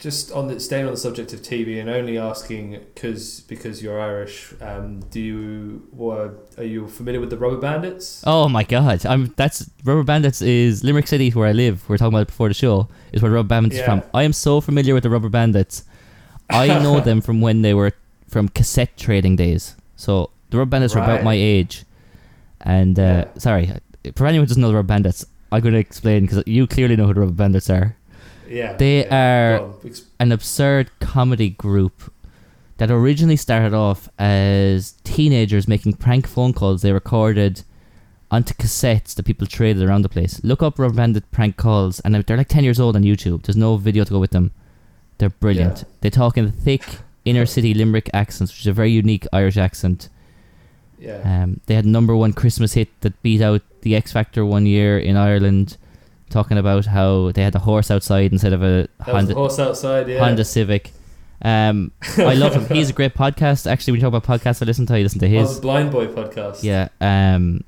[0.00, 4.00] Just on the staying on the subject of TV and only asking because because you're
[4.00, 4.54] Irish.
[4.60, 8.24] Um, do you were are you familiar with the Rubber Bandits?
[8.26, 9.04] Oh my god!
[9.04, 11.86] I'm that's Rubber Bandits is Limerick City where I live.
[11.86, 12.88] We are talking about it before the show.
[13.12, 13.84] Is where Rubber Bandits is Yeah.
[13.84, 14.02] from.
[14.14, 15.84] I am so familiar with the Rubber Bandits.
[16.48, 17.92] I know them from when they were
[18.26, 19.76] from cassette trading days.
[19.96, 21.84] So the Rubber Bandits are about my age.
[22.62, 23.24] And uh, Yeah.
[23.38, 23.70] sorry,
[24.16, 26.96] for anyone who doesn't know the Rubber Bandits, I'm going to explain because you clearly
[26.96, 27.96] know who the Rubber Bandits are.
[28.50, 29.58] Yeah, They yeah.
[29.60, 32.12] are- ex- an absurd comedy group
[32.78, 37.62] that originally started off as teenagers making prank phone calls they recorded
[38.30, 40.40] onto cassettes that people traded around the place.
[40.44, 43.42] Look up Rubber Bandit prank calls, and they're like 10 years old on YouTube.
[43.42, 44.52] There's no video to go with them.
[45.18, 45.78] They're brilliant.
[45.78, 45.84] Yeah.
[46.00, 46.82] They talk in thick
[47.24, 50.08] inner city Limerick accents, which is a very unique Irish accent.
[50.98, 51.20] yeah.
[51.42, 54.98] Um, they had number one Christmas hit that beat out the X Factor one year
[54.98, 55.76] in Ireland,
[56.30, 60.08] talking about how they had a horse outside instead of a Honda, horse outside.
[60.08, 60.20] Yeah.
[60.20, 60.92] Honda Civic.
[61.42, 62.66] Um, I love him.
[62.74, 63.70] He's a great podcast.
[63.70, 64.94] Actually, when you talk about podcasts, I listen to.
[64.94, 65.60] I listen to Oh, his.
[65.60, 66.62] Blind Boy podcast.
[66.62, 66.88] Yeah.
[67.00, 67.64] Um.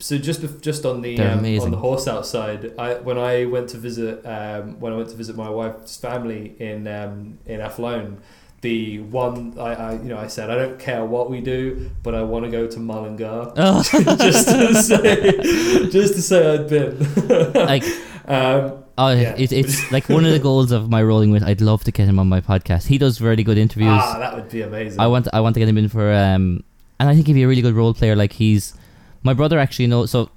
[0.00, 3.78] So just just on the um, on the horse outside, I when I went to
[3.78, 8.18] visit um, when I went to visit my wife's family in um, in Athlone,
[8.64, 12.12] the one I, I you know I said I don't care what we do, but
[12.14, 13.82] I want to go to Mullingar Oh,
[14.28, 17.52] just to say just to say I'd been.
[17.72, 17.84] like
[18.26, 19.34] um, oh, Yeah.
[19.36, 21.42] it, it's like one of the goals of my rolling with.
[21.44, 22.86] I'd love to get him on my podcast.
[22.86, 23.90] He does really good interviews.
[23.92, 24.98] ah, that would be amazing.
[24.98, 26.64] I want I want to get him in for um,
[26.98, 28.16] and I think he'd be a really good role player.
[28.16, 28.74] Like he's
[29.22, 30.10] my brother actually knows.
[30.10, 30.30] So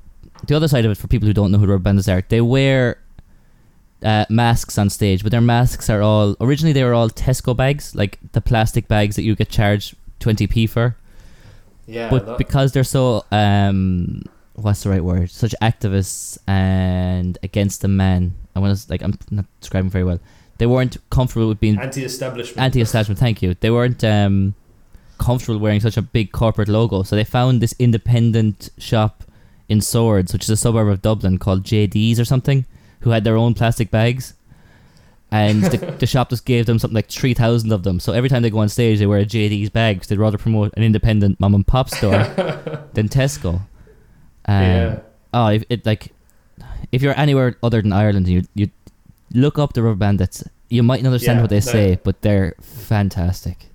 [0.47, 2.41] the other side of it for people who don't know who rubber bandits are, they
[2.41, 2.99] wear
[4.03, 7.95] uh, masks on stage, but their masks are all originally they were all Tesco bags,
[7.95, 10.95] like the plastic bags that you get charged twenty p for.
[11.87, 14.23] yeah, but that- because they're so um,
[14.53, 15.29] what's the right word?
[15.31, 18.33] Such activists and against the man.
[18.55, 20.19] I want to like I'm not describing very well.
[20.57, 22.59] They weren't comfortable with being anti-establishment.
[22.59, 23.19] anti-establishment.
[23.19, 23.53] Thank you.
[23.59, 24.55] They weren't um,
[25.19, 29.23] comfortable wearing such a big corporate logo, so they found this independent shop
[29.69, 32.65] in Swords, which is a suburb of Dublin, called JD's or something,
[33.01, 34.33] who had their own plastic bags.
[35.29, 37.99] And the, the shop just gave them something like three thousand of them.
[37.99, 40.01] So every time they go on stage, they wear a JD's bag.
[40.03, 42.11] they'd rather promote an independent mom and pop store
[42.93, 43.55] than Tesco.
[44.45, 44.99] Um, yeah.
[45.33, 46.13] Oh, if it like
[46.93, 48.69] if you're anywhere other than Ireland, you you
[49.33, 50.43] look up the Rubber Bandits.
[50.69, 51.61] You might not understand Yeah, what they no.
[51.61, 53.65] say, but they're fantastic.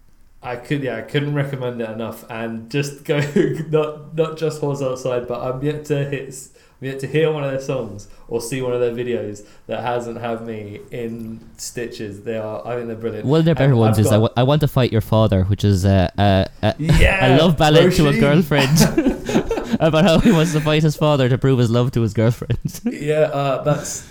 [0.43, 2.25] I could yeah, I couldn't recommend it enough.
[2.31, 3.21] And just go
[3.69, 6.35] not not just horse outside, but I'm yet to hit
[6.83, 10.19] yet to hear one of their songs or see one of their videos that hasn't
[10.21, 12.23] had me in stitches.
[12.25, 13.27] They are I think they're brilliant.
[13.27, 15.45] One of their better ones is I, got- wa- I Want to Fight Your Father,
[15.45, 18.77] which is uh, uh, uh, yeah, a love ballad to a girlfriend
[19.81, 22.81] about how he wants to fight his father to prove his love to his girlfriend.
[22.85, 24.09] yeah, uh, that's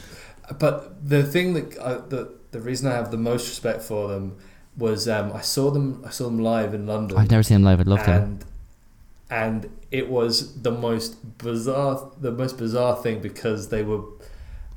[0.59, 4.37] but the thing that I, the the reason I have the most respect for them
[4.77, 7.17] was um, I saw them I saw them live in London.
[7.17, 7.79] I've never seen him live.
[7.79, 8.37] I'd love to.
[9.31, 14.01] And it was the most bizarre the most bizarre thing because they were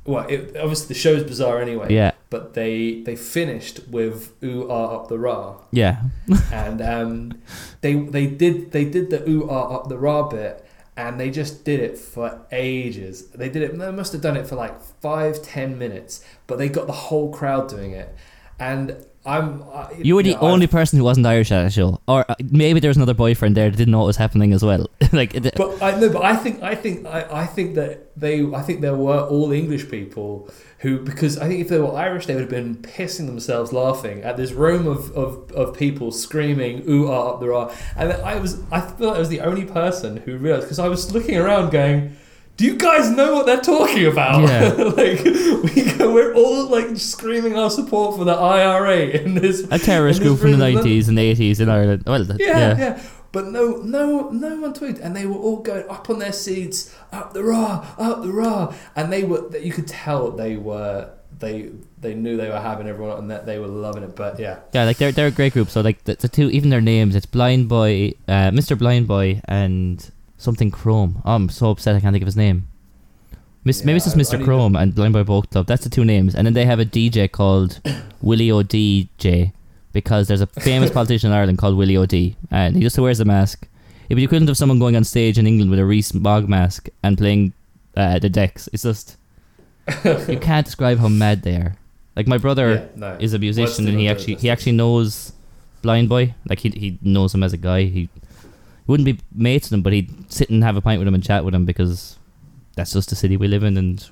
[0.07, 4.95] well it, obviously the show's bizarre anyway Yeah, but they they finished with ooh ah
[4.97, 6.03] up the rah yeah.
[6.53, 7.43] and um,
[7.81, 10.65] they they did they did the ooh ah up the rah bit
[10.97, 13.27] and they just did it for ages.
[13.31, 16.69] They did it they must have done it for like five ten minutes but they
[16.69, 18.15] got the whole crowd doing it.
[18.61, 21.73] And I'm I, You were the know, I've- only person who wasn't Irish at that
[21.73, 24.53] show, or uh, maybe there was another boyfriend there that didn't know what was happening
[24.53, 24.89] as well.
[25.13, 28.63] like, But I no, but I think I think I, I think that they I
[28.63, 30.51] think there were all English people
[30.81, 34.23] who because I think if they were Irish they would have been pissing themselves laughing
[34.23, 38.37] at this room of, of, of people screaming ooh ah up there rah and I
[38.39, 41.37] was I feel like I was the only person who realized because I was looking
[41.39, 42.17] around going
[42.57, 44.43] do you guys know what they're talking about?
[44.49, 44.71] Yeah.
[44.97, 49.79] like we go, we're all like screaming our support for the IRA in this a
[49.79, 52.05] terrorist group from the nineties and eighties in Ireland.
[52.07, 53.03] Well, Yeah, yeah, yeah.
[53.33, 56.95] But no, no, no one tweeted, and they were all going up on their seats,
[57.11, 59.57] up the raw, up the raw, and they were.
[59.57, 61.11] You could tell they were.
[61.41, 64.15] They they knew they were having everyone, and that they were loving it.
[64.15, 65.69] But yeah, Yeah, like they're they're a great group.
[65.69, 68.79] So like the, the two, even their names, it's Blind Boy, uh, Mr.
[68.79, 70.09] Blind Boy, and
[70.45, 71.23] something Chrome.
[71.25, 72.69] Oh, I'm so upset I can't think of his name.
[73.65, 74.45] Miss, maybe it's just I Mr.
[74.45, 75.67] Chrome and Blind Boy Boat Club.
[75.67, 77.81] That's the two names, and then they have a DJ called
[78.21, 79.53] Willie O'DJ
[79.93, 83.25] because there's a famous politician in Ireland called Willie O'Dea, and he just wears a
[83.25, 83.67] mask.
[84.07, 86.91] It'd be the equivalent of someone going on stage in England with a Rees-Mogg mask
[87.03, 87.55] and playing
[87.97, 88.69] uh, the decks.
[88.73, 89.17] It's just
[90.05, 91.77] you can't describe how mad they are.
[92.17, 93.17] Like my brother yeah, no.
[93.19, 95.33] is a musician and he actually he actually knows
[95.83, 96.35] Blind Boy.
[96.49, 97.85] Like he he knows him as a guy.
[97.85, 98.09] He
[98.87, 101.23] wouldn't be mates with him, but he'd sit and have a pint with him and
[101.25, 102.19] chat with him because
[102.77, 104.09] that's just the city we live in, and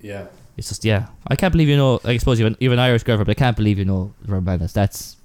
[0.00, 0.26] yeah.
[0.56, 1.06] it's just yeah.
[1.28, 2.00] I can't believe you know.
[2.04, 4.14] I suppose you're an, you have an Irish girlfriend, but I can't believe you know
[4.26, 4.68] Roberta.
[4.72, 5.16] That's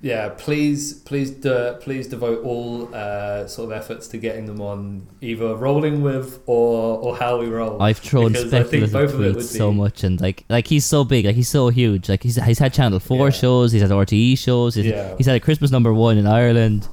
[0.00, 5.06] Yeah, please, please, de- please devote all uh, sort of efforts to getting them on
[5.20, 7.82] either rolling with or or how we roll.
[7.82, 10.44] I've thrown Because I think speculative both of it tweets would so much, and like
[10.48, 13.30] like he's so big, like he's so huge, like he's he's had Channel Four Yeah.
[13.30, 16.88] shows, he's had RTE shows, he's, yeah, he's had a Christmas number one in Ireland.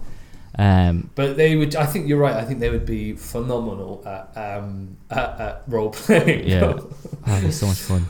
[0.57, 1.75] Um, but they would.
[1.75, 2.35] I think you're right.
[2.35, 6.47] I think they would be phenomenal at um at, at role playing.
[6.47, 6.79] Yeah.
[7.27, 8.05] oh, so much fun.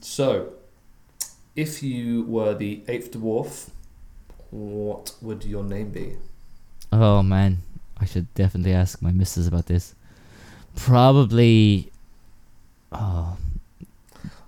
[0.00, 0.52] So,
[1.54, 3.68] if you were the eighth dwarf,
[4.50, 6.16] what would your name be?
[6.90, 7.58] Oh man,
[7.98, 9.94] I should definitely ask my missus about this.
[10.76, 11.92] Probably.
[12.92, 13.36] Oh,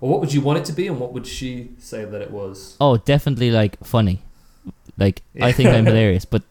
[0.01, 2.31] Or what would you want it to be, and what would she say that it
[2.31, 2.75] was?
[2.81, 4.23] oh, definitely like funny.
[4.97, 6.41] Like I think I'm hilarious, but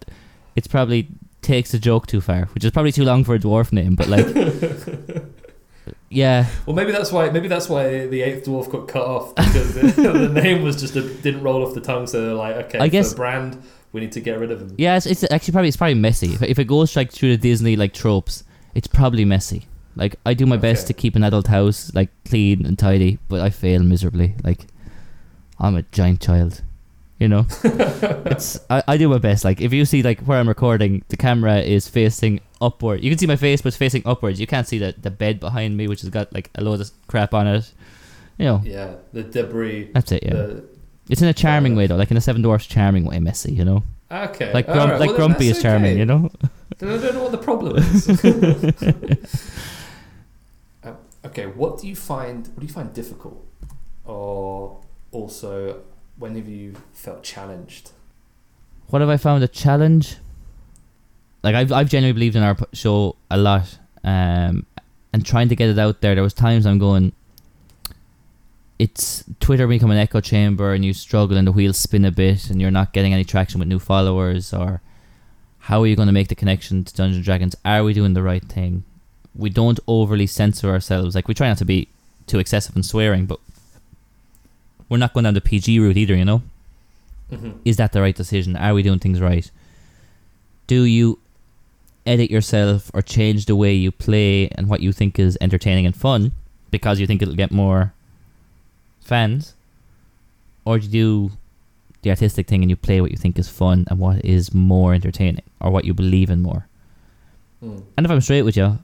[0.56, 1.08] it's probably
[1.40, 3.94] takes the joke too far, which is probably too long for a dwarf name.
[3.96, 4.26] But like,
[6.08, 7.30] yeah, Well, maybe that's why.
[7.30, 9.82] Maybe that's why the eighth dwarf got cut off because the,
[10.32, 12.06] the name was just a, didn't roll off the tongue.
[12.06, 14.74] So they're like, okay, I guess- for brand, we need to get rid of him.
[14.78, 14.96] yeah.
[14.96, 16.32] It's, it's actually probably it's probably messy.
[16.34, 18.44] If, if it goes like through the Disney like tropes,
[18.74, 19.66] it's probably messy.
[19.96, 23.40] Like I do my best to keep an adult house like clean and tidy, but
[23.40, 24.34] I fail miserably.
[24.44, 24.66] Like
[25.58, 26.62] I'm a giant child,
[27.22, 27.46] you know.
[28.34, 29.44] it's I, I do my best.
[29.44, 33.02] Like if you see like where I'm recording, the camera is facing upward.
[33.04, 34.40] You can see my face, but it's facing upwards.
[34.40, 36.90] You can't see the the bed behind me, which has got like a load of
[37.06, 37.72] crap on it.
[38.38, 39.90] You know, Yeah, the debris.
[39.94, 40.22] that's it.
[40.24, 40.64] Yeah, The,
[41.08, 43.52] it's in a charming Uh, way though, like in a Seven Dwarfs charming way, messy.
[43.52, 45.92] You know, okay, like grump, right, like well, Grumpy is charming.
[45.92, 45.98] okay.
[46.00, 46.30] You know.
[46.82, 48.08] I don't know what the problem is.
[50.82, 50.94] Uh,
[51.26, 52.46] okay, what do you find?
[52.48, 53.38] What do you find difficult,
[54.04, 54.80] or
[55.12, 55.82] also
[56.22, 57.90] when have you felt challenged?
[58.86, 60.18] What have I found a challenge?
[61.42, 64.64] Like I've I've genuinely believed in our show a lot, um,
[65.12, 66.14] and trying to get it out there.
[66.14, 67.12] There was times I'm going.
[68.78, 72.48] It's Twitter become an echo chamber, and you struggle, and the wheels spin a bit,
[72.50, 74.54] and you're not getting any traction with new followers.
[74.54, 74.80] Or
[75.66, 77.56] how are you going to make the connection to Dungeons and Dragons?
[77.64, 78.84] Are we doing the right thing?
[79.34, 81.16] We don't overly censor ourselves.
[81.16, 81.88] Like we try not to be
[82.28, 83.40] too excessive in swearing, but
[84.92, 86.14] we're not going down the PG route either.
[86.14, 86.42] You know
[87.32, 87.52] Mm-hmm.
[87.64, 88.56] is that the right decision?
[88.56, 89.50] Are we doing things right?
[90.66, 91.18] Do you
[92.04, 95.96] edit yourself or change the way you play and what you think is entertaining and
[95.96, 96.32] fun
[96.70, 97.94] because you think it'll get more
[99.00, 99.54] fans?
[100.66, 101.30] Or do you do
[102.02, 104.92] the artistic thing and you play what you think is fun and what is more
[104.92, 106.66] entertaining or what you believe in more?
[107.64, 107.82] Mm.
[107.96, 108.78] And if I'm straight with you,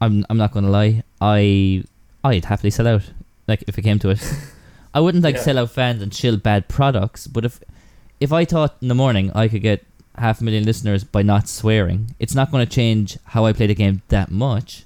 [0.00, 1.02] I'm I'm not gonna lie.
[1.20, 1.84] I
[2.24, 3.04] I'd happily sell out.
[3.46, 4.22] Like if it came to it,
[4.98, 5.46] I wouldn't like Yeah.
[5.46, 7.26] sell out fans and shill bad products.
[7.34, 7.54] But if
[8.26, 9.80] if I thought in the morning I could get
[10.24, 13.68] half a million listeners by not swearing, it's not going to change how I play
[13.68, 14.84] the game that much.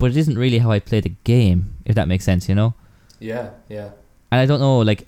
[0.00, 1.58] but it isn't really how I play the game.
[1.84, 2.72] If that makes sense, you know.
[3.30, 3.88] Yeah, yeah.
[4.32, 5.06] And I don't know, like,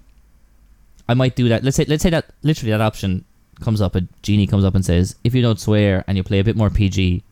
[1.08, 1.64] I might do that.
[1.64, 3.24] Let's say, let's say that literally that option
[3.64, 3.96] comes up.
[3.96, 6.56] A genie comes up and says, if you don't swear and you play a bit
[6.56, 7.22] more PG,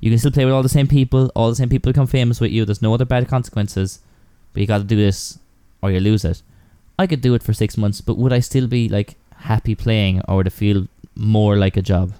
[0.00, 1.30] you can still play with all the same people.
[1.36, 2.64] All the same people become famous with you.
[2.64, 4.00] There's no other bad consequences,
[4.52, 5.38] but you got to do this
[5.82, 6.42] or you lose it.
[6.98, 10.20] I could do it for six months, but would I still be like happy playing,
[10.28, 12.12] or would it feel more like a job?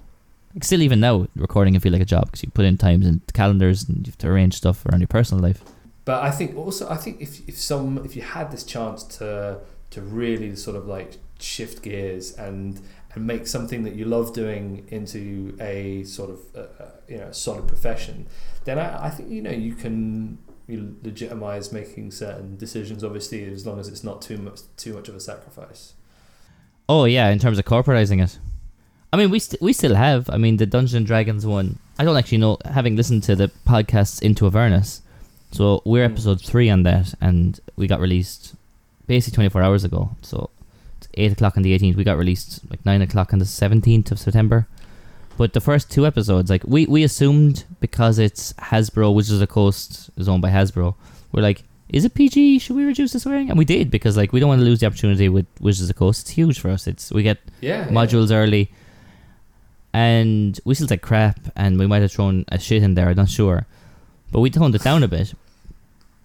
[0.53, 3.05] Like still, even now, recording can feel like a job because you put in times
[3.05, 5.61] and calendars and you have to arrange stuff around your personal life.
[6.05, 9.59] But I think also I think if if some if you had this chance to
[9.91, 12.79] to really sort of like shift gears and
[13.13, 17.31] and make something that you love doing into a sort of uh, uh, you know
[17.31, 18.27] solid profession,
[18.63, 20.39] then I, I think you know you can
[20.69, 23.03] you legitimize making certain decisions.
[23.03, 25.93] Obviously, as long as it's not too much too much of a sacrifice.
[26.87, 28.39] Oh yeah, in terms of corporatizing it.
[29.11, 30.29] I mean, we st- we still have.
[30.29, 31.79] I mean, the Dungeons and Dragons one.
[31.97, 32.57] I don't actually know.
[32.65, 35.01] Having listened to the podcasts into Avernus,
[35.51, 36.11] so we're Mm.
[36.11, 38.55] episode three on that, and we got released
[39.07, 40.11] basically twenty four hours ago.
[40.21, 40.49] So
[40.97, 41.97] it's eight o'clock on the eighteenth.
[41.97, 44.67] We got released like nine o'clock on the seventeenth of September.
[45.39, 49.47] But the first two episodes, like we we assumed because it's Hasbro, which is a
[49.47, 50.95] coast is owned by Hasbro,
[51.31, 52.59] we're like, is it PG?
[52.59, 53.47] Should we reduce the swearing?
[53.49, 55.95] And we did because like we don't want to lose the opportunity with Wizards of
[55.95, 56.23] the Coast.
[56.23, 56.87] It's huge for us.
[56.87, 58.69] It's we get Yeah, modules early,
[59.93, 63.07] and we still take crap, and we might have thrown a shit in there.
[63.09, 63.65] I'm not sure,
[64.33, 65.33] but we toned it down a bit.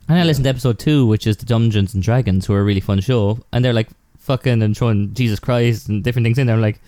[0.08, 0.26] And I Yeah.
[0.26, 3.00] listened to episode two, which is the Dungeons and Dragons, who are a really fun
[3.00, 6.56] show, and they're like fucking and throwing Jesus Christ and different things in there.
[6.56, 6.80] I'm like,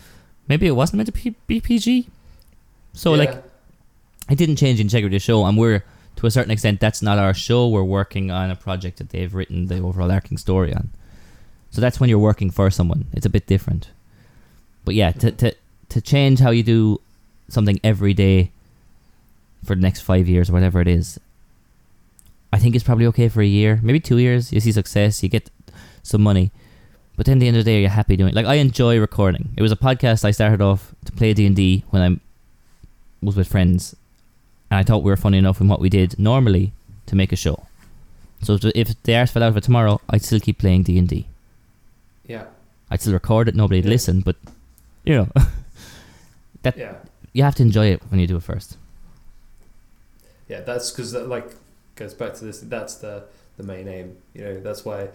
[0.49, 2.09] maybe it wasn't meant to be PG.
[2.97, 3.19] So Yeah.
[3.25, 3.45] like,
[4.31, 5.85] it didn't change the integrity of the show, and we're
[6.17, 7.69] to a certain extent that's not our show.
[7.69, 10.89] We're working on a project that they've written the overall arcing story on.
[11.71, 13.05] So that's when you're working for someone.
[13.13, 13.91] It's a bit different.
[14.87, 15.55] But yeah, to to
[15.91, 17.01] to change how you do
[17.49, 18.51] something every day
[19.63, 21.21] for the next five years or whatever it is,
[22.53, 24.53] I think it's probably okay for a year, maybe two years.
[24.53, 25.51] You see success, you get
[26.03, 26.51] some money,
[27.17, 28.31] but then at the end of the day, you're happy doing.
[28.31, 28.35] It.
[28.37, 29.51] Like I enjoy recording.
[29.57, 32.17] It was a podcast I started off to play D and D when I
[33.27, 33.95] was with friends,
[34.71, 36.73] and I thought we were funny enough in what we did normally
[37.07, 37.67] to make a show.
[38.43, 41.09] So if the- arse fell out of it tomorrow, I'd still keep playing D and
[41.09, 41.27] D.
[42.27, 42.45] yeah,
[42.91, 43.55] I'd still record it.
[43.55, 43.91] Nobody'd Yeah.
[43.91, 44.37] listen, but
[45.05, 45.29] you know,
[46.77, 46.95] yeah.
[47.33, 48.77] you have to enjoy it when you do it first.
[50.49, 51.55] Yeah, that's because that like
[51.97, 52.61] goes back to this.
[52.61, 53.25] That's the
[53.57, 54.17] the main aim.
[54.35, 55.09] You know, that's why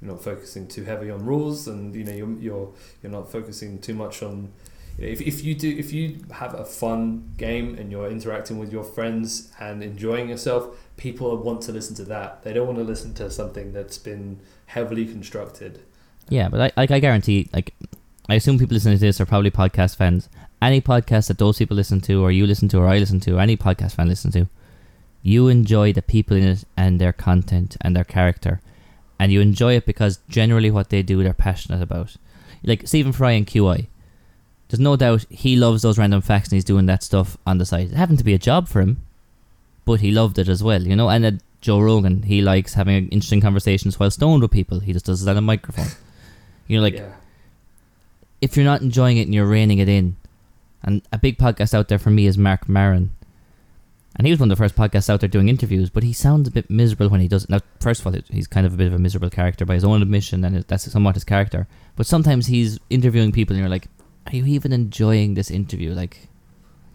[0.00, 2.68] you're not focusing too heavy on rules, and you know you're you're
[3.02, 4.52] you're not focusing too much on.
[4.98, 8.84] If if you do if you have a fun game and you're interacting with your
[8.84, 12.42] friends and enjoying yourself, people want to listen to that.
[12.42, 15.80] They don't want to listen to something that's been heavily constructed.
[16.28, 17.74] Yeah, but I, like I guarantee, like
[18.28, 20.28] I assume people listening to this are probably podcast fans.
[20.60, 23.36] Any podcast that those people listen to, or you listen to, or I listen to,
[23.36, 24.46] or any podcast fan listen to,
[25.22, 28.60] you enjoy the people in it and their content and their character,
[29.18, 32.16] and you enjoy it because generally what they do, they're passionate about.
[32.62, 33.88] Like Stephen Fry and QI,
[34.72, 37.66] there's no doubt he loves those random facts and he's doing that stuff on the
[37.66, 37.92] side.
[37.92, 39.02] It happened to be a job for him,
[39.84, 41.10] but he loved it as well, you know.
[41.10, 44.80] And uh, Joe Rogan, he likes having interesting conversations while stoned with people.
[44.80, 45.88] He just does it on a microphone.
[46.68, 47.12] You know, like yeah,
[48.40, 50.16] if you're not enjoying it and you're reining it in,
[50.82, 53.10] and a big podcast out there for me is Marc Maron.
[54.16, 56.48] And he was one of the first podcasts out there doing interviews, but he sounds
[56.48, 57.50] a bit miserable when he does it.
[57.50, 59.84] Now, first of all, he's kind of a bit of a miserable character by his
[59.84, 61.66] own admission, and that's somewhat his character.
[61.96, 63.88] But sometimes he's interviewing people, and you're like,
[64.32, 65.92] are you even enjoying this interview?
[65.92, 66.28] Like,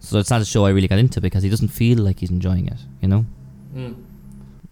[0.00, 2.30] so it's not a show I really got into because he doesn't feel like he's
[2.30, 3.26] enjoying it, you know?
[3.74, 4.04] Mm.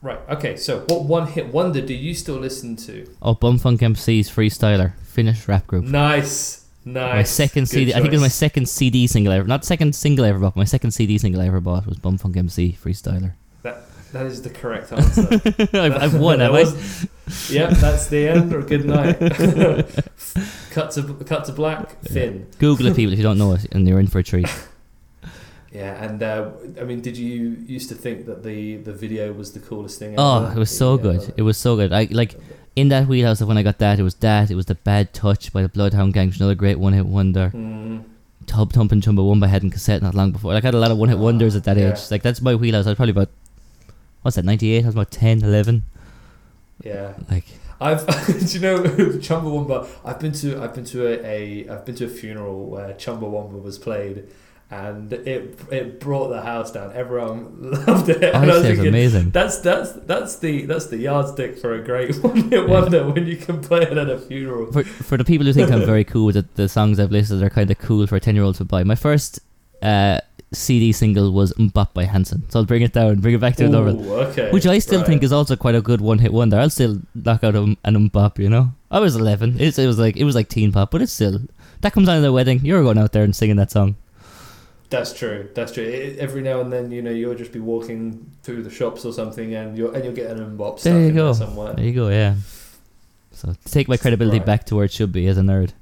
[0.03, 0.19] Right.
[0.29, 0.57] Okay.
[0.57, 3.09] So, what one hit wonder do you still listen to?
[3.23, 5.85] Oh, Bomfunk MC's Freestyler, Finnish rap group.
[5.85, 6.65] Nice.
[6.85, 7.15] Nice.
[7.15, 9.47] My second Good CD, I think it was my second CD single ever.
[9.49, 10.55] Not second single I ever bought.
[10.55, 13.33] My second CD single I ever bought was Bomfunk MC Freestyler.
[13.63, 15.23] That That is the correct answer.
[15.77, 16.61] I've, I've won, have I?
[16.61, 17.09] was-
[17.51, 18.53] Yep, that's the end.
[18.53, 19.19] Or good night.
[20.71, 22.01] cut to cut to black.
[22.05, 22.47] Finn.
[22.59, 24.49] Google it, people, if you don't know it, and you're in for a treat.
[25.73, 29.53] Yeah, and uh, I mean, did you used to think that the the video was
[29.53, 30.15] the coolest thing?
[30.17, 31.35] Oh, it was so Yeah, good.
[31.37, 31.93] It was so good.
[31.93, 32.35] I like
[32.77, 33.99] in that wheelhouse of when I got that.
[33.99, 34.51] It was that.
[34.51, 37.51] It was the Bad Touch by the Bloodhound Gang, which is another great one-hit wonder.
[37.55, 38.05] Mm,
[38.47, 40.55] Tub Thump and Chumbawamba by Head and Cassette not long before.
[40.55, 41.93] Like I had a lot of one-hit Oh, wonders at that yeah.
[41.93, 42.11] age.
[42.11, 42.87] Like that's my wheelhouse.
[42.87, 43.29] I was probably about
[44.23, 44.47] what's that?
[44.47, 44.83] 98.
[44.83, 45.85] I was about 10, 11.
[46.83, 47.45] Yeah, Like
[47.81, 48.83] I've do you know
[49.19, 49.89] Chumbawamba?
[50.05, 53.63] I've been to I've been to a, a I've been to a funeral where Chumbawamba
[53.63, 54.29] was played,
[54.71, 56.93] and it it brought the house down.
[56.95, 58.23] Everyone loved it.
[58.23, 59.31] I and I was thinking, amazing.
[59.31, 63.37] That's that's that's the that's the yardstick for a great one hit wonder when you
[63.37, 64.73] can play it at a funeral.
[64.73, 67.51] for for the people who think I'm very cool that the songs I've listed are
[67.51, 68.85] kind of cool for a ten year old to buy.
[68.85, 69.41] My first
[69.83, 70.21] uh,
[70.53, 72.49] CD single was MMMBop by Hanson.
[72.51, 73.65] So I'll bring it down, bring it back to.
[73.67, 74.51] Ooh, okay.
[74.51, 75.07] Which I still right.
[75.07, 76.59] think is also quite a good one hit wonder.
[76.59, 78.73] I'll still knock out an an MMMBop, you know?
[78.91, 79.61] I was 11.
[79.61, 81.41] It's, it was like it was like teen pop, but it's still.
[81.81, 82.61] That comes out of the wedding.
[82.65, 83.97] You're going out there and singing that song.
[84.89, 85.49] That's true.
[85.55, 85.83] That's true.
[85.83, 89.13] It, every now and then, you know, you'll just be walking through the shops or
[89.13, 91.25] something, and you'll and you'll get an unbox stuck There you in go.
[91.33, 91.75] there somewhere.
[91.75, 92.37] There you go, yeah.
[93.33, 94.47] So to take my credibility Right.
[94.47, 95.73] back to where it should be as a nerd.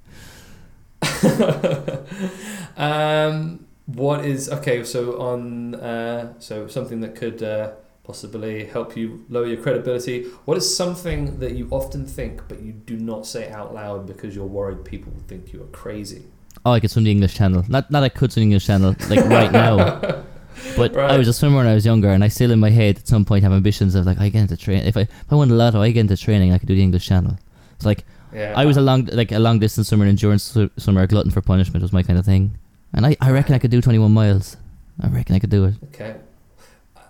[2.78, 4.84] um, what is okay?
[4.84, 7.72] So on, uh, so something that could uh,
[8.02, 10.24] possibly help you lower your credibility.
[10.44, 14.34] What is something that you often think but you do not say out loud because
[14.34, 16.24] you're worried people will think you are crazy?
[16.64, 17.64] Oh, I could swim the English Channel.
[17.68, 20.24] Not not I could swim the English Channel like right now.
[20.76, 22.98] But I was a swimmer when I was younger, and I still in my head
[22.98, 24.86] at some point have ambitions of like I get into train.
[24.86, 26.52] If I if I won the lotto, I get into training.
[26.52, 27.36] I could do the English Channel.
[27.74, 31.02] It's like Yeah, I was a long like a long distance swimmer, an endurance swimmer,
[31.02, 32.56] a glutton for punishment was my kind of thing.
[32.94, 34.56] And I, I reckon I could do twenty one miles.
[35.00, 35.74] I reckon I could do it.
[35.88, 36.16] Okay.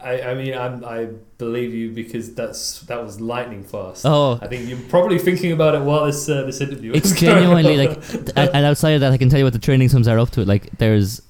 [0.00, 1.08] I, I mean I'm, I
[1.38, 4.04] believe you because that's that was lightning fast.
[4.04, 6.92] Oh, I think you're probably thinking about it while this uh, this interview.
[6.92, 7.94] it's is going genuinely on.
[7.94, 10.18] like, and, and outside of that, I can tell you what the training swims are
[10.18, 10.42] up to.
[10.42, 11.22] It like there's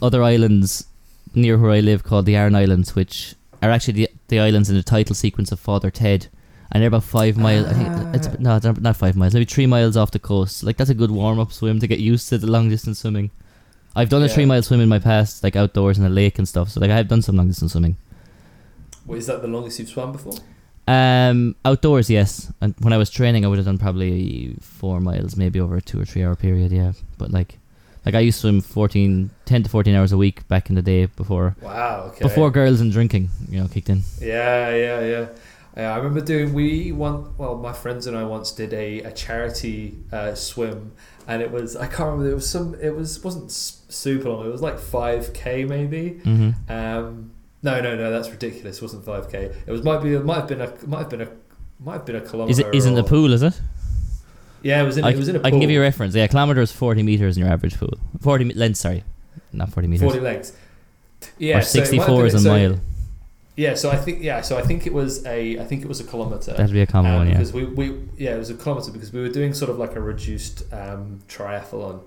[0.00, 0.86] other islands
[1.34, 4.76] near where I live called the Aran Islands, which are actually the, the islands in
[4.76, 6.28] the title sequence of Father Ted,
[6.70, 7.66] and they're about five miles.
[7.66, 10.64] I think it's no, not five miles, maybe three miles off the coast.
[10.64, 13.30] Like that's a good warm up swim to get used to the long distance swimming.
[13.94, 16.48] I've done a three mile swim in my past, like outdoors in a lake and
[16.48, 16.70] stuff.
[16.70, 17.96] So like I have done some long distance swimming.
[19.06, 20.34] Wait, is that the longest you've swum before?
[20.88, 22.52] Um, outdoors, yes.
[22.60, 25.80] And when I was training, I would have done probably four miles, maybe over a
[25.82, 26.72] two or three hour period.
[26.72, 27.58] Yeah, but like,
[28.04, 30.82] like I used to swim 14, 10 to fourteen hours a week back in the
[30.82, 32.10] day before Wow.
[32.12, 32.22] Okay.
[32.22, 34.02] before girls and drinking, you know, kicked in.
[34.20, 35.26] Yeah, yeah, yeah.
[35.76, 36.52] Yeah, I remember doing.
[36.52, 37.34] We one.
[37.38, 40.92] Well, my friends and I once did a, a charity uh, swim,
[41.26, 41.76] and it was.
[41.76, 42.30] I can't remember.
[42.30, 42.74] It was some.
[42.74, 43.50] It was wasn't
[43.92, 44.46] super long.
[44.46, 46.20] It was like five k maybe.
[46.24, 46.72] Mm-hmm.
[46.72, 47.30] Um,
[47.62, 48.10] no, no, no.
[48.10, 48.76] That's ridiculous.
[48.78, 49.52] It wasn't five k.
[49.66, 50.14] It was might be.
[50.14, 50.72] It might have been a.
[50.86, 51.28] Might have been a.
[51.80, 52.50] Might have been a kilometer.
[52.50, 53.32] Is it isn't the pool?
[53.32, 53.60] Is it?
[54.62, 55.04] Yeah, it was in.
[55.04, 55.46] I, it was in a pool.
[55.46, 56.14] I can give you a reference.
[56.14, 57.94] Yeah, kilometer is forty meters in your average pool.
[58.20, 59.02] Forty me- length, sorry,
[59.52, 60.04] not forty meters.
[60.04, 60.52] forty lengths.
[61.38, 62.80] Yeah, or so it might sixty have four been- is a so- mile.
[63.54, 66.00] Yeah, so I think yeah, so I think it was a I think it was
[66.00, 66.52] a kilometer.
[66.52, 67.34] That'd be a common Um, one, yeah.
[67.34, 69.94] Because we, we yeah, it was a kilometer because we were doing sort of like
[69.94, 72.00] a reduced um, triathlon.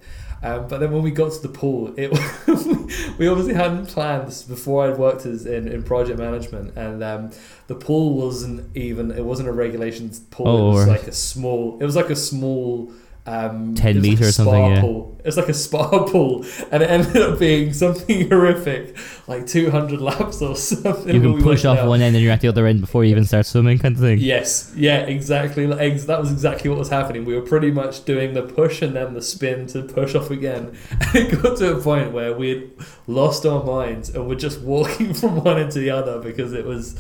[0.45, 2.11] Um, but then when we got to the pool, it
[3.17, 7.31] we obviously hadn't planned this before I'd worked as in, in project management, and um,
[7.65, 10.47] the pool wasn't even it wasn't a regulations pool.
[10.47, 10.99] Oh, it was right.
[10.99, 11.79] like a small.
[11.81, 12.91] It was like a small.
[13.27, 14.81] Um, 10 it was like or something, yeah.
[14.81, 15.15] Pool.
[15.19, 18.95] It was like a spa pool, and it ended up being something horrific,
[19.27, 21.15] like two hundred laps or something.
[21.15, 21.87] You can push off down.
[21.87, 24.01] one end and you're at the other end before you even start swimming, kind of
[24.01, 24.19] thing.
[24.19, 25.65] Yes, yeah, exactly.
[25.65, 27.25] That was exactly what was happening.
[27.25, 30.77] We were pretty much doing the push and then the spin to push off again.
[31.15, 32.71] And it got to a point where we had
[33.07, 36.65] lost our minds and we're just walking from one end to the other because it
[36.65, 36.95] was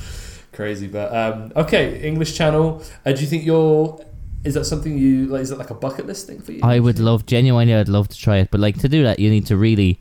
[0.53, 0.87] crazy.
[0.87, 2.81] But um, okay, English Channel.
[3.05, 3.99] Uh, do you think you're?
[4.45, 5.41] Is that something you like?
[5.41, 6.61] Is that like a bucket list thing for you?
[6.63, 7.73] I would love genuinely.
[7.73, 9.99] I'd love to try it, but like to do that, you need to really,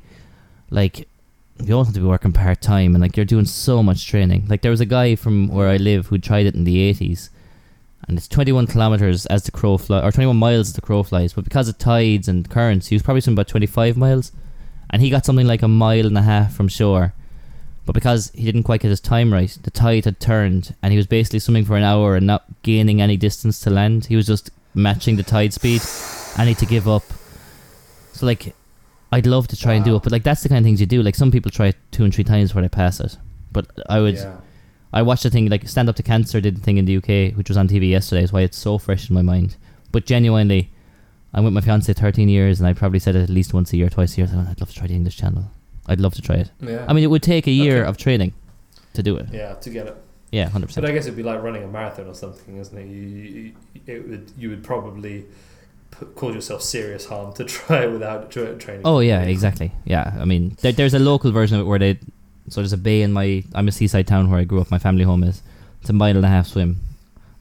[0.70, 1.08] like,
[1.62, 4.46] you also have to be working part time, and like you're doing so much training.
[4.48, 7.30] Like there was a guy from where I live who tried it in the eighties,
[8.06, 11.32] and it's 21 kilometers as the crow fly, or 21 miles as the crow flies.
[11.32, 14.30] But because of tides and currents, he was probably swimming about 25 miles,
[14.90, 17.14] and he got something like a mile and a half from shore.
[17.86, 20.96] But because he didn't quite get his time right, the tide had turned, and he
[20.96, 24.06] was basically swimming for an hour and not gaining any distance to land.
[24.06, 25.82] He was just matching the tide speed,
[26.36, 27.04] I need to give up.
[28.12, 28.54] So like,
[29.12, 30.86] I'd love to try and do it, but like that's the kind of things you
[30.86, 31.02] do.
[31.02, 33.16] Like some people try it two and three times before they pass it.
[33.52, 34.36] But I would, Yeah.
[34.92, 37.36] I watched a thing like Stand Up to Cancer did the thing in the UK,
[37.36, 38.22] which was on TV yesterday.
[38.22, 39.56] Is why it's so fresh in my mind.
[39.90, 40.70] But genuinely,
[41.32, 43.76] I'm with my fiance 13 years, and I probably said it at least once a
[43.76, 44.28] year, twice a year.
[44.32, 45.50] I'd love to try the English Channel.
[45.86, 46.50] I'd love to try it.
[46.60, 46.84] Yeah.
[46.88, 47.88] I mean, it would take a year Okay.
[47.88, 48.32] of training
[48.94, 49.26] to do it.
[49.32, 49.96] yeah, to get it.
[50.32, 50.84] Yeah, hundred percent.
[50.84, 50.90] But.
[50.90, 52.86] I guess it'd be like running a marathon or something, isn't it?
[52.86, 53.52] You,
[53.86, 55.24] it would you would probably
[55.92, 58.82] put, cause yourself serious harm to try it without tra- training.
[58.84, 59.70] Oh yeah, exactly.
[59.84, 61.98] Yeah, I mean, there, there's a local version of it where they.
[62.48, 63.44] So there's a bay in my.
[63.54, 64.70] I'm a seaside town where I grew up.
[64.70, 65.42] My family home is.
[65.80, 66.80] It's a mile and a half swim.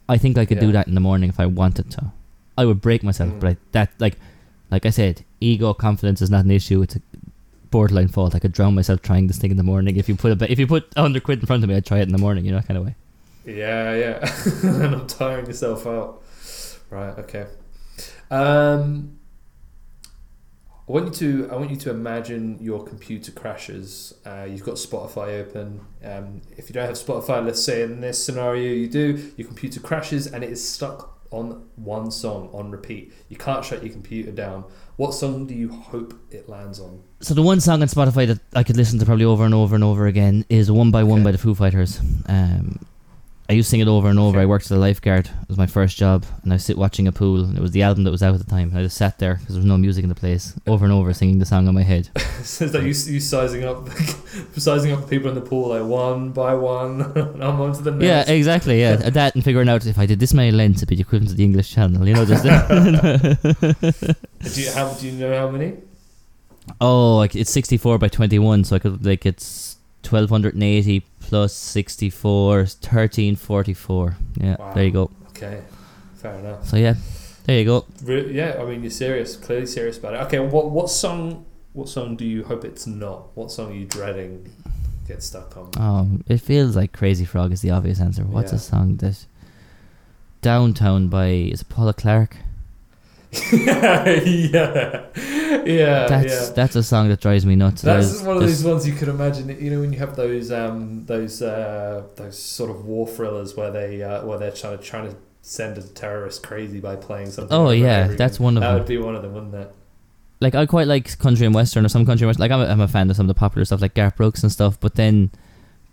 [0.10, 2.12] I think I could do that in the morning if I wanted to.
[2.58, 3.39] I would break myself, Mm.
[3.39, 4.18] but I, that like,
[4.70, 6.82] like I said, ego confidence is not an issue.
[6.84, 7.02] It's a
[7.74, 8.36] borderline fault.
[8.36, 9.97] I could drown myself trying this thing in the morning.
[9.97, 11.97] If you put a if you put hundred quid in front of me, I'd try
[11.97, 12.45] it in the morning.
[12.45, 12.95] You know, that kind of way.
[13.45, 14.34] Yeah, yeah.
[14.63, 16.21] and I'm tiring yourself out.
[16.91, 17.17] Right.
[17.17, 17.47] Okay.
[18.30, 19.17] Um,
[20.88, 21.51] I want you to.
[21.51, 24.13] I want you to imagine your computer crashes.
[24.24, 25.82] Uh, you've got Spotify open.
[26.05, 29.80] Um, if you don't have Spotify, let's say in this scenario you do, your computer
[29.80, 33.11] crashes and it is stuck on one song on repeat.
[33.28, 34.65] You can't shut your computer down.
[34.98, 37.04] What song do you hope it lands on?
[37.20, 39.74] So the one song on Spotify that I could listen to probably over and over
[39.76, 41.24] and over again is "One by One" Okay.
[41.26, 42.00] by the Foo Fighters.
[42.28, 42.80] Um,
[43.54, 44.39] I used to sing it over and over.
[44.39, 45.28] I worked as a lifeguard.
[45.28, 47.43] It was my first job, and I sit watching a pool.
[47.43, 48.70] And it was the album that was out at the time.
[48.70, 50.91] And I just sat there because there was no music in the place, over and
[50.91, 52.10] over singing the song in my head.
[52.43, 53.88] so it's like you, you sizing up,
[54.58, 57.01] sizing up the people in the pool like one by one.
[57.16, 58.04] and I'm on to the next.
[58.04, 58.82] Yeah, exactly.
[58.82, 61.36] Yeah, that and figuring out if I did this many lengths, it'd be equivalent to
[61.36, 62.08] the English Channel.
[62.08, 65.78] You know, just that Do you, how, do you know how many?
[66.82, 69.72] oh, like it's sixty-four by twenty-one, so I could like it's
[70.04, 74.16] twelve hundred and eighty plus 64, 1344.
[74.36, 74.74] Yeah, Wow.
[74.74, 75.10] there you go.
[75.30, 75.62] Okay,
[76.16, 76.68] fair enough.
[76.68, 76.95] So yeah,
[77.45, 77.86] there you go.
[78.04, 80.22] Re- yeah, I mean you're serious, clearly serious about it.
[80.28, 81.45] Okay, what what song?
[81.74, 83.36] What song do you hope it's not?
[83.36, 84.51] What song are you dreading?
[85.08, 85.72] Get stuck on.
[85.78, 88.24] Oh, it feels like Crazy Frog is the obvious answer.
[88.24, 88.58] What's Yeah.
[88.58, 89.26] a song that
[90.41, 92.38] Downtown by is it Paula Clark?
[93.51, 95.06] yeah,
[95.66, 96.08] yeah.
[96.08, 96.54] That's yeah.
[96.56, 97.82] that's a song that drives me nuts.
[97.82, 99.49] That's There's- one of those ones you could imagine.
[99.64, 103.72] You know, when you have those um, those uh, those sort of war thrillers where
[103.72, 107.56] they uh, where they're trying to trying to send a terrorist crazy by playing something.
[107.58, 108.80] Oh yeah, that's one of That them.
[108.80, 109.74] would be one of them, wouldn't it?
[110.41, 112.41] like I quite like country and western or some country and western.
[112.41, 114.43] Like I'm a, I'm a fan of some of the popular stuff like Garth Brooks
[114.43, 114.78] and stuff.
[114.78, 115.32] But then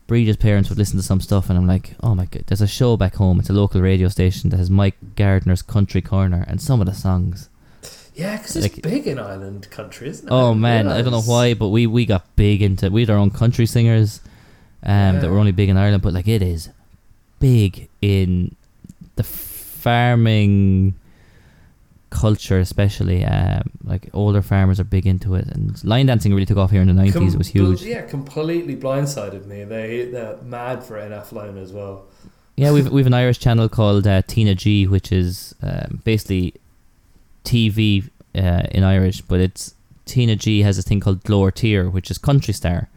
[0.09, 2.67] Bridget's parents would listen to some stuff, and I'm like, oh my god, there's a
[2.67, 3.39] show back home.
[3.39, 6.95] It's a local radio station that has Mike Gardner's Country Corner, and some of the
[6.95, 7.49] songs.
[8.21, 10.31] Yeah, because it's Like- big in Ireland country, isn't it?
[10.33, 13.17] Oh man, I don't know why, but we we got big into we had our
[13.17, 14.21] own country singers,
[14.83, 16.69] um, that were only big in Ireland, but like it is
[17.39, 18.55] big in
[19.17, 20.95] the farming
[22.11, 23.25] culture, especially.
[23.25, 26.83] Um, like older farmers are big into it, and line dancing really took off here
[26.83, 27.35] in the nineties.
[27.35, 27.83] it was huge.
[27.83, 29.65] Yeah, completely blindsided me.
[29.65, 32.05] They they're mad for NF Line as well.
[32.57, 36.55] Yeah, we've we've an Irish channel called uh, TnaG, which is um, basically
[37.45, 39.75] TV uh, in Irish, but it's
[40.07, 42.89] TnaG has a thing called Glór Tíre, which is country star,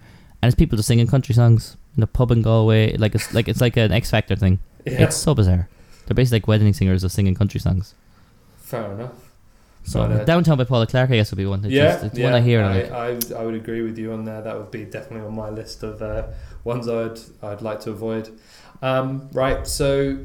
[0.41, 3.47] and it's people just singing country songs in a pub in Galway, like it's like
[3.47, 4.59] it's like an X Factor thing.
[4.85, 5.69] Yeah, It's so bizarre.
[6.05, 7.93] They're basically like wedding singers just singing country songs.
[8.57, 9.11] fair enough.
[9.85, 11.61] So uh, Downtown by Paula Clark, I guess, would be one.
[11.61, 12.25] That yeah, just, it's yeah.
[12.25, 12.63] one I hear.
[12.63, 14.45] I, like, I, would- I would agree with you on that.
[14.45, 16.27] That would be definitely on my list of uh,
[16.63, 18.29] ones I'd I'd like to avoid.
[18.81, 20.17] Um, right, so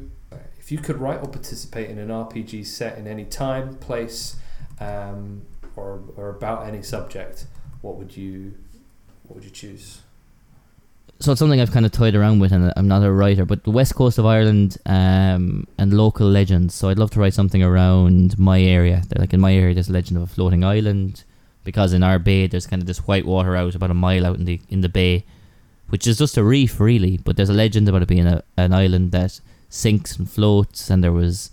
[0.69, 4.35] if you could write or participate in an RPG set in any time, place,
[4.79, 5.41] um,
[5.75, 7.47] or or about any subject,
[7.81, 8.53] what would you
[9.23, 10.01] what would you choose?
[11.21, 13.63] so it's something I've kind of toyed around with, and I'm not a writer, but
[13.63, 16.75] the west coast of Ireland um, and local legends.
[16.75, 19.01] So I'd love to write something around my area.
[19.07, 21.23] They're Like in my area, there's a legend of a floating island,
[21.63, 24.37] because in our bay there's kind of this white water out about a mile out
[24.37, 25.25] in the in the bay,
[25.87, 27.17] which is just a reef really.
[27.17, 31.03] But there's a legend about it being a, an island that sinks and floats, and
[31.03, 31.51] there was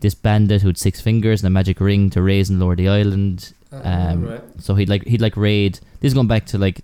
[0.00, 2.88] this bandit who had six fingers and a magic ring to raise and lower the
[2.88, 3.52] island.
[3.70, 4.42] Um, right.
[4.58, 5.74] So he'd like he'd like raid.
[6.00, 6.80] This is going back to like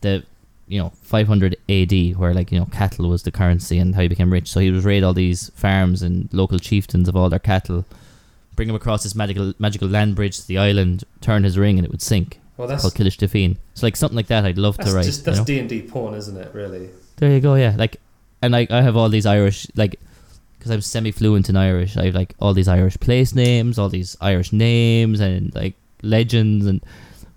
[0.00, 0.24] the
[0.66, 4.08] you know 500 AD, where like you know cattle was the currency and how he
[4.08, 4.50] became rich.
[4.50, 7.84] So he would raid all these farms and local chieftains of all their cattle,
[8.56, 11.84] bring them across this magical magical land bridge to the island, turn his ring, and
[11.84, 12.40] it would sink.
[12.56, 13.56] Well, It's that's called Killish Define.
[13.74, 15.06] So like something like that, I'd love to write.
[15.06, 15.40] just that's?
[15.40, 16.52] D and D porn, isn't it?
[16.54, 16.90] Really.
[17.16, 17.54] There you go.
[17.54, 17.96] Yeah, like,
[18.42, 20.00] and like I have all these Irish like,
[20.58, 21.96] because I'm semi fluent in Irish.
[21.96, 26.66] I have like all these Irish place names, all these Irish names, and like legends,
[26.66, 26.82] and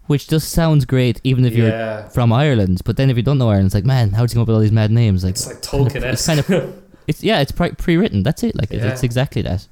[0.07, 2.81] which just sounds great, even if you're from Ireland.
[2.85, 4.47] But then if you don't know Ireland, it's like, man, how did you come up
[4.47, 5.23] with all these mad names?
[5.23, 6.13] Like, It's like kind of- Tolkien.
[6.13, 8.23] it's kind of it's yeah, it's pre- pre-written.
[8.23, 8.55] That's it.
[8.55, 8.87] Like, Yeah.
[8.91, 9.67] it's exactly that.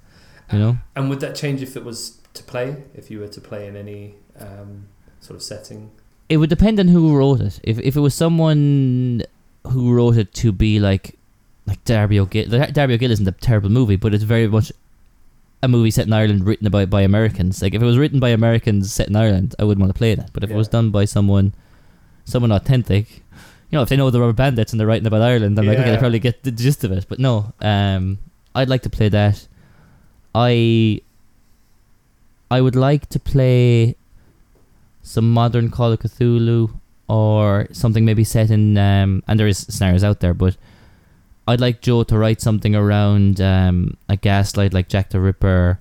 [0.52, 0.78] You know.
[0.96, 2.76] And would that change if it was to play?
[2.94, 4.88] If you were to play in any um,
[5.22, 5.92] sort of setting?
[6.30, 7.60] It would depend on who wrote it.
[7.64, 9.24] If if it was someone
[9.68, 11.18] who wrote it to be like
[11.66, 14.72] like Darby O'Gill, Darby O'Gill isn't a terrible movie, but it's very much
[15.64, 17.62] a movie set in Ireland written about by Americans.
[17.62, 20.16] Like if it was written by Americans set in Ireland, I wouldn't want to play
[20.16, 20.34] that.
[20.34, 21.54] But if it was done by someone
[22.26, 23.10] someone authentic,
[23.70, 25.88] you know, if they know the Rubberbandits and they're writing about Ireland, I'm like, okay,
[25.88, 25.96] Yeah.
[25.96, 27.06] they probably get the gist of it.
[27.08, 28.18] But no, um,
[28.56, 29.48] I'd like to play that.
[30.34, 31.02] I
[32.50, 33.96] I would like to play
[35.04, 36.72] some modern Call of Cthulhu
[37.08, 40.58] or something maybe set in um, and there is scenarios out there, but
[41.48, 45.80] I'd like Joe to write something around um, a gaslight like Jack the Ripper,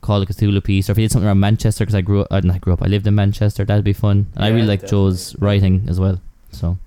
[0.00, 2.28] Call of Cthulhu piece, or if he did something around Manchester because I grew up,
[2.30, 3.64] I, I grew up, I lived in Manchester.
[3.64, 6.20] That'd be fun, and I really like Joe's writing as well.
[6.50, 6.78] So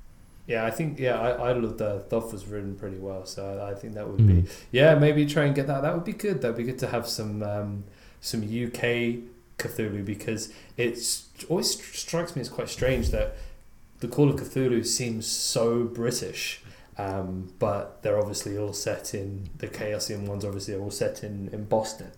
[0.48, 3.72] Yeah, I think yeah, I, I loved the Thoth was written pretty well, so I,
[3.72, 4.44] I think that would mm.
[4.44, 5.82] be yeah maybe try and get that.
[5.82, 6.42] That would be good.
[6.42, 7.84] That'd be good to have some um,
[8.20, 9.24] some UK
[9.58, 13.38] Cthulhu because it's always strikes me as quite strange that
[14.00, 16.62] the Call of Cthulhu seems so British,
[16.98, 20.46] Um, but they're obviously all set in the Chaosium ones.
[20.46, 22.12] Obviously, are all set in in Boston.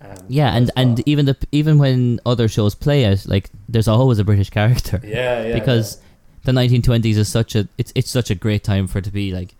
[0.00, 3.88] Um, Yeah, and as and even the even when other shows play it, like there's
[3.88, 6.00] always a British character yeah, yeah, because
[6.44, 9.32] the 1920s is such a it's it's such a great time for it to be
[9.32, 9.54] like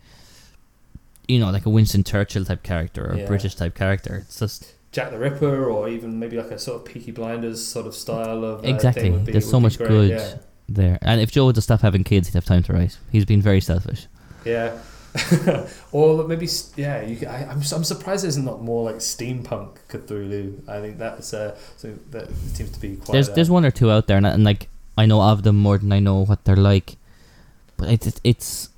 [1.27, 3.23] you know like a Winston Churchill type character or Yeah.
[3.23, 4.17] a British type character.
[4.25, 7.85] It's just Jack the Ripper, or even maybe like a sort of Peaky Blinders sort
[7.85, 9.09] of style of uh, thing Exactly.
[9.11, 10.09] be- There's so much great, good.
[10.11, 10.35] Yeah.
[10.67, 10.99] there.
[11.01, 12.97] And if Joe would just stop having kids, he'd have time to write.
[13.11, 14.07] He's been very selfish.
[14.49, 14.77] Yeah.
[15.91, 20.67] or maybe yeah, you, I, I'm I'm surprised there's not more like steampunk Cthulhu.
[20.69, 23.13] I think that's uh, so that seems to be quite.
[23.13, 25.57] There's uh, there's one or two out there, and, and like I know of them
[25.57, 26.97] more than I know what they're like.
[27.77, 28.21] But it's it's.
[28.23, 28.69] it's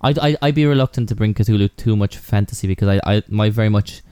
[0.00, 3.50] I'd, I'd, I'd be reluctant to bring Cthulhu too much fantasy because I, I my
[3.50, 4.02] very much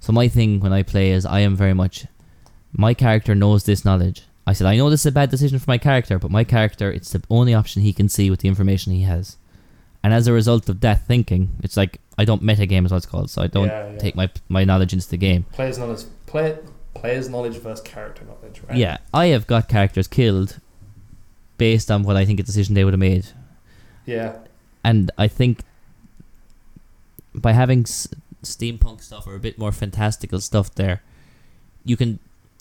[0.00, 2.06] so my thing when I play is I am very much
[2.72, 4.24] my character knows this knowledge.
[4.46, 6.90] I said I know this is a bad decision for my character, but my character
[6.90, 9.36] it's the only option he can see with the information he has.
[10.02, 12.98] And as a result of that thinking, it's like I don't meta metagame is what
[12.98, 13.98] it's called, so I don't yeah, yeah.
[13.98, 15.44] take my my knowledge into the game.
[15.52, 16.58] players knowledge play
[16.94, 18.60] players knowledge versus character knowledge.
[18.68, 18.78] Right?
[18.78, 20.58] Yeah, I have got characters killed
[21.58, 23.26] based on what I think a decision they would have made,
[24.06, 24.38] Yeah.
[24.82, 25.60] and I think
[27.34, 28.08] by having s-
[28.42, 31.02] steampunk stuff or a bit more fantastical stuff there,
[31.84, 32.18] you can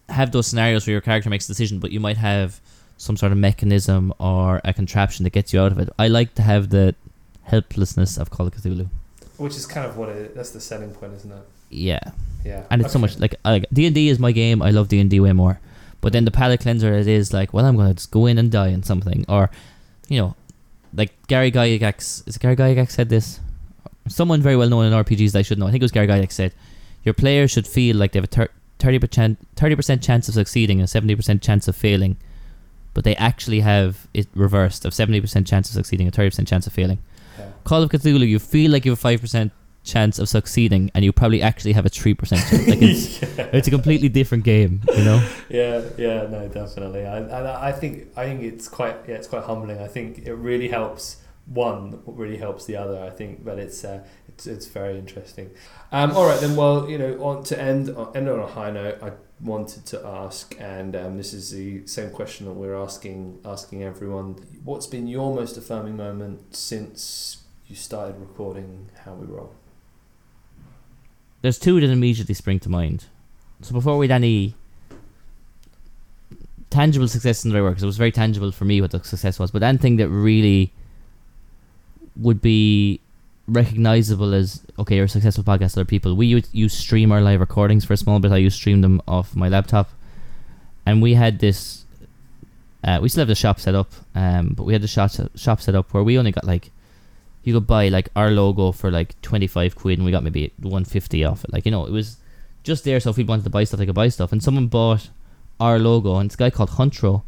[0.10, 2.60] have those scenarios where your character makes a decision, but you might have
[2.98, 5.90] some sort of mechanism or a contraption that gets you out of it.
[5.98, 6.95] I like to have the
[7.49, 8.88] helplessness of Call of Cthulhu.
[9.38, 10.35] Which is kind of what it.
[10.35, 11.43] That's the selling point, isn't it?
[11.69, 11.99] Yeah,
[12.43, 12.63] Yeah.
[12.71, 13.35] and it's so much like
[13.71, 14.61] D and D is my game.
[14.61, 15.59] I love D and D way more.
[16.01, 18.51] But then the palate cleanser it is like, well, I'm gonna just go in and
[18.51, 19.49] die in something, or
[20.07, 20.35] you know,
[20.93, 22.27] like Gary Gygax.
[22.27, 23.39] Is it Gary Gygax said this?
[24.07, 25.67] Someone very well known in RPGs that I should know.
[25.67, 26.53] I think it was Gary Gygax said,
[27.03, 28.47] your players should feel like they have a
[28.80, 32.17] thirty percent thirty percent chance of succeeding and a seventy percent chance of failing,
[32.95, 36.47] but they actually have it reversed of seventy percent chance of succeeding and thirty percent
[36.47, 36.97] chance of failing.
[37.40, 37.52] Yeah.
[37.64, 39.52] Call of Cthulhu, you feel like you have a five percent
[39.84, 42.68] chance of succeeding, and you probably actually have a three percent chance.
[42.68, 43.49] Like it's yeah.
[43.53, 45.28] it's a completely different game, you know.
[45.49, 47.06] yeah, yeah, no, definitely.
[47.06, 49.80] I, I, I think, I think it's quite, yeah, it's quite humbling.
[49.80, 53.02] I think it really helps one, really helps the other.
[53.02, 55.49] I think, but it's, uh, it's, it's very interesting.
[55.91, 56.56] Um, all right, then.
[56.56, 59.02] Well, you know, on to end, end on a high note.
[59.02, 59.11] I
[59.41, 64.36] wanted to ask, and um, this is the same question that we're asking, asking everyone.
[64.64, 69.53] What's been your most affirming moment since you started recording How We Roll?
[71.41, 73.06] There's two that immediately spring to mind.
[73.61, 74.56] So before we'd any
[76.70, 79.40] tangible success in the work, 'cause it was very tangible for me what the success
[79.40, 80.74] was, but anything that really
[82.18, 82.99] would be
[83.49, 86.15] recognizable as okay, you're a successful podcast other people.
[86.15, 88.31] We used, used stream our live recordings for a small bit.
[88.31, 89.89] I used stream them off my laptop,
[90.85, 91.85] and we had this.
[92.84, 95.61] Uh, we still have the shop set up, um, but we had the shop shop
[95.61, 96.71] set up where we only got like
[97.43, 101.23] you could buy like our logo for like 25 quid and we got maybe 150
[101.23, 102.17] off it like you know it was
[102.63, 104.67] just there so if we wanted to buy stuff they could buy stuff and someone
[104.67, 105.09] bought
[105.59, 107.23] our logo and a guy called Huntro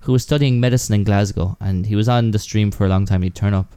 [0.00, 3.06] who was studying medicine in Glasgow and he was on the stream for a long
[3.06, 3.74] time he'd turn up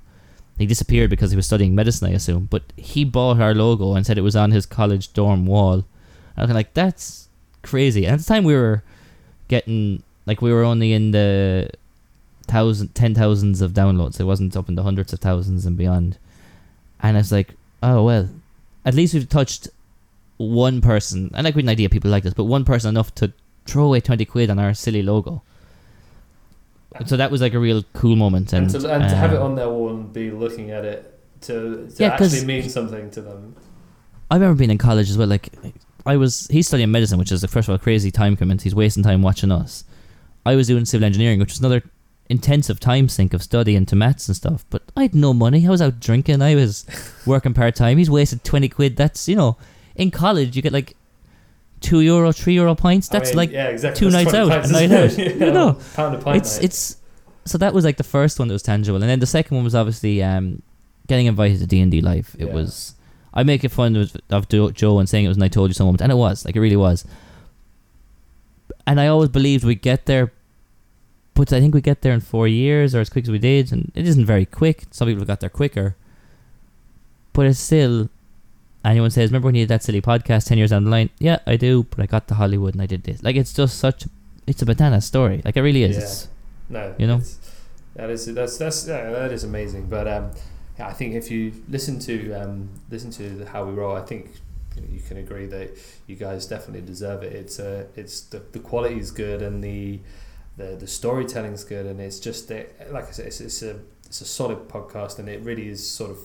[0.58, 4.06] he disappeared because he was studying medicine I assume but he bought our logo and
[4.06, 5.86] said it was on his college dorm wall
[6.36, 7.30] I was like that's
[7.62, 8.84] crazy and at the time we were
[9.48, 11.70] getting like we were only in the
[12.48, 14.20] thousand, ten thousands of downloads.
[14.20, 16.18] It wasn't up in the hundreds of thousands and beyond.
[17.02, 17.54] And I was like,
[17.84, 18.30] oh well,
[18.86, 19.68] at least we've touched
[20.38, 21.32] one person.
[21.34, 23.34] And like had an idea people like this, but one person enough to
[23.66, 25.44] throw away twenty quid on our silly logo.
[27.06, 29.38] So that was like a real cool moment, and, And, to, and to have it
[29.38, 33.10] um, on their wall and be looking at it to, to Yeah, actually mean something
[33.12, 33.56] to them.
[34.30, 35.28] I remember being in college as well.
[35.28, 35.50] Like,
[36.06, 38.62] I was he's studying medicine, which is like, first of all crazy time commitment.
[38.62, 39.84] He's wasting time watching us.
[40.46, 41.84] I was doing civil engineering, which was another
[42.30, 44.66] intensive time sink of study into maths and stuff.
[44.70, 45.66] But I had no money.
[45.66, 46.42] I was out drinking.
[46.42, 46.86] I was
[47.26, 47.98] working part time.
[47.98, 48.96] He's wasted twenty quid.
[48.96, 49.58] That's you know,
[49.96, 50.96] in college you get like
[51.82, 53.10] two euro, three euro pints.
[53.12, 54.00] I That's mean, like yeah, exactly.
[54.00, 55.18] two That's nights out, pints, a night out.
[55.18, 56.38] You know, pound a pint.
[56.38, 56.66] it's mate.
[56.66, 56.98] it's
[57.46, 59.64] so that was like the first one that was tangible, and then the second one
[59.64, 60.62] was obviously um,
[61.08, 62.36] getting invited to D and D live.
[62.40, 62.54] It Yeah.
[62.54, 62.96] was
[63.34, 65.74] I make it fun of, of Joe and saying it was, and I told you
[65.74, 67.06] so moment, and it was like it really was.
[68.86, 70.32] And I always believed we'd get there,
[71.34, 73.72] but I think we get there in four years or as quick as we did,
[73.72, 74.86] and it isn't very quick.
[74.92, 75.96] Some people have got there quicker,
[77.34, 78.10] but it's still.
[78.86, 81.40] Anyone says, "Remember when you did that silly podcast ten years down the line?" Yeah,
[81.46, 83.22] I do, but I got to Hollywood and I did this.
[83.24, 84.06] Like it's just such,
[84.46, 85.42] it's a banana story.
[85.44, 86.30] Like it really is.
[86.70, 86.80] Yeah.
[86.80, 87.22] No, You know?
[87.96, 89.88] that is that's that's yeah, that is amazing.
[89.88, 90.32] But um,
[90.78, 94.32] yeah, I think if you listen to um, listen to how we roll, I think
[94.76, 95.72] you, you can agree that
[96.08, 97.34] you guys definitely deserve it.
[97.34, 100.00] It's uh, it's the the quality is good and the
[100.56, 104.22] the the storytelling's good and it's just that like I said, it's, it's a it's
[104.22, 106.20] a solid podcast, and it really is sort of.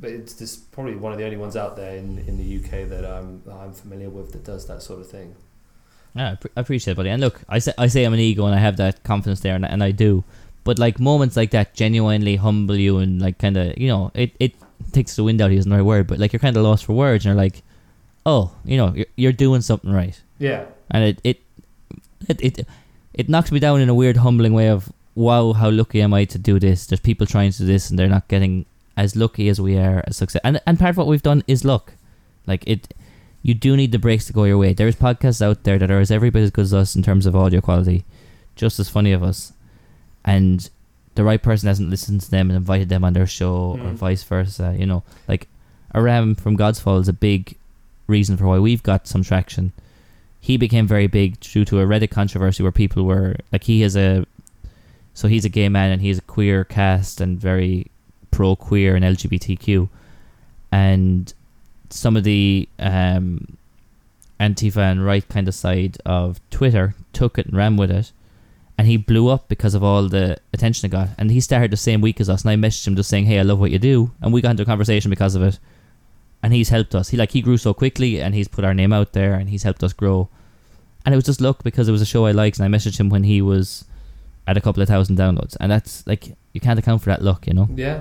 [0.00, 2.88] But it's just probably one of the only ones out there in, in the UK
[2.88, 5.34] that I'm that I'm familiar with that does that sort of thing.
[6.14, 7.10] Yeah, I pre- I appreciate it, buddy.
[7.10, 9.54] And look, I say I say I'm an ego, and I have that confidence there,
[9.54, 10.24] and, and I do.
[10.64, 14.36] But like moments like that genuinely humble you, and like kind of you know it
[14.38, 14.54] it
[14.92, 15.50] takes the wind out.
[15.50, 17.62] Isn't right word, but like you're kind of lost for words, and you're like,
[18.24, 21.40] oh, you know, you're, you're doing something right, Yeah, and it it
[22.28, 22.66] it it
[23.14, 26.24] it knocks me down in a weird humbling way of wow, how lucky am I
[26.24, 26.86] to do this?
[26.86, 28.66] There's people trying to do this, and they're not getting
[28.98, 30.42] as lucky as we are as success.
[30.44, 31.94] And and part of what we've done is luck.
[32.46, 32.92] Like it,
[33.42, 34.72] you do need the breaks to go your way.
[34.74, 37.24] There's podcasts out there that are as every bit as good as us in terms
[37.26, 38.04] of audio quality,
[38.56, 39.52] just as funny of us,
[40.24, 40.68] and
[41.14, 43.94] the right person hasn't listened to them and invited them on their show, or Mm.
[43.94, 44.74] vice versa.
[44.78, 45.48] You know, like
[45.94, 47.56] Aram from God's Fall is a big
[48.06, 49.72] reason for why we've got some traction.
[50.40, 53.96] He became very big due to a Reddit controversy where people were like, he has
[53.96, 54.24] a,
[55.12, 57.90] so he's a gay man and he's a queer cast and very
[58.30, 59.88] pro queer and LGBTQ,
[60.72, 61.32] and
[61.90, 63.56] some of the um,
[64.40, 68.12] Antifa and right kind of side of Twitter took it and ran with it,
[68.76, 71.08] and he blew up because of all the attention it got.
[71.18, 73.38] And he started the same week as us, and I messaged him just saying, "Hey,
[73.38, 75.58] I love what you do," and we got into a conversation because of it.
[76.40, 77.08] And he's helped us.
[77.08, 79.64] He like he grew so quickly, and he's put our name out there, and he's
[79.64, 80.28] helped us grow.
[81.04, 83.00] And it was just luck because it was a show I liked, and I messaged
[83.00, 83.84] him when he was
[84.46, 87.46] at a couple of thousand downloads, and that's like you can't account for that luck,
[87.46, 87.68] you know.
[87.74, 88.00] yeah,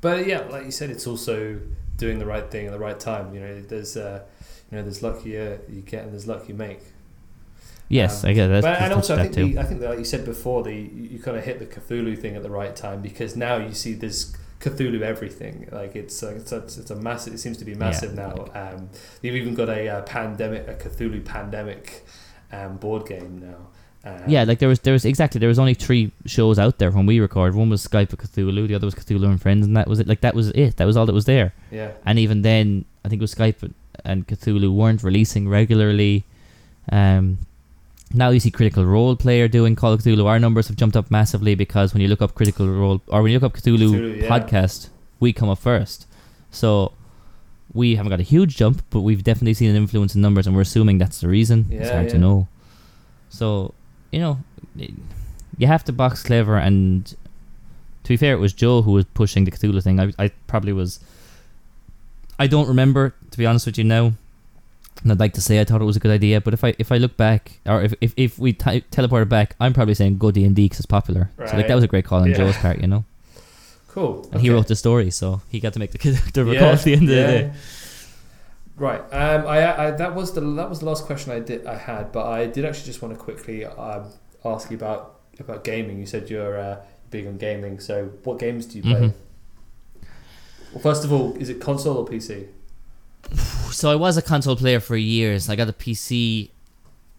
[0.00, 1.60] but yeah, like you said, it's also
[1.96, 3.34] doing the right thing at the right time.
[3.34, 4.22] You know, there's uh,
[4.70, 6.80] you know, there's luck you you get and there's luck you make.
[7.88, 8.62] Yes, Um, I get that.
[8.62, 11.18] But, and also, I think the, I think that, like you said before, the you,
[11.20, 14.36] kind of hit the Cthulhu thing at the right time because now you see this
[14.60, 15.68] Cthulhu everything.
[15.72, 17.32] Like it's uh, it's a, it's a massive.
[17.34, 18.26] It seems to be massive Yeah.
[18.26, 18.46] now.
[18.54, 18.90] Um,
[19.22, 22.06] they've even got a uh, pandemic, a Cthulhu pandemic
[22.52, 23.68] um, board game now.
[24.08, 26.90] Um, Yeah, like there was there was exactly there was only three shows out there
[26.90, 27.54] when we recorded.
[27.56, 30.06] One was Skype with Cthulhu, the other was Cthulhu and Friends, and that was it.
[30.06, 30.76] Like that was it.
[30.76, 31.52] That was all that was there.
[31.70, 33.72] yeah, And even then, I think it was Skype
[34.04, 36.24] and Cthulhu weren't releasing regularly.
[36.90, 37.38] Um,
[38.14, 40.24] now you see Critical Role Player doing Call of Cthulhu.
[40.24, 43.32] Our numbers have jumped up massively because when you look up Critical Role or when
[43.32, 44.28] you look up Cthulhu, Cthulhu, yeah.
[44.28, 44.88] podcast,
[45.20, 46.06] we come up first.
[46.50, 46.92] So
[47.74, 50.56] we haven't got a huge jump, but we've definitely seen an influence in numbers, and
[50.56, 51.66] we're assuming that's the reason.
[51.68, 52.48] Yeah, it's Yeah, hard to know.
[53.28, 53.74] So
[54.10, 54.38] you know,
[55.58, 59.44] you have to box clever, and to be fair, it was Joe who was pushing
[59.44, 60.00] the Cthulhu thing.
[60.00, 61.00] I, I probably was.
[62.38, 64.12] I don't remember, to be honest with you now.
[65.02, 66.74] And I'd like to say I thought it was a good idea, but if I
[66.78, 70.18] if I look back, or if if, if we t- teleported back, I'm probably saying
[70.18, 71.30] go D and D because it's popular.
[71.46, 72.36] So like that was a great call on Yeah.
[72.36, 73.04] Joe's part, you know.
[73.88, 74.28] cool.
[74.32, 75.98] And he wrote the story, so he got to make the
[76.34, 77.26] the Yeah, recall at the end of yeah.
[77.26, 77.52] the day.
[78.78, 79.00] Right.
[79.12, 82.12] Um, I, I that was the that was the last question I did I had,
[82.12, 84.04] but I did actually just want to quickly um,
[84.44, 85.98] ask you about about gaming.
[85.98, 86.80] You said you're uh,
[87.10, 88.92] big on gaming, so what games do you play?
[89.00, 89.14] Mhm.
[90.72, 92.46] Well, first of all, is it console or PC?
[93.72, 95.48] So I was a console player for years.
[95.48, 96.50] I got a PC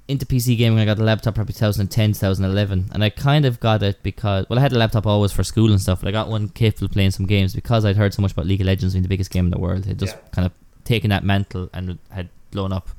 [0.08, 0.80] into PC gaming.
[0.80, 4.58] I got a laptop probably 2010, 2011, and I kind of got it because well,
[4.60, 6.92] I had a laptop always for school and stuff, but I got one capable of
[6.92, 9.30] playing some games because I'd heard so much about League of Legends being the biggest
[9.30, 9.88] game in the world.
[9.88, 10.22] It just Yeah.
[10.32, 10.52] kind of
[10.90, 12.90] taken that mantle and had blown up.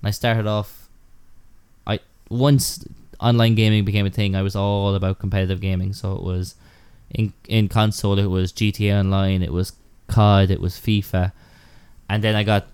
[0.00, 0.88] And I started off.
[1.86, 2.00] I
[2.30, 2.84] once
[3.20, 4.34] online gaming became a thing.
[4.34, 6.54] I was all about competitive gaming, so it was
[7.10, 8.18] in in console.
[8.18, 9.42] It was GTA Online.
[9.42, 9.74] It was
[10.08, 10.50] COD.
[10.50, 11.32] It was FIFA,
[12.08, 12.66] and then I got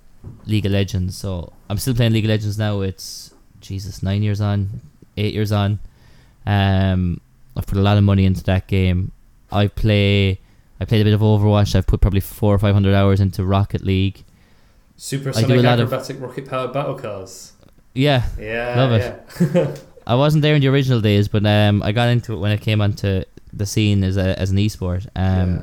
[0.47, 1.19] League of Legends.
[1.19, 2.81] So I'm still playing League of Legends now.
[2.81, 4.81] It's Jesus nine years on,
[5.17, 5.81] eight years on.
[6.47, 7.21] Um,
[7.57, 9.11] I've put a lot of money into that game.
[9.51, 10.41] I play.
[10.81, 11.75] I played a bit of Overwatch.
[11.75, 14.25] I've put probably four or five hundred hours into Rocket League.
[14.97, 17.53] Supersonic do a lot of- acrobatic rocket powered battle cars.
[17.95, 19.23] Yeah, Yeah, Love it.
[19.55, 19.75] yeah.
[20.07, 22.61] I wasn't there in the original days, but um, I got into it when it
[22.61, 23.23] came onto
[23.53, 25.07] the scene as a as an esport.
[25.17, 25.63] Um, yeah.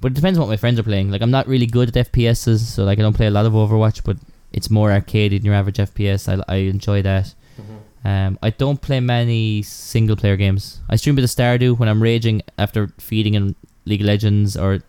[0.00, 1.10] but it depends on what my friends are playing.
[1.10, 3.52] Like I'm not really good at FPSs, so like I don't play a lot of
[3.52, 4.16] Overwatch, but
[4.52, 6.28] it's more arcade than your average FPS.
[6.28, 7.34] I I enjoy that.
[7.60, 8.08] Mhm.
[8.08, 10.80] Um, I don't play many single player games.
[10.88, 14.80] I stream with the Stardew when I'm raging after feeding in League of Legends or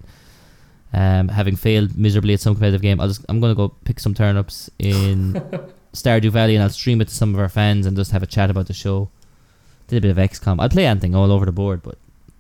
[0.94, 3.00] um, having failed miserably at some competitive game.
[3.00, 5.34] I'll just I'm gonna go pick some turnips in
[5.94, 8.28] Stardew Valley and I'll stream it to some of our fans and just have a
[8.28, 9.10] chat about the show.
[9.88, 10.62] Did a bit of XCOM.
[10.62, 11.98] I'll play anything all over the board, but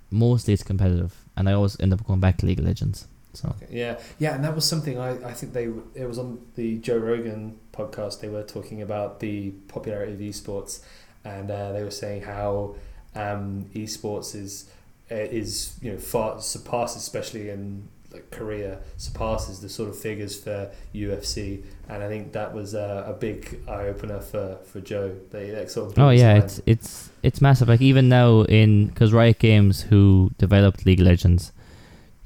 [0.10, 3.07] mostly it's competitive, and I always end up going back to League of Legends.
[3.34, 5.65] So Okay, Yeah, yeah, and that was something I, I think they
[5.95, 8.19] it was on the Joe Rogan podcast.
[8.19, 10.82] They were talking about the popularity of esports,
[11.23, 12.76] and uh, they were saying how
[13.15, 14.69] um, esports is
[15.10, 20.41] uh, is you know far surpassed, especially in like career surpasses the sort of figures
[20.41, 25.15] for UFC, and I think that was a, a big eye opener for for Joe.
[25.31, 27.67] They like, sort of Oh yeah, it's it's it's massive.
[27.67, 31.51] Like even now in because Riot Games, who developed League of Legends,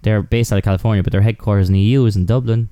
[0.01, 2.69] they're based out of California, but their headquarters in the EU is in Dublin.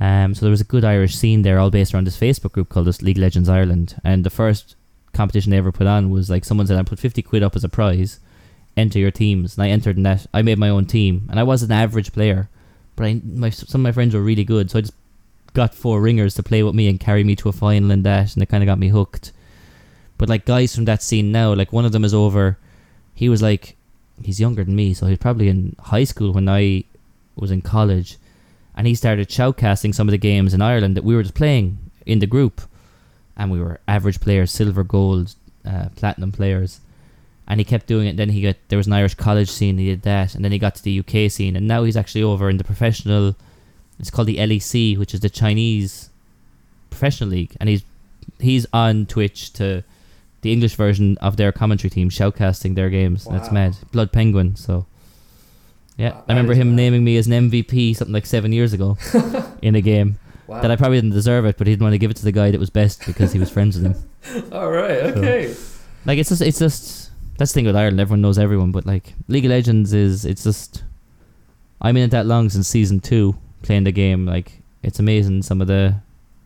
[0.00, 2.68] Um, so there was a good Irish scene there, all based around this Facebook group
[2.68, 4.00] called this League of Legends Ireland.
[4.02, 4.74] And the first
[5.12, 7.64] competition they ever put on was like someone said, "I put fifty quid up as
[7.64, 8.20] a prize,
[8.76, 10.26] enter your teams." And I entered in that.
[10.32, 12.48] I made my own team, and I was an average player,
[12.96, 14.94] but I my some of my friends were really good, so I just
[15.54, 18.34] got four ringers to play with me and carry me to a final in that,
[18.34, 19.32] and it kind of got me hooked.
[20.18, 22.58] But like guys from that scene now, like one of them is over.
[23.14, 23.76] He was like,
[24.22, 26.84] he's younger than me, so he's probably in high school when I
[27.36, 28.18] was in college,
[28.76, 31.78] and he started shoutcasting some of the games in Ireland that we were just playing
[32.06, 32.60] in the group,
[33.36, 35.34] and we were average players, silver, gold,
[35.64, 36.80] uh, platinum players,
[37.46, 38.16] and he kept doing it.
[38.16, 40.58] Then he got there was an Irish college scene, he did that, and then he
[40.58, 43.36] got to the UK scene, and now he's actually over in the professional.
[43.98, 46.10] It's called the LEC, which is the Chinese
[46.90, 47.82] professional league, and he's
[48.40, 49.84] he's on Twitch to
[50.42, 53.24] the English version of their commentary team shoutcasting their games.
[53.24, 53.76] That's mad.
[53.92, 54.56] Blood Penguin.
[54.56, 54.86] So
[55.96, 56.76] yeah, Wow, I remember him mad.
[56.76, 58.98] naming me as an MVP something like seven years ago
[59.62, 60.60] in a game wow.
[60.60, 62.32] that I probably didn't deserve it, but he didn't want to give it to the
[62.32, 64.52] guy that was best because he was friends with him.
[64.52, 65.04] All right.
[65.04, 65.54] Okay.
[66.04, 67.03] Like it's just it's just
[67.38, 68.00] that's the thing with Ireland.
[68.00, 70.84] Everyone knows everyone, but like League of Legends is it's just
[71.80, 74.26] I'm in it that long since season two playing the game.
[74.26, 75.42] Like it's amazing.
[75.42, 75.96] Some of the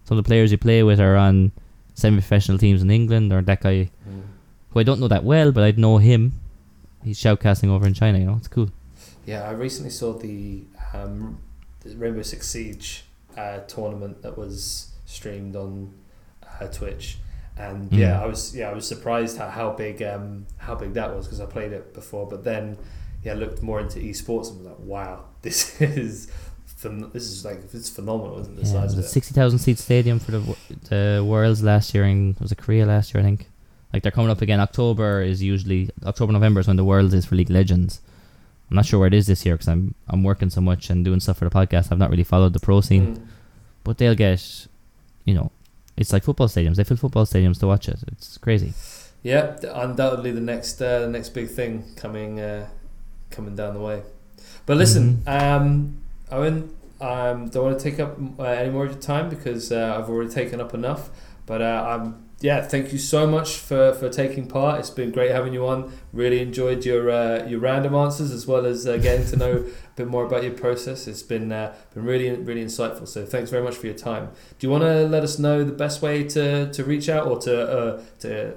[0.04, 1.52] some of the players you play with are on
[1.94, 4.22] semi-professional teams in England, or that guy Mm.
[4.70, 6.32] who I don't know that well, but I'd know him.
[7.04, 8.18] He's shoutcasting over in China.
[8.18, 8.70] You know, it's cool.
[9.26, 10.62] Yeah, I recently saw the,
[10.94, 11.38] um,
[11.80, 13.04] the Rainbow Six Siege
[13.36, 15.92] uh, tournament that was streamed on
[16.60, 17.18] uh, Twitch,
[17.58, 17.98] and Mm.
[17.98, 21.26] yeah, I was yeah I was surprised how, how big um, how big that was
[21.26, 22.76] because I played it before, but then
[23.24, 26.28] yeah I looked more into esports and was like wow this is
[27.12, 29.34] this is like it's phenomenal isn't it, the Yeah, it was of a it sixty
[29.34, 30.40] thousand seat stadium for the
[30.88, 33.48] the Worlds last year in was it Korea last year I think.
[33.92, 34.60] Like they're coming up again.
[34.60, 38.00] October is usually October November is when the Worlds is for League Legends.
[38.70, 41.04] I'm not sure where it is this year because I'm I'm working so much and
[41.04, 41.90] doing stuff for the podcast.
[41.90, 43.26] I've not really followed the pro scene, Mm.
[43.84, 44.66] but they'll get,
[45.24, 45.50] you know,
[45.98, 46.76] it's like football stadiums.
[46.76, 47.98] They fill football stadiums to watch it.
[48.12, 48.72] It's crazy.
[49.22, 52.68] Yeah, undoubtedly the next uh, the next big thing coming uh,
[53.30, 54.02] coming down the way.
[54.64, 56.00] But listen, um,
[56.30, 59.98] Owen, um, don't want to take up uh, any more of your time because uh,
[59.98, 61.10] I've already taken up enough.
[61.46, 64.78] But uh, I'm yeah, thank you so much for, for taking part.
[64.78, 65.92] It's been great having you on.
[66.12, 69.64] Really enjoyed your uh, your random answers as well as uh, getting to know
[69.98, 71.06] bit more about your process.
[71.06, 73.06] It's been uh, been really really insightful.
[73.06, 74.30] So thanks very much for your time.
[74.58, 77.38] Do you want to let us know the best way to, to reach out or
[77.40, 78.54] to uh, to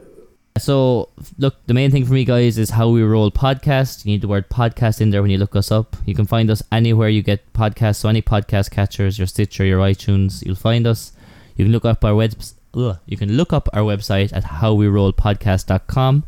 [0.58, 4.06] So, look, the main thing for me, guys, is how we roll podcast.
[4.06, 5.96] You need the word podcast in there when you look us up.
[6.06, 7.98] You can find us anywhere you get podcasts.
[7.98, 11.14] So, any podcast catchers, your Stitcher, your iTunes, you'll find us.
[11.56, 12.36] You can look up our web.
[12.74, 16.24] You can look up our website at howwerollpodcast.com,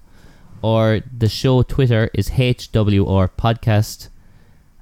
[0.62, 4.10] or the show Twitter is HWR Podcast.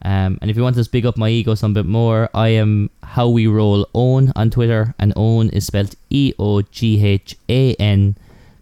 [0.03, 2.89] Um, and if you want to big up my ego some bit more, I am
[3.03, 7.73] how we roll Eoghan on Twitter, and Eoghan is spelled E O G H A
[7.75, 8.15] N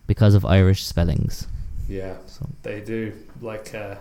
[0.07, 1.47] because of Irish spellings.
[1.87, 3.13] Yeah, So- they do.
[3.41, 3.95] Like uh,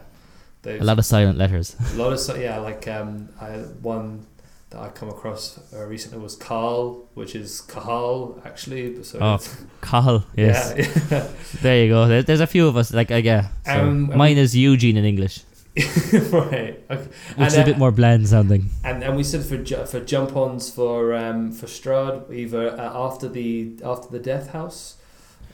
[0.67, 1.77] A lot of silent letters.
[1.95, 2.59] a lot of yeah.
[2.59, 3.51] Like um, I
[3.83, 4.27] one
[4.71, 9.03] that I come across uh, recently was Carl, which is Kahal actually.
[9.05, 9.39] So Oh,
[9.81, 10.75] Cahill, yes.
[11.11, 11.27] yeah,
[11.63, 12.07] There you go.
[12.09, 12.93] There, there's a few of us.
[12.93, 13.49] Like, uh, yeah.
[13.65, 15.41] So Um, mine is Eugene in English,
[16.33, 16.81] right.
[16.91, 17.03] Okay.
[17.03, 18.71] which And, is a uh, bit more bland sounding.
[18.85, 23.07] And and we said for ju- for jump ons for um for Strahd either uh,
[23.07, 24.97] after the after the Death House.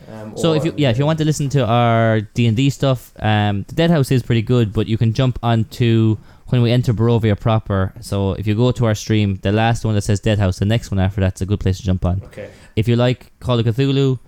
[0.08, 2.70] Um, So if you yeah if you want to listen to our D and D
[2.70, 6.16] stuff, um, the Death House is pretty good, but you can jump onto
[6.48, 7.92] when we enter Barovia proper.
[8.00, 10.66] So if you go to our stream, the last one that says Death House, the
[10.66, 12.20] next one after that's a good place to jump on.
[12.26, 14.18] okay, If you like Call of Cthulhu,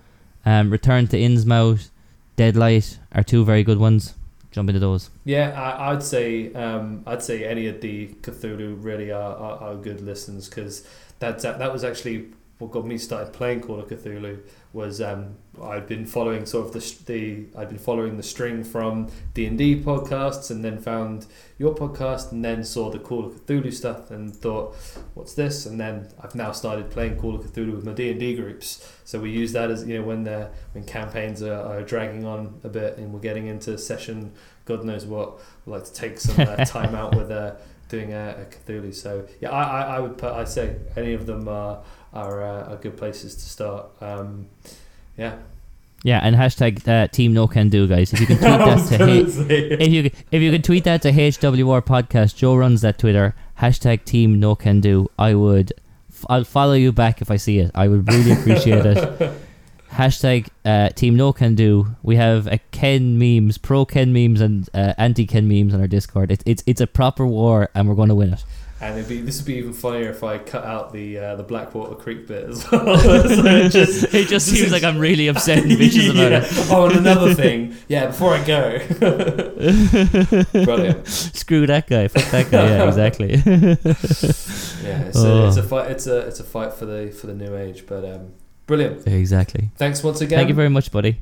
[0.44, 1.90] um, Return to Innsmouth,
[2.36, 4.14] Dead Light are two very good ones.
[4.57, 5.11] Jump into those.
[5.24, 9.77] yeah, I, I'd say um I'd say any of the Cthulhu really are are, are
[9.77, 10.83] good listens because
[11.19, 12.28] that that was actually
[12.59, 14.41] what got me started playing Call of Cthulhu
[14.73, 19.09] was um I'd been following sort of the the I'd been following the string from
[19.35, 21.27] D and D podcasts and then found
[21.59, 24.74] your podcast and then saw the Call of Cthulhu stuff and thought
[25.15, 25.66] what's this?
[25.66, 28.91] And then I've now started playing Call of Cthulhu with my D and D groups.
[29.05, 32.61] So we use that as you know when the when campaigns are, are dragging on
[32.65, 34.33] a bit and we're getting into session
[34.65, 37.55] God knows what we like to take some uh, time out with uh,
[37.89, 38.95] doing a, a Cthulhu.
[38.95, 41.83] So yeah I, I, I would put I say any of them are
[42.16, 44.47] are, uh, are good places to start um,
[45.16, 45.36] yeah
[46.05, 48.12] Yeah, and hashtag uh, Team No Can Do, guys.
[48.12, 51.10] If you can tweet that to H- if you if you can tweet that to
[51.10, 55.10] HWR podcast, Joe runs that Twitter hashtag Team No Can Do.
[55.18, 55.72] I would,
[56.10, 57.70] f- I'll follow you back if I see it.
[57.74, 59.32] I would really appreciate it.
[59.93, 61.97] Hashtag uh, Team No Can Do.
[62.02, 65.86] We have a Ken memes, pro Ken memes, and uh, anti Ken memes on our
[65.88, 66.30] Discord.
[66.30, 68.44] It's it's it's a proper war, and we're going to win it.
[68.78, 71.43] And it'd be this would be even funnier if I cut out the uh, the
[71.43, 72.98] Blackwater Creek bit as well.
[72.98, 73.16] so
[73.47, 76.44] it just it just seems like I'm really upset and vicious about Yeah.
[76.44, 76.69] it.
[76.70, 77.74] Oh, and another thing.
[77.89, 78.78] Yeah, before I go.
[80.65, 81.07] Brilliant.
[81.09, 82.09] Screw that guy.
[82.09, 82.66] Fuck that guy.
[82.69, 83.31] Yeah, exactly.
[83.36, 85.66] Yeah, it's, a, it's a Oh.
[85.66, 85.90] fight.
[85.90, 87.85] It's a it's a fight for the for the new age.
[87.86, 88.32] But um,
[88.66, 89.07] brilliant.
[89.07, 89.70] exactly.
[89.77, 90.36] Thanks once again.
[90.39, 91.20] Thank you very much, buddy.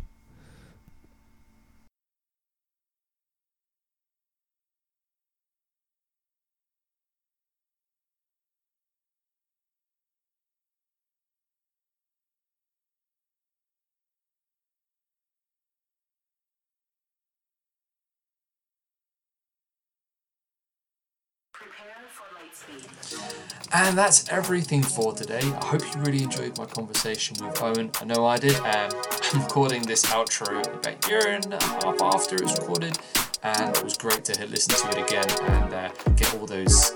[23.73, 25.41] And that's everything for today.
[25.41, 27.91] I hope you really enjoyed my conversation with Owen.
[28.01, 28.55] I know I did.
[28.57, 28.65] Um,
[29.32, 32.97] I'm recording this outro about a year and a half after it was recorded,
[33.43, 36.93] and it was great to listen to it again and uh, get all those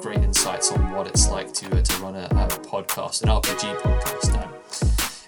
[0.00, 3.80] great insights on what it's like to uh, to run a, a podcast, an RPG
[3.80, 4.40] podcast.
[4.40, 4.54] Um,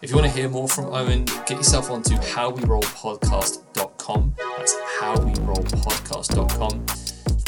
[0.02, 4.34] if you want to hear more from Owen, get yourself onto howwerollpodcast.com.
[4.56, 7.01] That's howwerollpodcast.com.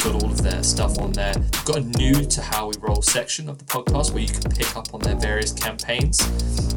[0.05, 1.33] Got all of their stuff on there.
[1.35, 4.51] We've got a new to How We Roll section of the podcast where you can
[4.51, 6.21] pick up on their various campaigns.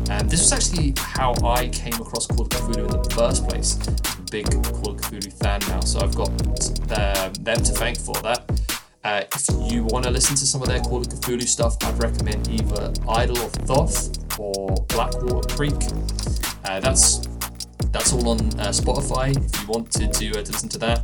[0.08, 3.78] And this was actually how I came across Call of Cthulhu in the first place.
[3.86, 7.98] I'm a big Call of Cthulhu fan now, so I've got um, them to thank
[8.00, 8.50] for that.
[9.04, 12.02] Uh, if you want to listen to some of their Call of Cthulhu stuff, I'd
[12.02, 15.74] recommend either Idol of Thoth or Blackwater Creek.
[16.64, 17.28] Uh, that's
[17.92, 20.98] that's all on uh, Spotify if you wanted to, uh, to listen to that.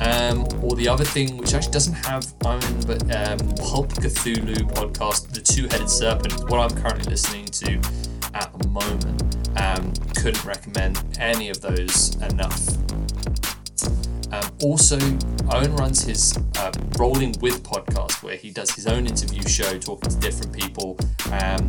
[0.00, 5.28] Um, or the other thing, which actually doesn't have Owen, but um, Pulp Cthulhu podcast,
[5.28, 7.74] The Two Headed Serpent, what I'm currently listening to
[8.34, 9.22] at the moment.
[9.60, 12.68] Um, couldn't recommend any of those enough.
[14.32, 14.96] Um, also,
[15.52, 20.10] Owen runs his uh, Rolling With podcast, where he does his own interview show, talking
[20.10, 20.96] to different people.
[21.32, 21.68] Um,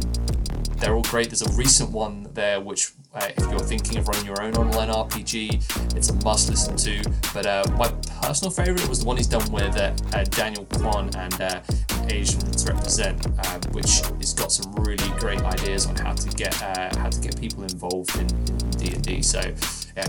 [0.78, 1.30] they're all great.
[1.30, 4.90] There's a recent one there, which uh, if you're thinking of running your own online
[4.90, 7.10] RPG, it's a must listen to.
[7.34, 7.90] But uh, my
[8.22, 11.62] personal favorite was the one he's done with uh, uh, Daniel Kwan and uh,
[12.10, 16.90] Asians Represent, uh, which has got some really great ideas on how to get uh,
[16.98, 18.28] how to get people involved in
[18.78, 19.22] D and D.
[19.22, 19.42] So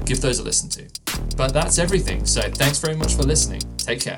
[0.05, 0.89] give those a listen to.
[1.37, 2.25] But that's everything.
[2.27, 3.63] So thanks very much for listening.
[3.79, 4.17] Take care.